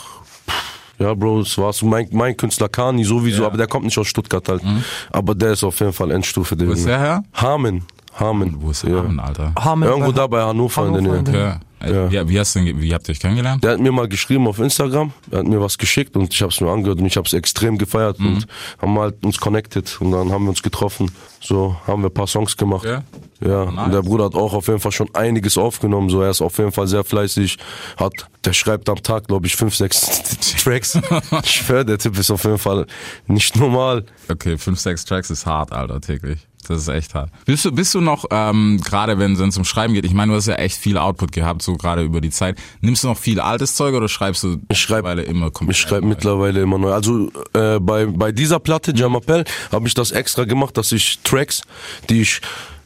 Ja, 0.99 1.13
Bro, 1.13 1.43
das 1.43 1.57
war's. 1.59 1.83
Mein, 1.83 2.07
mein 2.11 2.35
Künstler 2.35 2.69
Kani 2.69 3.03
sowieso, 3.03 3.45
aber 3.45 3.57
der 3.57 3.67
kommt 3.67 3.85
nicht 3.85 3.97
aus 3.99 4.07
Stuttgart 4.07 4.47
halt. 4.49 4.63
Aber 5.11 5.35
der 5.35 5.51
ist 5.51 5.63
auf 5.63 5.79
jeden 5.79 5.93
Fall 5.93 6.09
Endstufe. 6.11 6.57
Wo 6.59 6.71
ist 6.71 6.87
der 6.87 6.99
her? 6.99 7.23
Hamen. 7.33 7.83
Hamen. 8.19 8.55
Wo 8.59 8.71
ist 8.71 8.81
der 8.81 8.89
ja. 8.89 9.03
Namen, 9.03 9.19
Alter? 9.19 9.53
Hameln 9.59 9.91
Irgendwo 9.91 10.11
bei- 10.11 10.17
da 10.17 10.25
bei 10.27 10.41
Hannover, 10.41 10.87
in 10.87 10.93
der 10.93 11.01
Hannover 11.03 11.31
Nähe. 11.31 11.51
in 11.53 11.59
Äh, 11.79 12.11
Wie, 12.11 12.29
wie, 12.29 12.39
hast 12.39 12.55
du, 12.55 12.59
denn- 12.63 12.81
wie 12.81 12.93
habt 12.93 13.07
ihr 13.07 13.11
euch 13.11 13.19
kennengelernt? 13.19 13.63
Der 13.63 13.71
hat 13.73 13.79
mir 13.79 13.91
mal 13.91 14.07
geschrieben 14.07 14.47
auf 14.47 14.57
Instagram, 14.59 15.11
er 15.29 15.39
hat 15.39 15.47
mir 15.47 15.61
was 15.61 15.77
geschickt 15.77 16.15
und 16.15 16.33
ich 16.33 16.41
habe 16.41 16.51
es 16.51 16.59
mir 16.59 16.69
angehört 16.71 16.99
und 16.99 17.05
ich 17.05 17.17
habe 17.17 17.27
es 17.27 17.33
extrem 17.33 17.77
gefeiert 17.77 18.19
Mhm. 18.19 18.27
und 18.27 18.47
haben 18.81 18.99
halt 18.99 19.23
uns 19.23 19.37
connected 19.39 19.95
und 20.01 20.11
dann 20.11 20.31
haben 20.31 20.45
wir 20.45 20.49
uns 20.49 20.63
getroffen. 20.63 21.11
So 21.39 21.77
haben 21.85 22.01
wir 22.01 22.09
ein 22.09 22.13
paar 22.13 22.25
Songs 22.27 22.57
gemacht. 22.57 22.85
Ja. 22.85 23.03
Ja, 23.39 23.65
Nice. 23.65 23.85
und 23.85 23.93
der 23.93 24.01
Bruder 24.01 24.25
hat 24.25 24.33
auch 24.33 24.53
auf 24.53 24.65
jeden 24.67 24.79
Fall 24.79 24.91
schon 24.91 25.13
einiges 25.13 25.59
aufgenommen. 25.59 26.09
So, 26.09 26.21
er 26.23 26.31
ist 26.31 26.41
auf 26.41 26.57
jeden 26.57 26.71
Fall 26.71 26.87
sehr 26.87 27.03
fleißig. 27.03 27.59
Hat, 27.97 28.11
der 28.43 28.53
schreibt 28.53 28.89
am 28.89 29.03
Tag, 29.03 29.27
glaube 29.27 29.45
ich, 29.45 29.55
fünf, 29.55 29.75
sechs 29.75 30.01
Tracks. 30.63 30.99
ich 31.43 31.51
schwör, 31.51 31.83
der 31.83 31.99
Typ 31.99 32.17
ist 32.17 32.31
auf 32.31 32.43
jeden 32.45 32.57
Fall 32.57 32.87
nicht 33.27 33.55
normal. 33.55 34.05
Okay, 34.27 34.57
fünf, 34.57 34.79
sechs 34.79 35.05
Tracks 35.05 35.29
ist 35.29 35.45
hart, 35.45 35.71
Alter, 35.71 36.01
täglich. 36.01 36.46
Das 36.67 36.79
ist 36.81 36.87
echt 36.89 37.13
hart. 37.15 37.29
Bist 37.45 37.63
du, 37.63 37.71
bist 37.71 37.93
du 37.93 38.01
noch, 38.01 38.25
ähm, 38.29 38.81
gerade 38.83 39.17
wenn 39.19 39.33
es 39.33 39.57
um 39.57 39.63
Schreiben 39.63 39.93
geht, 39.93 40.03
ich 40.05 40.13
meine, 40.13 40.31
du 40.33 40.37
hast 40.37 40.47
ja 40.47 40.55
echt 40.55 40.75
viel 40.77 40.97
Output 40.97 41.31
gehabt, 41.31 41.61
so 41.61 41.75
gerade 41.77 42.03
über 42.03 42.19
die 42.19 42.29
Zeit. 42.29 42.57
Nimmst 42.81 43.03
du 43.03 43.07
noch 43.07 43.17
viel 43.17 43.39
altes 43.39 43.75
Zeug 43.75 43.95
oder 43.95 44.09
schreibst 44.09 44.43
du 44.43 44.57
Ich 44.69 44.77
schreib- 44.79 45.03
mittlerweile 45.05 45.21
immer 45.23 45.49
komplett? 45.51 45.77
Ich 45.77 45.81
schreibe 45.81 46.05
mittlerweile 46.05 46.61
immer 46.61 46.77
neu. 46.77 46.91
Also 46.91 47.31
äh, 47.53 47.79
bei, 47.79 48.05
bei 48.07 48.31
dieser 48.33 48.59
Platte, 48.59 48.91
Jamapel, 48.93 49.45
habe 49.71 49.87
ich 49.87 49.93
das 49.93 50.11
extra 50.11 50.43
gemacht, 50.43 50.75
dass 50.75 50.91
ich 50.91 51.19
Tracks, 51.23 51.61
die 52.09 52.21
ich 52.21 52.41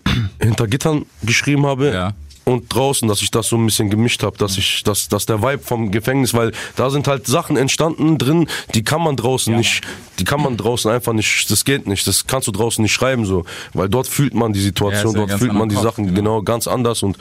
hinter 0.42 0.68
Gittern 0.68 1.06
geschrieben 1.24 1.66
habe, 1.66 1.92
Ja. 1.92 2.14
Und 2.44 2.74
draußen, 2.74 3.08
dass 3.08 3.22
ich 3.22 3.32
das 3.32 3.48
so 3.48 3.56
ein 3.56 3.66
bisschen 3.66 3.90
gemischt 3.90 4.24
habe, 4.24 4.38
dass 4.38 4.58
ich, 4.58 4.84
dass, 4.84 5.08
dass 5.08 5.26
der 5.26 5.42
Vibe 5.42 5.64
vom 5.64 5.92
Gefängnis, 5.92 6.34
weil 6.34 6.52
da 6.76 6.90
sind 6.90 7.08
halt 7.08 7.28
Sachen 7.28 7.56
entstanden 7.56 8.18
drin, 8.18 8.48
die 8.74 8.84
kann 8.84 9.02
man 9.02 9.16
draußen 9.16 9.56
nicht, 9.56 9.82
die 10.20 10.24
kann 10.24 10.42
man 10.42 10.58
draußen 10.58 10.90
einfach 10.90 11.14
nicht, 11.14 11.52
das 11.52 11.66
geht 11.66 11.88
nicht, 11.88 12.08
das 12.08 12.26
kannst 12.26 12.48
du 12.48 12.52
draußen 12.52 12.82
nicht 12.82 12.94
schreiben 12.94 13.26
so, 13.26 13.46
weil 13.74 13.90
dort 13.90 14.08
fühlt 14.08 14.34
man 14.34 14.54
die 14.54 14.60
Ja, 14.60 14.66
Situation, 14.66 15.14
ja 15.16 15.26
dort 15.26 15.40
fühlt 15.40 15.54
man 15.54 15.70
die 15.70 15.76
Kopf, 15.76 15.84
Sachen 15.84 16.06
genau. 16.06 16.16
genau 16.16 16.42
ganz 16.42 16.68
anders 16.68 17.04
und 17.04 17.18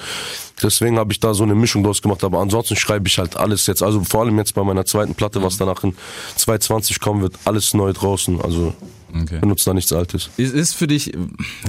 deswegen 0.63 0.99
habe 0.99 1.13
ich 1.13 1.21
da 1.21 1.35
so 1.35 1.43
eine 1.45 1.55
Mischung 1.55 1.85
draus 1.85 2.01
gemacht, 2.01 2.25
aber 2.25 2.41
ansonsten 2.41 2.77
schreibe 2.77 3.07
ich 3.07 3.19
halt 3.19 3.37
alles 3.37 3.67
jetzt, 3.67 3.83
also 3.83 4.03
vor 4.05 4.23
allem 4.23 4.39
jetzt 4.39 4.55
bei 4.55 4.65
meiner 4.65 4.87
zweiten 4.87 5.15
Platte, 5.15 5.43
was 5.43 5.59
danach 5.59 5.85
in 5.85 5.95
2020 6.37 7.01
kommen 7.01 7.21
wird, 7.21 7.35
alles 7.45 7.75
neu 7.75 7.93
draußen, 7.93 8.41
also 8.41 8.73
Okay. 9.13 9.39
benutzt 9.41 9.67
da 9.67 9.75
nichts 9.75 9.93
Altes. 9.93 10.31
Ist, 10.37 10.55
ist 10.55 10.75
für 10.75 10.87
dich, 10.87 11.13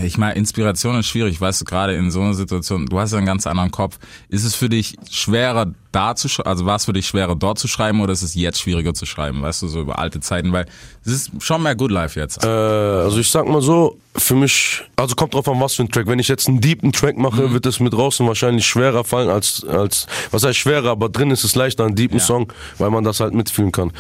ich 0.04 0.17
meine, 0.17 0.36
Inspiration 0.36 0.99
ist 0.99 1.08
schwierig, 1.08 1.39
weißt 1.39 1.62
du, 1.62 1.65
gerade 1.65 1.95
in 1.95 2.12
so 2.12 2.21
einer 2.21 2.34
Situation, 2.34 2.86
du 2.86 2.99
hast 2.99 3.12
ja 3.12 3.17
einen 3.17 3.27
ganz 3.27 3.47
anderen 3.47 3.71
Kopf. 3.71 3.97
Ist 4.30 4.43
es 4.43 4.56
für 4.56 4.69
dich 4.69 4.95
schwerer 5.10 5.73
da 5.91 6.15
zu 6.15 6.30
schreiben, 6.30 6.49
also 6.49 6.65
war 6.65 6.75
es 6.77 6.86
für 6.86 6.93
dich 6.93 7.08
schwerer 7.08 7.36
dort 7.36 7.60
zu 7.60 7.67
schreiben 7.67 7.99
oder 8.01 8.13
ist 8.13 8.21
es 8.21 8.34
jetzt 8.36 8.62
schwieriger 8.62 8.93
zu 8.93 9.06
schreiben, 9.06 9.41
weißt 9.41 9.63
du, 9.63 9.67
so 9.67 9.82
über 9.82 9.99
alte 9.99 10.19
Zeiten, 10.21 10.51
weil 10.54 10.65
es 11.04 11.12
ist 11.12 11.32
schon 11.39 11.63
mehr 11.63 11.75
Good 11.75 11.91
Life 11.91 12.19
jetzt. 12.19 12.43
Äh, 12.43 12.47
also 12.47 13.19
ich 13.19 13.30
sag 13.30 13.47
mal 13.47 13.62
so, 13.62 13.97
für 14.15 14.36
mich, 14.36 14.82
also 14.95 15.15
kommt 15.15 15.34
drauf 15.34 15.47
an, 15.49 15.60
was 15.60 15.75
für 15.75 15.84
ein 15.84 15.89
Track. 15.89 16.08
Wenn 16.08 16.19
ich 16.19 16.27
jetzt 16.27 16.47
einen 16.47 16.62
deepen 16.62 16.91
Track 16.91 17.17
mache, 17.17 17.51
wird 17.54 17.65
es 17.65 17.80
mit 17.80 17.93
draußen 17.93 18.25
wahrscheinlich 18.27 18.65
schwerer 18.65 19.04
fallen 19.04 19.30
als, 19.30 19.65
als, 19.65 20.08
was 20.32 20.43
heißt 20.43 20.60
schwerer, 20.60 20.91
aber 20.91 21.10
drin 21.10 21.32
ist 21.32 21.43
es 21.43 21.56
leichter, 21.56 21.86
einen 21.86 21.95
deepen 21.95 22.19
Ja. 22.19 22.23
Song, 22.23 22.51
weil 22.77 22.89
man 22.89 23.04
das 23.04 23.19
halt 23.19 23.34
mitfühlen 23.34 23.71
kann. 23.71 23.91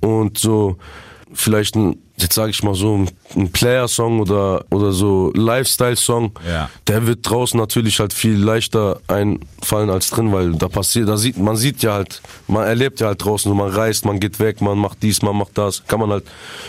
Und 0.00 0.38
so, 0.38 0.76
vielleicht 1.34 1.76
ein, 1.76 1.96
jetzt 2.16 2.34
sage 2.34 2.50
ich 2.50 2.62
mal 2.62 2.74
so, 2.74 3.06
ein 3.36 3.50
Player-Song 3.52 4.20
oder, 4.20 4.64
oder 4.70 4.92
so 4.92 5.30
Lifestyle-Song, 5.34 6.32
Ja. 6.48 6.68
der 6.86 7.06
wird 7.06 7.28
draußen 7.28 7.58
natürlich 7.58 8.00
halt 8.00 8.12
viel 8.12 8.36
leichter 8.36 9.00
einfallen 9.08 9.90
als 9.90 10.10
drin, 10.10 10.32
weil 10.32 10.52
da 10.54 10.68
passiert, 10.68 11.08
da 11.08 11.16
sieht, 11.16 11.36
man 11.38 11.56
sieht 11.56 11.82
ja 11.82 11.92
halt, 11.94 12.20
man 12.46 12.64
erlebt 12.66 13.00
ja 13.00 13.08
halt 13.08 13.24
draußen, 13.24 13.54
man 13.56 13.70
reist, 13.70 14.04
man 14.04 14.20
geht 14.20 14.40
weg, 14.40 14.60
man 14.60 14.78
macht 14.78 15.02
dies, 15.02 15.22
man 15.22 15.36
macht 15.36 15.56
das, 15.58 15.86
kann 15.86 16.00
man 16.00 16.10
halt 16.10 16.24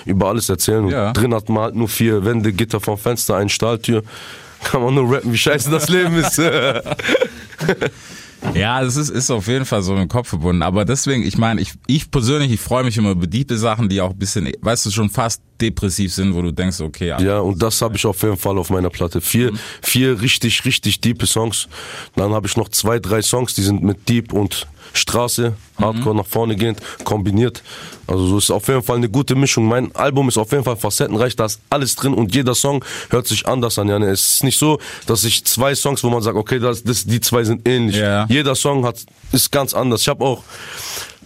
über 0.05 0.27
alles 0.27 0.49
erzählen. 0.49 0.87
Ja. 0.87 1.13
drin 1.13 1.33
hat 1.33 1.49
man 1.49 1.63
halt 1.63 1.75
nur 1.75 1.87
vier 1.89 2.25
Wände, 2.25 2.53
Gitter 2.53 2.79
vom 2.79 2.97
Fenster, 2.97 3.35
eine 3.37 3.49
Stahltür. 3.49 4.03
Kann 4.61 4.83
man 4.83 4.93
nur 4.93 5.09
rappen, 5.09 5.31
wie 5.31 5.37
scheiße 5.37 5.71
das 5.71 5.87
Leben 5.87 6.15
ist. 6.15 6.37
Ja, 8.53 8.81
es 8.81 8.95
ist, 8.95 9.09
ist 9.09 9.29
auf 9.31 9.47
jeden 9.47 9.65
Fall 9.65 9.81
so 9.81 9.95
im 9.95 10.07
Kopf 10.07 10.29
verbunden. 10.29 10.61
Aber 10.61 10.85
deswegen, 10.85 11.23
ich 11.23 11.37
meine, 11.37 11.61
ich, 11.61 11.73
ich 11.87 12.09
persönlich, 12.09 12.51
ich 12.51 12.59
freue 12.59 12.83
mich 12.83 12.97
immer 12.97 13.11
über 13.11 13.27
diepe 13.27 13.57
Sachen, 13.57 13.89
die 13.89 14.01
auch 14.01 14.11
ein 14.11 14.17
bisschen, 14.17 14.51
weißt 14.61 14.85
du, 14.85 14.91
schon 14.91 15.09
fast 15.09 15.41
depressiv 15.61 16.13
sind, 16.13 16.33
wo 16.33 16.41
du 16.41 16.51
denkst, 16.51 16.79
okay, 16.79 17.07
Ja, 17.19 17.39
und 17.39 17.61
das 17.61 17.81
habe 17.81 17.95
ich 17.97 18.05
auf 18.05 18.21
jeden 18.23 18.37
Fall 18.37 18.57
auf 18.57 18.69
meiner 18.69 18.89
Platte. 18.89 19.21
Vier, 19.21 19.51
vier 19.81 20.21
richtig, 20.21 20.63
richtig 20.65 21.01
diepe 21.01 21.25
Songs. 21.25 21.67
Dann 22.15 22.31
habe 22.31 22.47
ich 22.47 22.55
noch 22.55 22.69
zwei, 22.69 22.99
drei 22.99 23.21
Songs, 23.21 23.53
die 23.53 23.61
sind 23.63 23.83
mit 23.83 24.07
Deep 24.07 24.33
und 24.33 24.67
Straße, 24.93 25.53
Hardcore 25.77 26.15
nach 26.15 26.25
vorne 26.25 26.55
gehend, 26.55 26.79
kombiniert. 27.03 27.61
Also 28.07 28.25
so 28.25 28.37
ist 28.39 28.51
auf 28.51 28.67
jeden 28.67 28.81
Fall 28.83 28.97
eine 28.97 29.09
gute 29.09 29.35
Mischung. 29.35 29.65
Mein 29.67 29.93
Album 29.95 30.27
ist 30.29 30.37
auf 30.37 30.51
jeden 30.51 30.63
Fall 30.63 30.75
facettenreich, 30.77 31.35
da 31.35 31.45
ist 31.45 31.59
alles 31.69 31.95
drin 31.95 32.13
und 32.13 32.33
jeder 32.33 32.55
Song 32.55 32.83
hört 33.09 33.27
sich 33.27 33.47
anders 33.47 33.77
an. 33.79 33.87
Ja, 33.87 33.99
ne? 33.99 34.07
Es 34.09 34.33
ist 34.33 34.43
nicht 34.43 34.57
so, 34.57 34.79
dass 35.05 35.23
ich 35.23 35.45
zwei 35.45 35.75
Songs, 35.75 36.03
wo 36.03 36.09
man 36.09 36.21
sagt, 36.21 36.35
okay, 36.37 36.59
das, 36.59 36.83
das, 36.83 37.05
die 37.05 37.19
zwei 37.21 37.43
sind 37.43 37.67
ähnlich. 37.67 37.97
Ja. 37.97 38.25
Jeder 38.29 38.55
Song 38.55 38.85
hat, 38.85 38.97
ist 39.31 39.51
ganz 39.51 39.73
anders. 39.73 40.01
Ich 40.01 40.07
habe 40.09 40.23
auch 40.25 40.43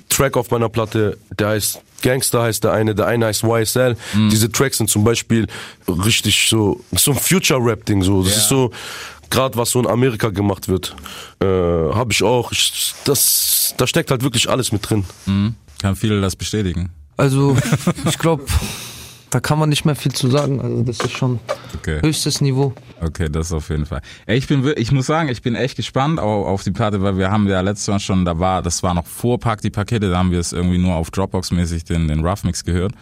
Track 0.10 0.38
auf 0.38 0.52
meiner 0.52 0.70
Platte, 0.70 1.18
der 1.40 1.50
heißt 1.50 1.80
Gangster 2.04 2.42
heißt 2.44 2.66
der 2.66 2.74
eine, 2.74 2.94
der 2.94 3.08
eine 3.08 3.28
heißt 3.28 3.44
YSL. 3.46 3.96
Mhm. 4.14 4.30
Diese 4.30 4.52
Tracks 4.52 4.78
sind 4.78 4.90
zum 4.90 5.06
Beispiel 5.06 5.48
richtig 5.88 6.50
so, 6.50 6.82
so 6.92 7.12
ein 7.12 7.18
Future-Rap-Ding 7.18 8.04
so. 8.04 8.24
Das 8.24 8.34
Ja. 8.34 8.38
ist 8.40 8.50
so, 8.50 8.72
gerade 9.30 9.58
was 9.58 9.72
so 9.72 9.80
in 9.80 9.88
Amerika 9.88 10.30
gemacht 10.30 10.68
wird, 10.68 10.96
äh, 11.42 11.46
habe 11.46 12.12
ich 12.12 12.24
auch. 12.24 12.52
Ich, 12.52 12.94
das, 13.06 13.74
da 13.78 13.88
steckt 13.88 14.12
halt 14.12 14.24
wirklich 14.24 14.50
alles 14.50 14.72
mit 14.72 14.90
drin. 14.90 15.06
kann 15.82 15.96
viele 15.96 16.22
das 16.22 16.36
bestätigen. 16.36 16.92
Also, 17.18 17.58
ich 18.08 18.18
glaube, 18.18 18.46
da 19.34 19.40
kann 19.40 19.58
man 19.58 19.70
nicht 19.70 19.84
mehr 19.84 19.96
viel 19.96 20.12
zu 20.12 20.30
sagen. 20.30 20.62
Also, 20.62 20.84
das 20.84 21.00
ist 21.00 21.12
schon 21.12 21.40
Okay. 21.80 22.00
höchstes 22.02 22.40
Niveau. 22.40 22.74
Okay, 23.02 23.28
das 23.30 23.52
auf 23.52 23.70
jeden 23.70 23.86
Fall. 23.86 24.02
Ich 24.28 24.48
bin, 24.48 24.64
ich 24.78 24.92
muss 24.92 25.08
sagen, 25.08 25.28
ich 25.30 25.42
bin 25.42 25.56
echt 25.56 25.76
gespannt 25.76 26.20
auf, 26.20 26.64
die 26.64 26.72
Platte, 26.72 27.02
weil 27.02 27.18
wir 27.18 27.32
haben 27.32 27.48
ja 27.48 27.62
letztes 27.62 27.88
Mal 27.88 28.00
schon, 28.00 28.26
da 28.26 28.40
war, 28.40 28.62
das 28.62 28.84
war 28.84 28.94
noch 28.94 29.06
vor 29.08 29.40
Pack 29.40 29.62
die 29.62 29.70
Pakete, 29.70 30.10
da 30.10 30.18
haben 30.18 30.32
wir 30.32 30.40
es 30.40 30.54
irgendwie 30.54 30.78
nur 30.78 30.96
auf 30.96 31.10
Dropbox-mäßig 31.10 31.84
den, 31.84 32.08
den 32.08 32.26
Rough 32.26 32.44
Mix 32.44 32.64
gehört. 32.64 32.94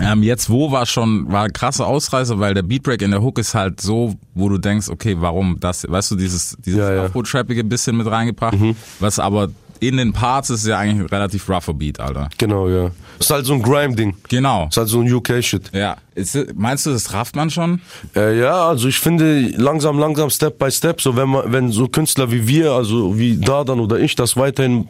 Ähm, 0.00 0.22
jetzt 0.22 0.48
wo 0.48 0.70
war 0.70 0.86
schon, 0.86 1.30
war 1.30 1.44
ein 1.44 1.52
krasser 1.52 1.86
Ausreißer, 1.86 2.38
weil 2.38 2.54
der 2.54 2.62
Beatbreak 2.62 3.02
in 3.02 3.10
der 3.10 3.20
Hook 3.22 3.38
ist 3.38 3.54
halt 3.54 3.80
so, 3.80 4.14
wo 4.34 4.48
du 4.48 4.58
denkst, 4.58 4.88
okay, 4.88 5.16
warum 5.18 5.58
das, 5.60 5.84
weißt 5.88 6.12
du, 6.12 6.16
dieses, 6.16 6.56
dieses 6.64 6.78
Ja, 6.80 6.94
ja. 6.94 7.04
Afro-Trappige 7.06 7.64
bisschen 7.64 7.96
mit 7.96 8.06
reingebracht, 8.06 8.56
was 9.00 9.18
aber 9.18 9.48
in 9.80 9.96
den 9.96 10.12
Parts 10.12 10.50
ist 10.50 10.66
ja 10.66 10.78
eigentlich 10.78 11.00
ein 11.00 11.06
relativ 11.06 11.48
rougher 11.48 11.74
Beat, 11.74 12.00
Alter. 12.00 12.30
Genau, 12.38 12.68
ja. 12.68 12.90
Ist 13.24 13.30
halt 13.30 13.46
so 13.46 13.54
ein 13.54 13.62
Grime-Ding. 13.62 14.16
Genau. 14.28 14.66
Ist 14.68 14.76
halt 14.76 14.88
so 14.88 15.00
ein 15.00 15.10
UK-Shit. 15.10 15.70
Ja. 15.72 15.96
Ist, 16.14 16.36
meinst 16.54 16.86
du, 16.86 16.90
das 16.90 17.12
rafft 17.12 17.34
man 17.34 17.50
schon? 17.50 17.80
Äh, 18.14 18.38
ja, 18.38 18.68
also 18.68 18.86
ich 18.86 18.98
finde 19.00 19.48
langsam, 19.56 19.98
langsam, 19.98 20.30
Step 20.30 20.58
by 20.58 20.70
Step, 20.70 21.00
so 21.00 21.16
wenn 21.16 21.28
man, 21.28 21.52
wenn 21.52 21.72
so 21.72 21.88
Künstler 21.88 22.30
wie 22.30 22.46
wir, 22.46 22.72
also 22.72 23.18
wie 23.18 23.38
Dardan 23.38 23.80
oder 23.80 23.98
ich, 23.98 24.14
das 24.14 24.36
weiterhin 24.36 24.88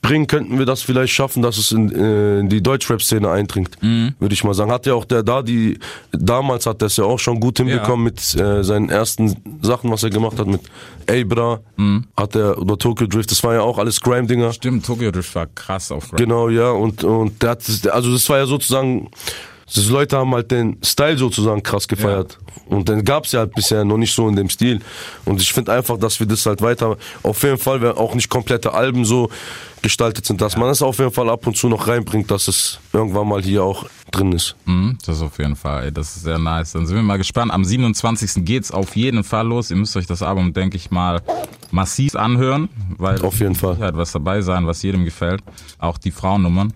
bringen, 0.00 0.26
könnten 0.26 0.58
wir 0.58 0.66
das 0.66 0.82
vielleicht 0.82 1.12
schaffen, 1.12 1.42
dass 1.42 1.58
es 1.58 1.72
in, 1.72 1.90
äh, 1.90 2.38
in 2.38 2.48
die 2.48 2.62
Deutschrap-Szene 2.62 3.28
eindringt, 3.28 3.76
würde 3.82 4.32
ich 4.32 4.44
mal 4.44 4.54
sagen. 4.54 4.70
Hat 4.70 4.86
ja 4.86 4.94
auch 4.94 5.04
der 5.04 5.22
da, 5.22 5.42
die 5.42 5.78
damals 6.12 6.66
hat 6.66 6.82
das 6.82 6.96
ja 6.96 7.04
auch 7.04 7.18
schon 7.18 7.40
gut 7.40 7.58
hinbekommen 7.58 8.04
mit 8.04 8.34
äh, 8.36 8.62
seinen 8.62 8.90
ersten 8.90 9.36
Sachen, 9.62 9.90
was 9.90 10.04
er 10.04 10.10
gemacht 10.10 10.38
hat 10.38 10.46
mit 10.46 10.60
Abra, 11.10 11.60
hat 12.16 12.36
er 12.36 12.58
oder 12.58 12.78
Tokyo 12.78 13.06
Drift, 13.08 13.30
das 13.30 13.42
war 13.42 13.54
ja 13.54 13.62
auch 13.62 13.78
alles 13.78 14.00
Grime-Dinger. 14.00 14.52
Stimmt, 14.52 14.86
Tokyo 14.86 15.10
Drift 15.10 15.34
war 15.34 15.46
krass 15.46 15.90
auf 15.90 16.12
Rap. 16.12 16.18
Genau, 16.18 16.48
ja, 16.48 16.70
und, 16.70 17.02
und 17.02 17.42
der 17.42 17.50
hat, 17.50 17.62
also 17.90 18.12
das 18.12 18.28
war 18.28 18.38
ja 18.38 18.46
sozusagen, 18.46 19.10
die 19.74 19.80
Leute 19.88 20.16
haben 20.16 20.34
halt 20.34 20.50
den 20.50 20.78
Style 20.82 21.16
sozusagen 21.16 21.62
krass 21.62 21.86
gefeiert. 21.86 22.38
Und 22.66 22.88
den 22.88 23.04
gab's 23.04 23.32
ja 23.32 23.40
halt 23.40 23.54
bisher 23.54 23.84
noch 23.84 23.96
nicht 23.96 24.14
so 24.14 24.28
in 24.28 24.36
dem 24.36 24.48
Stil. 24.48 24.80
Und 25.24 25.42
ich 25.42 25.52
finde 25.52 25.72
einfach, 25.72 25.98
dass 25.98 26.20
wir 26.20 26.26
das 26.26 26.46
halt 26.46 26.62
weiter, 26.62 26.96
auf 27.22 27.42
jeden 27.42 27.58
Fall, 27.58 27.80
wenn 27.80 27.92
auch 27.92 28.14
nicht 28.14 28.28
komplette 28.28 28.72
Alben 28.72 29.04
so 29.04 29.28
gestaltet 29.82 30.24
sind, 30.26 30.40
dass 30.40 30.56
man 30.56 30.68
das 30.68 30.82
auf 30.82 30.98
jeden 30.98 31.10
Fall 31.10 31.28
ab 31.30 31.46
und 31.46 31.56
zu 31.56 31.68
noch 31.68 31.88
reinbringt, 31.88 32.30
dass 32.30 32.48
es 32.48 32.78
irgendwann 32.92 33.28
mal 33.28 33.42
hier 33.42 33.64
auch 33.64 33.86
drin 34.12 34.32
ist. 34.32 34.54
Mhm, 34.66 34.98
das 35.04 35.20
auf 35.20 35.38
jeden 35.38 35.56
Fall, 35.56 35.84
ey, 35.84 35.92
das 35.92 36.16
ist 36.16 36.22
sehr 36.22 36.38
nice. 36.38 36.72
Dann 36.72 36.86
sind 36.86 36.96
wir 36.96 37.02
mal 37.02 37.18
gespannt. 37.18 37.52
Am 37.52 37.64
27. 37.64 38.44
geht's 38.44 38.70
auf 38.70 38.94
jeden 38.94 39.24
Fall 39.24 39.46
los. 39.46 39.70
Ihr 39.70 39.76
müsst 39.76 39.96
euch 39.96 40.06
das 40.06 40.22
Album, 40.22 40.52
denke 40.52 40.76
ich 40.76 40.90
mal, 40.90 41.22
massiv 41.72 42.14
anhören, 42.16 42.68
weil 42.98 43.20
Auf 43.22 43.40
jeden 43.40 43.54
Fall. 43.54 43.78
Halt 43.78 43.96
was 43.96 44.12
dabei 44.12 44.40
sein, 44.40 44.66
was 44.66 44.82
jedem 44.82 45.04
gefällt. 45.04 45.42
Auch 45.78 45.98
die 45.98 46.10
Frauennummern. 46.10 46.72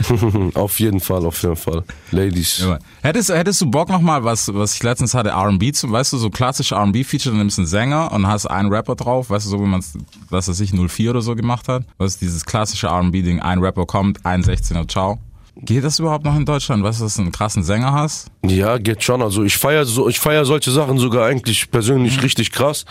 auf 0.54 0.78
jeden 0.80 1.00
Fall, 1.00 1.24
auf 1.26 1.42
jeden 1.42 1.56
Fall. 1.56 1.84
Ladies. 2.10 2.58
Ja. 2.58 2.78
Hättest, 3.02 3.30
hättest 3.30 3.60
du 3.60 3.70
Bock 3.70 3.88
nochmal, 3.88 4.24
was, 4.24 4.52
was 4.54 4.74
ich 4.74 4.82
letztens 4.82 5.14
hatte, 5.14 5.30
R&B, 5.30 5.72
weißt 5.72 6.12
du, 6.12 6.18
so 6.18 6.30
klassische 6.30 6.74
R&B-Feature, 6.74 7.34
du 7.34 7.38
nimmst 7.38 7.58
einen 7.58 7.66
Sänger 7.66 8.12
und 8.12 8.26
hast 8.26 8.46
einen 8.46 8.72
Rapper 8.72 8.94
drauf, 8.94 9.30
weißt 9.30 9.46
du, 9.46 9.50
so 9.50 9.60
wie 9.60 9.66
man 9.66 9.80
es, 9.80 9.98
was 10.30 10.48
weiß 10.48 10.60
ich, 10.60 10.72
04 10.72 11.10
oder 11.10 11.20
so 11.20 11.34
gemacht 11.34 11.68
hat. 11.68 11.84
Was 11.98 12.12
ist 12.12 12.22
dieses 12.22 12.44
klassische 12.44 12.88
R&B-Ding, 12.88 13.40
ein 13.40 13.58
Rapper 13.60 13.86
kommt, 13.86 14.24
ein 14.24 14.42
16er, 14.42 14.88
ciao. 14.88 15.18
Geht 15.60 15.82
das 15.82 15.98
überhaupt 15.98 16.24
noch 16.24 16.36
in 16.36 16.44
Deutschland? 16.44 16.84
Weißt 16.84 17.00
du, 17.00 17.04
dass 17.04 17.16
du 17.16 17.22
einen 17.22 17.32
krassen 17.32 17.64
Sänger 17.64 17.92
hast? 17.92 18.30
Ja, 18.44 18.78
geht 18.78 19.02
schon. 19.02 19.20
Also 19.22 19.42
ich 19.42 19.56
feiere 19.56 19.84
so, 19.84 20.08
ich 20.08 20.20
feier 20.20 20.44
solche 20.44 20.70
Sachen 20.70 20.98
sogar 20.98 21.26
eigentlich 21.26 21.70
persönlich 21.70 22.22
richtig 22.22 22.52
krass. 22.52 22.84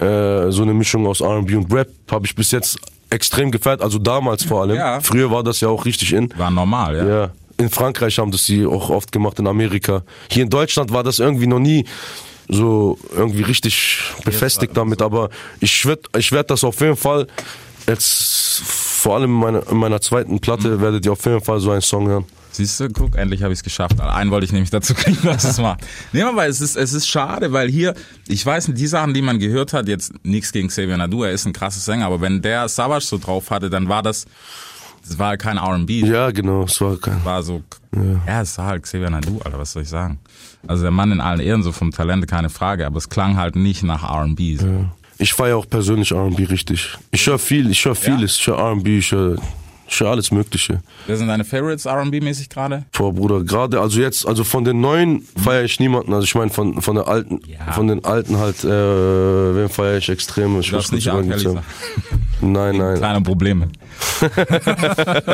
Äh, 0.00 0.50
so 0.50 0.62
eine 0.62 0.74
Mischung 0.74 1.06
aus 1.06 1.20
R&B 1.20 1.54
und 1.56 1.72
Rap 1.72 1.88
habe 2.10 2.26
ich 2.26 2.34
bis 2.34 2.50
jetzt 2.50 2.78
extrem 3.10 3.50
gefeiert. 3.50 3.82
Also 3.82 3.98
damals 3.98 4.44
vor 4.44 4.62
allem. 4.62 4.76
Ja. 4.76 5.00
Früher 5.00 5.30
war 5.30 5.42
das 5.42 5.60
ja 5.60 5.68
auch 5.68 5.84
richtig 5.84 6.12
in. 6.12 6.32
War 6.38 6.50
normal, 6.50 6.96
ja. 6.96 7.06
Ja. 7.06 7.30
In 7.58 7.68
Frankreich 7.68 8.18
haben 8.18 8.30
das 8.30 8.46
sie 8.46 8.64
auch 8.64 8.88
oft 8.88 9.12
gemacht, 9.12 9.38
in 9.38 9.46
Amerika. 9.46 10.02
Hier 10.30 10.44
in 10.44 10.50
Deutschland 10.50 10.92
war 10.92 11.02
das 11.02 11.18
irgendwie 11.18 11.46
noch 11.46 11.58
nie 11.58 11.84
so 12.48 12.98
irgendwie 13.14 13.42
richtig 13.42 14.00
befestigt 14.24 14.76
damit, 14.76 15.02
aber 15.02 15.28
ich 15.60 15.86
werd, 15.86 16.06
ich 16.16 16.32
werd 16.32 16.50
das 16.50 16.64
auf 16.64 16.80
jeden 16.80 16.96
Fall 16.96 17.26
jetzt 17.86 18.62
vor 18.64 19.16
allem 19.16 19.30
in 19.30 19.38
meiner, 19.38 19.70
in 19.70 19.76
meiner 19.76 20.00
zweiten 20.00 20.40
Platte 20.40 20.80
werdet 20.80 21.06
ihr 21.06 21.12
auf 21.12 21.24
jeden 21.24 21.40
Fall 21.40 21.60
so 21.60 21.70
einen 21.70 21.80
Song 21.80 22.08
hören. 22.08 22.24
Siehst 22.52 22.80
du, 22.80 22.88
guck, 22.88 23.16
endlich 23.16 23.42
habe 23.42 23.52
ich 23.52 23.60
es 23.60 23.62
geschafft. 23.62 24.00
Einen 24.00 24.30
wollte 24.30 24.44
ich 24.44 24.52
nämlich 24.52 24.70
dazu 24.70 24.94
kriegen, 24.94 25.18
dass 25.24 25.44
es 25.44 25.58
macht. 25.58 25.86
Nee, 26.12 26.22
aber 26.22 26.46
es 26.46 26.60
ist, 26.60 26.76
es 26.76 26.92
ist 26.92 27.06
schade, 27.06 27.52
weil 27.52 27.68
hier, 27.70 27.94
ich 28.26 28.44
weiß 28.44 28.68
nicht, 28.68 28.80
die 28.80 28.86
Sachen, 28.86 29.14
die 29.14 29.22
man 29.22 29.38
gehört 29.38 29.72
hat, 29.72 29.88
jetzt 29.88 30.12
nichts 30.24 30.52
gegen 30.52 30.68
Xavier 30.68 30.96
Nadu, 30.96 31.22
er 31.22 31.32
ist 31.32 31.46
ein 31.46 31.52
krasses 31.52 31.84
Sänger, 31.84 32.06
aber 32.06 32.20
wenn 32.20 32.42
der 32.42 32.68
Savage 32.68 33.04
so 33.04 33.18
drauf 33.18 33.50
hatte, 33.50 33.70
dann 33.70 33.88
war 33.88 34.02
das, 34.02 34.26
das 35.06 35.18
war 35.18 35.36
kein 35.36 35.58
R&B. 35.58 36.00
Ja, 36.00 36.30
genau, 36.30 36.64
es 36.64 36.80
war 36.80 36.96
kein. 36.96 37.24
war 37.24 37.42
so, 37.42 37.62
ja. 37.94 38.40
es 38.40 38.58
war 38.58 38.66
halt 38.66 38.82
Xavier 38.82 39.10
Nadu, 39.10 39.40
Alter, 39.44 39.58
was 39.58 39.72
soll 39.72 39.82
ich 39.82 39.88
sagen? 39.88 40.18
Also 40.66 40.82
der 40.82 40.90
Mann 40.90 41.12
in 41.12 41.20
allen 41.20 41.40
Ehren, 41.40 41.62
so 41.62 41.72
vom 41.72 41.92
Talent, 41.92 42.26
keine 42.26 42.50
Frage, 42.50 42.86
aber 42.86 42.98
es 42.98 43.08
klang 43.08 43.36
halt 43.36 43.56
nicht 43.56 43.82
nach 43.82 44.02
R&B. 44.02 44.56
So. 44.56 44.86
Ich 45.18 45.34
feiere 45.34 45.58
auch 45.58 45.68
persönlich 45.68 46.12
R&B 46.12 46.44
richtig. 46.44 46.96
Ich 47.10 47.26
höre 47.26 47.38
viel, 47.38 47.70
ich 47.70 47.84
höre 47.84 47.94
vieles. 47.94 48.36
Ich 48.36 48.46
höre 48.46 48.58
R&B, 48.58 48.98
ich 48.98 49.12
höre 49.12 49.36
höre 49.98 50.10
alles 50.10 50.30
Mögliche. 50.30 50.80
Wer 51.06 51.16
sind 51.16 51.26
deine 51.28 51.44
Favorites 51.44 51.86
R&B-mäßig 51.86 52.48
gerade? 52.50 52.84
Boah, 52.92 53.12
Bruder, 53.12 53.42
gerade, 53.42 53.80
also 53.80 53.98
jetzt, 54.00 54.26
also 54.28 54.44
von 54.44 54.64
den 54.64 54.80
neuen 54.80 55.26
feiere 55.42 55.64
ich 55.64 55.80
niemanden. 55.80 56.12
Also 56.12 56.24
ich 56.24 56.34
meine 56.34 56.50
von, 56.50 56.80
von 56.82 56.94
der 56.96 57.08
alten, 57.08 57.40
Ja. 57.46 57.72
von 57.72 57.88
den 57.88 58.04
alten 58.04 58.38
halt, 58.38 58.62
äh, 58.62 58.68
wen 58.68 59.68
feiere 59.68 59.96
ich 59.98 60.08
extrem? 60.10 60.60
Ich 60.60 60.66
Du 60.68 60.76
darfst 60.76 60.92
muss 60.92 61.04
nicht 61.04 61.04
sagen. 61.04 61.28
Nein, 62.42 62.76
nein. 62.76 62.96
Kleine 62.98 63.20
Probleme. 63.22 63.68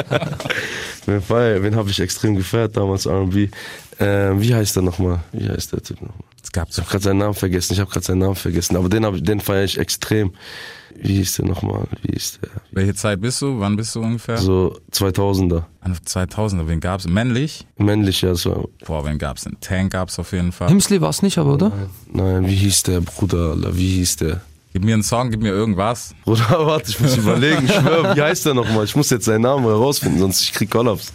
Wen, 1.06 1.20
feier- 1.22 1.62
wen 1.62 1.76
habe 1.76 1.90
ich 1.90 2.00
extrem 2.00 2.34
gefeiert 2.36 2.76
damals, 2.76 3.06
R&B? 3.06 3.48
Ähm, 3.98 4.40
wie 4.40 4.54
heißt 4.54 4.76
der 4.76 4.82
nochmal? 4.82 5.20
Wie 5.32 5.48
heißt 5.48 5.72
der 5.72 5.82
Typ 5.82 6.00
nochmal? 6.02 6.18
Ich 6.42 6.78
habe 6.78 6.88
gerade 6.88 7.04
seinen 7.04 7.18
Namen 7.18 7.34
vergessen. 7.34 7.72
Ich 7.74 7.80
habe 7.80 7.90
gerade 7.90 8.04
seinen 8.06 8.18
Namen 8.18 8.34
vergessen. 8.34 8.76
Aber 8.76 8.88
den, 8.88 9.04
hab 9.04 9.14
ich- 9.14 9.22
den 9.22 9.40
feiere 9.40 9.64
ich 9.64 9.78
extrem. 9.78 10.32
Wie 11.00 11.14
hieß 11.16 11.36
der 11.36 11.46
nochmal? 11.46 11.84
Wie 12.02 12.12
hieß 12.12 12.40
der? 12.42 12.50
Welche 12.72 12.94
Zeit 12.94 13.20
bist 13.20 13.40
du? 13.42 13.60
Wann 13.60 13.76
bist 13.76 13.94
du 13.94 14.00
ungefähr? 14.00 14.38
So 14.38 14.76
2000er. 14.92 15.64
An 15.80 15.94
2000er, 15.94 16.66
wen 16.68 16.80
gab's? 16.80 17.06
Männlich? 17.06 17.66
Männlich, 17.76 18.22
ja, 18.22 18.30
das 18.30 18.46
war. 18.46 18.64
Boah, 18.84 19.04
wen 19.04 19.18
gab's 19.18 19.44
denn? 19.44 19.56
Tank 19.60 19.92
gab's 19.92 20.18
auf 20.18 20.32
jeden 20.32 20.52
Fall. 20.52 20.68
Himsley 20.68 21.00
war 21.00 21.10
es 21.10 21.22
nicht, 21.22 21.38
aber 21.38 21.54
oder? 21.54 21.72
Nein, 22.12 22.46
wie 22.46 22.54
hieß 22.54 22.84
der 22.84 23.00
Bruder? 23.00 23.52
Alter? 23.52 23.76
Wie 23.76 23.96
hieß 23.96 24.16
der? 24.16 24.40
Gib 24.72 24.84
mir 24.84 24.94
einen 24.94 25.02
Song, 25.02 25.30
gib 25.30 25.40
mir 25.40 25.52
irgendwas. 25.52 26.14
Bruder, 26.24 26.44
warte, 26.66 26.90
ich 26.90 27.00
muss 27.00 27.16
überlegen. 27.16 27.64
Ich 27.64 27.72
schwöre, 27.72 28.14
wie 28.14 28.20
heißt 28.20 28.44
der 28.46 28.54
nochmal? 28.54 28.84
Ich 28.84 28.94
muss 28.94 29.08
jetzt 29.10 29.24
seinen 29.24 29.42
Namen 29.42 29.64
herausfinden, 29.64 30.18
sonst 30.18 30.42
ich 30.42 30.52
krieg 30.52 30.70
Kollaps. 30.70 31.12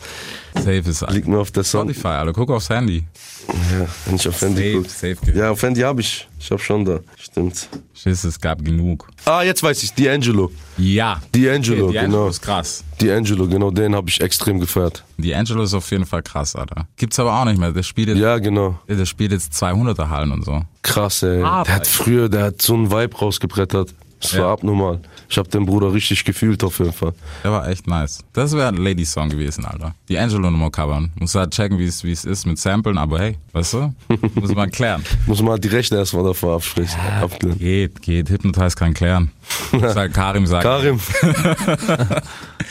Safe 0.55 0.77
ist 0.77 1.09
Liegt 1.11 1.27
mir 1.27 1.39
auf 1.39 1.51
der 1.51 1.63
Song. 1.63 1.83
Spotify, 1.83 2.07
Alter. 2.07 2.33
Guck 2.33 2.49
aufs 2.49 2.69
Handy. 2.69 3.03
Ja, 3.53 3.85
wenn 4.05 4.15
ich 4.15 4.27
auf 4.27 4.41
Handy 4.41 4.61
Safe, 4.73 4.77
guck. 4.81 4.89
safe. 4.89 5.15
gehört. 5.15 5.35
Ja, 5.37 5.51
auf 5.51 5.61
Handy 5.61 5.81
habe 5.81 6.01
ich. 6.01 6.27
Ich 6.39 6.49
habe 6.51 6.61
schon 6.61 6.85
da. 6.85 6.99
Stimmt. 7.17 7.67
Schiss, 7.93 8.23
es 8.23 8.39
gab 8.39 8.63
genug. 8.63 9.07
Ah, 9.25 9.43
jetzt 9.43 9.61
weiß 9.61 9.83
ich. 9.83 9.91
D'Angelo. 9.91 10.49
Ja. 10.77 11.21
D'Angelo, 11.35 11.89
Okay, 11.89 11.99
genau. 12.01 12.27
ist 12.27 12.41
krass. 12.41 12.83
D'Angelo, 12.99 13.47
genau, 13.47 13.69
den 13.71 13.95
habe 13.95 14.09
ich 14.09 14.19
extrem 14.21 14.59
gefeiert. 14.59 15.03
D'Angelo 15.19 15.63
ist 15.63 15.73
auf 15.73 15.89
jeden 15.91 16.05
Fall 16.05 16.23
krass, 16.23 16.55
Alter. 16.55 16.87
Gibt's 16.95 17.19
aber 17.19 17.33
auch 17.39 17.45
nicht 17.45 17.59
mehr. 17.59 17.71
Der 17.71 17.83
spielt 17.83 18.09
jetzt, 18.09 18.17
Ja, 18.19 18.37
genau. 18.39 18.79
der 18.87 19.05
spielt 19.05 19.31
jetzt 19.31 19.53
200er 19.53 20.09
Hallen 20.09 20.31
und 20.31 20.43
so. 20.45 20.61
Krass, 20.81 21.21
ey. 21.23 21.43
Aber- 21.43 21.65
Der 21.65 21.75
hat 21.75 21.87
früher, 21.87 22.29
der 22.29 22.45
hat 22.45 22.61
so 22.61 22.73
einen 22.73 22.91
Vibe 22.91 23.15
rausgebrettert. 23.17 23.93
Das 24.21 24.33
war 24.33 24.39
Ja. 24.41 24.53
abnormal. 24.53 24.99
Ich 25.31 25.37
habe 25.37 25.47
den 25.47 25.65
Bruder 25.65 25.93
richtig 25.93 26.25
gefühlt 26.25 26.61
auf 26.61 26.79
jeden 26.79 26.91
Fall. 26.91 27.13
Der 27.41 27.53
war 27.53 27.65
echt 27.65 27.87
nice. 27.87 28.19
Das 28.33 28.51
wäre 28.51 28.67
ein 28.67 28.75
Lady-Song 28.75 29.29
gewesen, 29.29 29.63
Alter. 29.63 29.95
Die 30.09 30.19
Angelo-Nummer 30.19 30.69
covern. 30.69 31.13
Muss 31.15 31.33
halt 31.35 31.51
checken, 31.51 31.79
wie 31.79 31.85
es 31.85 32.03
ist 32.03 32.45
mit 32.45 32.59
Samplen, 32.59 32.97
aber 32.97 33.19
hey, 33.19 33.37
weißt 33.53 33.75
du? 33.75 33.95
Muss 34.35 34.53
man 34.53 34.69
klären. 34.71 35.05
Muss 35.27 35.41
man 35.41 35.51
halt 35.51 35.63
die 35.63 35.69
Rechte 35.69 35.95
erstmal 35.95 36.25
davor 36.25 36.55
absprechen. 36.55 36.99
abklären. 37.21 37.57
Geht, 37.57 38.01
geht. 38.01 38.29
Hypnotize 38.29 38.75
kann 38.75 38.93
klären. 38.93 39.31
Muss 39.71 39.95
halt 39.95 40.13
Karim 40.13 40.45
sagen. 40.45 40.63
Karim. 40.63 40.99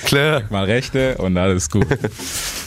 Claire. 0.05 0.45
Mal 0.51 0.65
Rechte 0.67 1.17
und 1.17 1.39
alles 1.39 1.71
gut. 1.71 1.87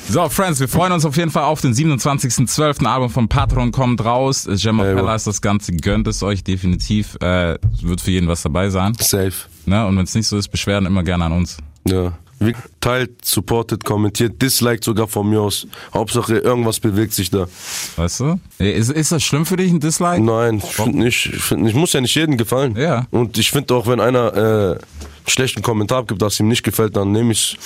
So, 0.10 0.28
Friends, 0.28 0.60
wir 0.60 0.68
freuen 0.68 0.92
uns 0.92 1.06
auf 1.06 1.18
jeden 1.18 1.30
Fall 1.30 1.44
auf 1.44 1.62
den 1.62 1.74
27.12. 1.76 2.84
Album 2.86 3.12
von 3.12 3.28
Patron 3.28 3.72
kommt 3.72 4.04
raus. 4.04 4.50
Gemma 4.56 4.86
Ey, 4.86 4.96
Pella 4.96 5.14
ist 5.14 5.28
das 5.28 5.42
Ganze, 5.42 5.72
gönnt 5.74 6.08
es 6.08 6.24
euch 6.24 6.44
definitiv. 6.44 7.16
Äh, 7.22 7.60
wird 7.82 8.02
für 8.02 8.10
jeden 8.10 8.28
was 8.28 8.42
dabei 8.42 8.72
sein. 8.72 8.96
Safe. 9.00 9.34
Ne? 9.66 9.86
Und 9.86 9.98
wenn 9.98 10.04
es 10.04 10.16
nicht 10.16 10.28
so 10.28 10.38
ist, 10.38 10.50
Beschwerden 10.50 10.86
immer 10.86 11.04
gerne 11.04 11.26
an 11.26 11.32
uns. 11.34 11.58
Ja. 11.86 12.14
Wie 12.40 12.54
teilt, 12.82 13.24
supportet, 13.24 13.86
kommentiert, 13.86 14.42
disliked 14.42 14.84
sogar 14.84 15.08
von 15.08 15.30
mir 15.30 15.42
aus. 15.42 15.66
Hauptsache 15.94 16.38
irgendwas 16.38 16.80
bewegt 16.80 17.14
sich 17.14 17.30
da. 17.30 17.48
Weißt 17.96 18.20
du? 18.20 18.40
Ist, 18.58 18.92
ist 18.92 19.12
das 19.12 19.24
schlimm 19.24 19.46
für 19.46 19.56
dich, 19.56 19.72
ein 19.72 19.80
Dislike? 19.80 20.22
Nein, 20.22 20.58
ich 20.58 20.76
finde 20.76 20.98
nicht. 20.98 21.28
Ich, 21.28 21.42
find, 21.42 21.68
ich 21.68 21.76
muss 21.76 21.94
ja 21.94 22.02
nicht 22.02 22.16
jedem 22.16 22.38
gefallen. 22.38 22.76
Ja. 22.76 23.08
Und 23.12 23.38
ich 23.38 23.52
finde 23.52 23.74
auch, 23.76 23.88
wenn 23.88 24.02
einer 24.02 24.34
äh, 24.34 24.40
einen 24.72 24.80
schlechten 25.28 25.62
Kommentar 25.62 26.00
abgibt, 26.00 26.22
das 26.22 26.40
ihm 26.40 26.50
nicht 26.50 26.64
gefällt, 26.64 26.98
dann 26.98 27.12
nehme 27.12 27.32
ich 27.32 27.58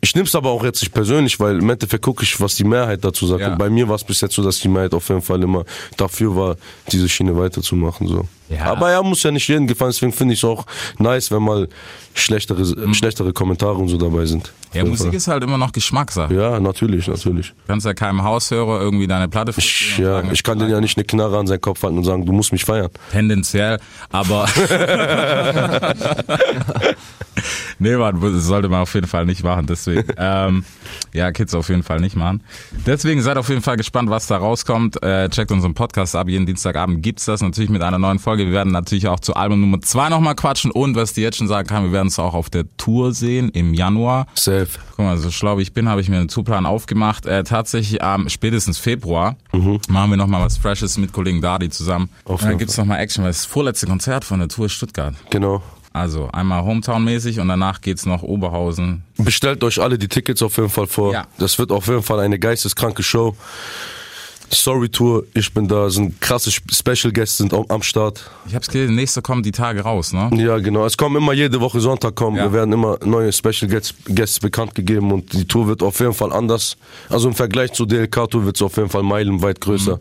Ich 0.00 0.14
nehme 0.14 0.26
es 0.26 0.34
aber 0.34 0.50
auch 0.50 0.62
jetzt 0.62 0.82
nicht 0.82 0.92
persönlich, 0.92 1.40
weil 1.40 1.58
im 1.58 1.70
Endeffekt 1.70 2.04
gucke 2.04 2.22
ich, 2.22 2.40
was 2.40 2.54
die 2.54 2.64
Mehrheit 2.64 3.04
dazu 3.04 3.26
sagt. 3.26 3.40
Ja. 3.40 3.52
Und 3.52 3.58
bei 3.58 3.70
mir 3.70 3.88
war 3.88 3.96
es 3.96 4.04
bis 4.04 4.20
jetzt 4.20 4.34
so, 4.34 4.42
dass 4.42 4.58
die 4.60 4.68
Mehrheit 4.68 4.94
auf 4.94 5.08
jeden 5.08 5.22
Fall 5.22 5.42
immer 5.42 5.64
dafür 5.96 6.36
war, 6.36 6.56
diese 6.92 7.08
Schiene 7.08 7.36
weiterzumachen. 7.36 8.06
So. 8.06 8.28
Ja. 8.48 8.66
Aber 8.66 8.90
ja, 8.92 9.02
muss 9.02 9.22
ja 9.22 9.30
nicht 9.30 9.48
jedem 9.48 9.66
gefallen, 9.66 9.90
deswegen 9.90 10.12
finde 10.12 10.34
ich 10.34 10.40
es 10.40 10.44
auch 10.44 10.66
nice, 10.98 11.30
wenn 11.32 11.42
mal 11.42 11.68
schlechtere, 12.14 12.62
äh, 12.62 12.94
schlechtere 12.94 13.32
Kommentare 13.32 13.74
und 13.74 13.88
so 13.88 13.96
dabei 13.96 14.26
sind. 14.26 14.52
Ja, 14.72 14.84
Musik 14.84 15.06
Fall. 15.06 15.14
ist 15.14 15.28
halt 15.28 15.42
immer 15.42 15.58
noch 15.58 15.72
Geschmackssache. 15.72 16.32
Ja, 16.34 16.60
natürlich, 16.60 17.08
natürlich. 17.08 17.48
Du 17.48 17.54
kannst 17.66 17.86
ja 17.86 17.94
keinem 17.94 18.22
Haushörer 18.22 18.80
irgendwie 18.80 19.06
deine 19.06 19.28
Platte 19.28 19.54
Ich, 19.56 19.98
ja, 19.98 20.16
sagen, 20.16 20.30
ich 20.32 20.42
kann 20.42 20.58
den 20.58 20.68
ja 20.68 20.80
nicht 20.80 20.96
eine 20.96 21.04
Knarre 21.04 21.38
an 21.38 21.46
seinen 21.46 21.60
Kopf 21.60 21.82
halten 21.82 21.98
und 21.98 22.04
sagen, 22.04 22.26
du 22.26 22.32
musst 22.32 22.52
mich 22.52 22.64
feiern. 22.64 22.90
Tendenziell, 23.10 23.80
aber 24.10 24.46
nee, 27.78 27.96
man, 27.96 28.20
das 28.20 28.44
sollte 28.44 28.68
man 28.68 28.82
auf 28.82 28.94
jeden 28.94 29.06
Fall 29.06 29.26
nicht 29.26 29.42
machen. 29.42 29.66
Deswegen, 29.86 30.12
ähm, 30.18 30.64
ja, 31.12 31.30
Kids 31.32 31.54
auf 31.54 31.68
jeden 31.68 31.82
Fall 31.82 32.00
nicht 32.00 32.16
machen. 32.16 32.42
Deswegen 32.86 33.22
seid 33.22 33.36
auf 33.36 33.48
jeden 33.48 33.62
Fall 33.62 33.76
gespannt, 33.76 34.10
was 34.10 34.26
da 34.26 34.38
rauskommt. 34.38 35.02
Äh, 35.02 35.28
checkt 35.28 35.50
unseren 35.52 35.74
Podcast 35.74 36.16
ab. 36.16 36.28
Jeden 36.28 36.46
Dienstagabend 36.46 37.02
gibt's 37.02 37.26
das 37.26 37.42
natürlich 37.42 37.70
mit 37.70 37.82
einer 37.82 37.98
neuen 37.98 38.18
Folge. 38.18 38.46
Wir 38.46 38.52
werden 38.52 38.72
natürlich 38.72 39.08
auch 39.08 39.20
zu 39.20 39.34
Album 39.34 39.60
Nummer 39.60 39.80
zwei 39.82 40.08
nochmal 40.08 40.34
quatschen. 40.34 40.70
Und 40.70 40.96
was 40.96 41.12
die 41.12 41.20
jetzt 41.20 41.36
schon 41.36 41.48
sagen 41.48 41.68
kann, 41.68 41.84
wir 41.84 41.92
werden 41.92 42.08
es 42.08 42.18
auch 42.18 42.34
auf 42.34 42.48
der 42.48 42.64
Tour 42.76 43.12
sehen 43.12 43.50
im 43.50 43.74
Januar. 43.74 44.26
Safe. 44.34 44.68
Guck 44.96 45.04
mal, 45.04 45.18
so 45.18 45.30
schlau 45.30 45.58
wie 45.58 45.62
ich 45.62 45.74
bin, 45.74 45.88
habe 45.88 46.00
ich 46.00 46.08
mir 46.08 46.18
einen 46.18 46.28
Tourplan 46.28 46.64
aufgemacht. 46.64 47.26
Äh, 47.26 47.44
tatsächlich 47.44 48.02
am 48.02 48.28
spätestens 48.28 48.78
Februar 48.78 49.36
machen 49.88 50.10
wir 50.10 50.16
nochmal 50.16 50.42
was 50.42 50.56
Freshes 50.56 50.96
mit 50.98 51.12
Kollegen 51.12 51.40
Dardi 51.40 51.68
zusammen. 51.68 52.08
Auf 52.24 52.42
Und 52.42 52.50
dann 52.50 52.58
gibt's 52.58 52.76
noch 52.76 52.86
nochmal 52.86 53.00
Action, 53.00 53.24
weil 53.24 53.30
das 53.30 53.44
vorletzte 53.44 53.86
Konzert 53.86 54.24
von 54.24 54.38
der 54.38 54.48
Tour 54.48 54.66
ist 54.66 54.72
Stuttgart. 54.72 55.14
Genau. 55.30 55.62
Also 55.96 56.28
einmal 56.30 56.62
Hometown-mäßig 56.62 57.40
und 57.40 57.48
danach 57.48 57.80
geht's 57.80 58.04
noch 58.04 58.22
Oberhausen. 58.22 59.02
Bestellt 59.16 59.64
euch 59.64 59.80
alle 59.80 59.96
die 59.96 60.08
Tickets 60.08 60.42
auf 60.42 60.54
jeden 60.58 60.68
Fall 60.68 60.86
vor. 60.86 61.14
Ja. 61.14 61.26
Das 61.38 61.58
wird 61.58 61.72
auf 61.72 61.86
jeden 61.86 62.02
Fall 62.02 62.20
eine 62.20 62.38
geisteskranke 62.38 63.02
Show. 63.02 63.34
Story 64.52 64.90
Tour, 64.90 65.24
ich 65.32 65.52
bin 65.54 65.66
da, 65.66 65.88
sind 65.88 66.20
krasse 66.20 66.50
Special 66.52 67.10
Guests 67.12 67.38
sind 67.38 67.54
am 67.54 67.82
Start. 67.82 68.30
Ich 68.46 68.54
hab's 68.54 68.68
gelesen, 68.68 68.94
nächste 68.94 69.22
kommen 69.22 69.42
die 69.42 69.52
Tage 69.52 69.80
raus, 69.80 70.12
ne? 70.12 70.28
Ja, 70.34 70.58
genau. 70.58 70.84
Es 70.84 70.98
kommen 70.98 71.16
immer 71.16 71.32
jede 71.32 71.60
Woche 71.62 71.80
Sonntag 71.80 72.14
kommen. 72.14 72.36
Ja. 72.36 72.44
Wir 72.44 72.52
werden 72.52 72.74
immer 72.74 72.98
neue 73.02 73.32
Special 73.32 73.68
Guests, 73.68 73.94
Guests 74.04 74.38
bekannt 74.38 74.74
gegeben 74.74 75.10
und 75.12 75.32
die 75.32 75.46
Tour 75.46 75.66
wird 75.66 75.82
auf 75.82 75.98
jeden 75.98 76.12
Fall 76.12 76.30
anders. 76.30 76.76
Also 77.08 77.26
im 77.28 77.34
Vergleich 77.34 77.72
zur 77.72 77.88
DLK 77.88 78.30
Tour 78.30 78.44
wird 78.44 78.56
es 78.56 78.62
auf 78.62 78.76
jeden 78.76 78.90
Fall 78.90 79.02
meilenweit 79.02 79.62
größer. 79.62 79.98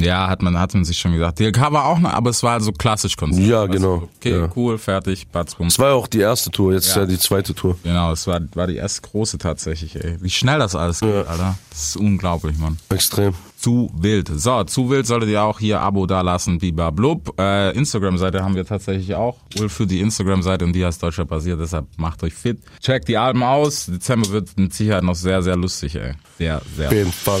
Ja, 0.00 0.28
hat 0.28 0.42
man, 0.42 0.58
hat 0.58 0.74
man 0.74 0.84
sich 0.84 0.98
schon 0.98 1.12
gesagt. 1.12 1.38
DLK 1.38 1.72
war 1.72 1.84
auch 1.86 1.98
noch, 1.98 2.12
aber 2.12 2.30
es 2.30 2.42
war 2.42 2.60
so 2.60 2.72
klassisch 2.72 3.16
Konzert. 3.16 3.46
Ja, 3.46 3.66
genau. 3.66 3.98
du, 3.98 4.08
Okay, 4.16 4.38
Ja. 4.38 4.48
cool, 4.56 4.78
fertig, 4.78 5.28
batz, 5.28 5.54
bum. 5.54 5.66
Es 5.68 5.78
war 5.78 5.88
ja 5.90 5.94
auch 5.94 6.06
die 6.08 6.20
erste 6.20 6.50
Tour, 6.50 6.72
jetzt 6.72 6.86
ist 6.88 6.94
Ja. 6.96 7.02
ja 7.02 7.06
die 7.06 7.18
zweite 7.18 7.54
Tour. 7.54 7.76
Genau, 7.82 8.12
es 8.12 8.26
war, 8.26 8.40
war 8.54 8.66
die 8.66 8.76
erste 8.76 9.02
große 9.02 9.38
tatsächlich, 9.38 9.96
ey. 9.96 10.16
Wie 10.20 10.30
schnell 10.30 10.58
das 10.58 10.74
alles 10.74 11.00
geht, 11.00 11.14
Alter. 11.28 11.56
Das 11.70 11.80
ist 11.90 11.96
unglaublich, 11.96 12.58
Mann. 12.58 12.78
Extrem. 12.88 13.34
Zu 13.58 13.90
wild. 13.94 14.30
So, 14.34 14.64
zu 14.64 14.88
wild 14.88 15.06
solltet 15.06 15.28
ihr 15.28 15.42
auch 15.42 15.58
hier 15.60 15.80
Abo 15.82 16.06
dalassen, 16.06 16.58
biba 16.58 16.88
blub. 16.90 17.38
Äh, 17.38 17.76
Instagram-Seite 17.76 18.42
haben 18.42 18.54
wir 18.54 18.64
tatsächlich 18.64 19.14
auch. 19.14 19.36
Ulf 19.58 19.70
für 19.72 19.86
die 19.86 20.00
Instagram-Seite 20.00 20.64
und 20.64 20.72
die 20.72 20.82
heißt 20.84 21.02
Deutscher 21.02 21.26
basiert, 21.26 21.60
deshalb 21.60 21.86
macht 21.98 22.22
euch 22.22 22.32
fit. 22.32 22.58
Checkt 22.80 23.08
die 23.08 23.18
Alben 23.18 23.42
aus. 23.42 23.84
Dezember 23.86 24.30
wird 24.30 24.56
mit 24.56 24.72
Sicherheit 24.72 25.02
noch 25.02 25.14
sehr, 25.14 25.42
sehr 25.42 25.56
lustig, 25.56 25.94
ey. 25.96 26.14
Sehr, 26.38 26.62
sehr. 26.74 26.86
Auf 26.88 26.92
jeden 26.94 27.12
Fall. 27.12 27.40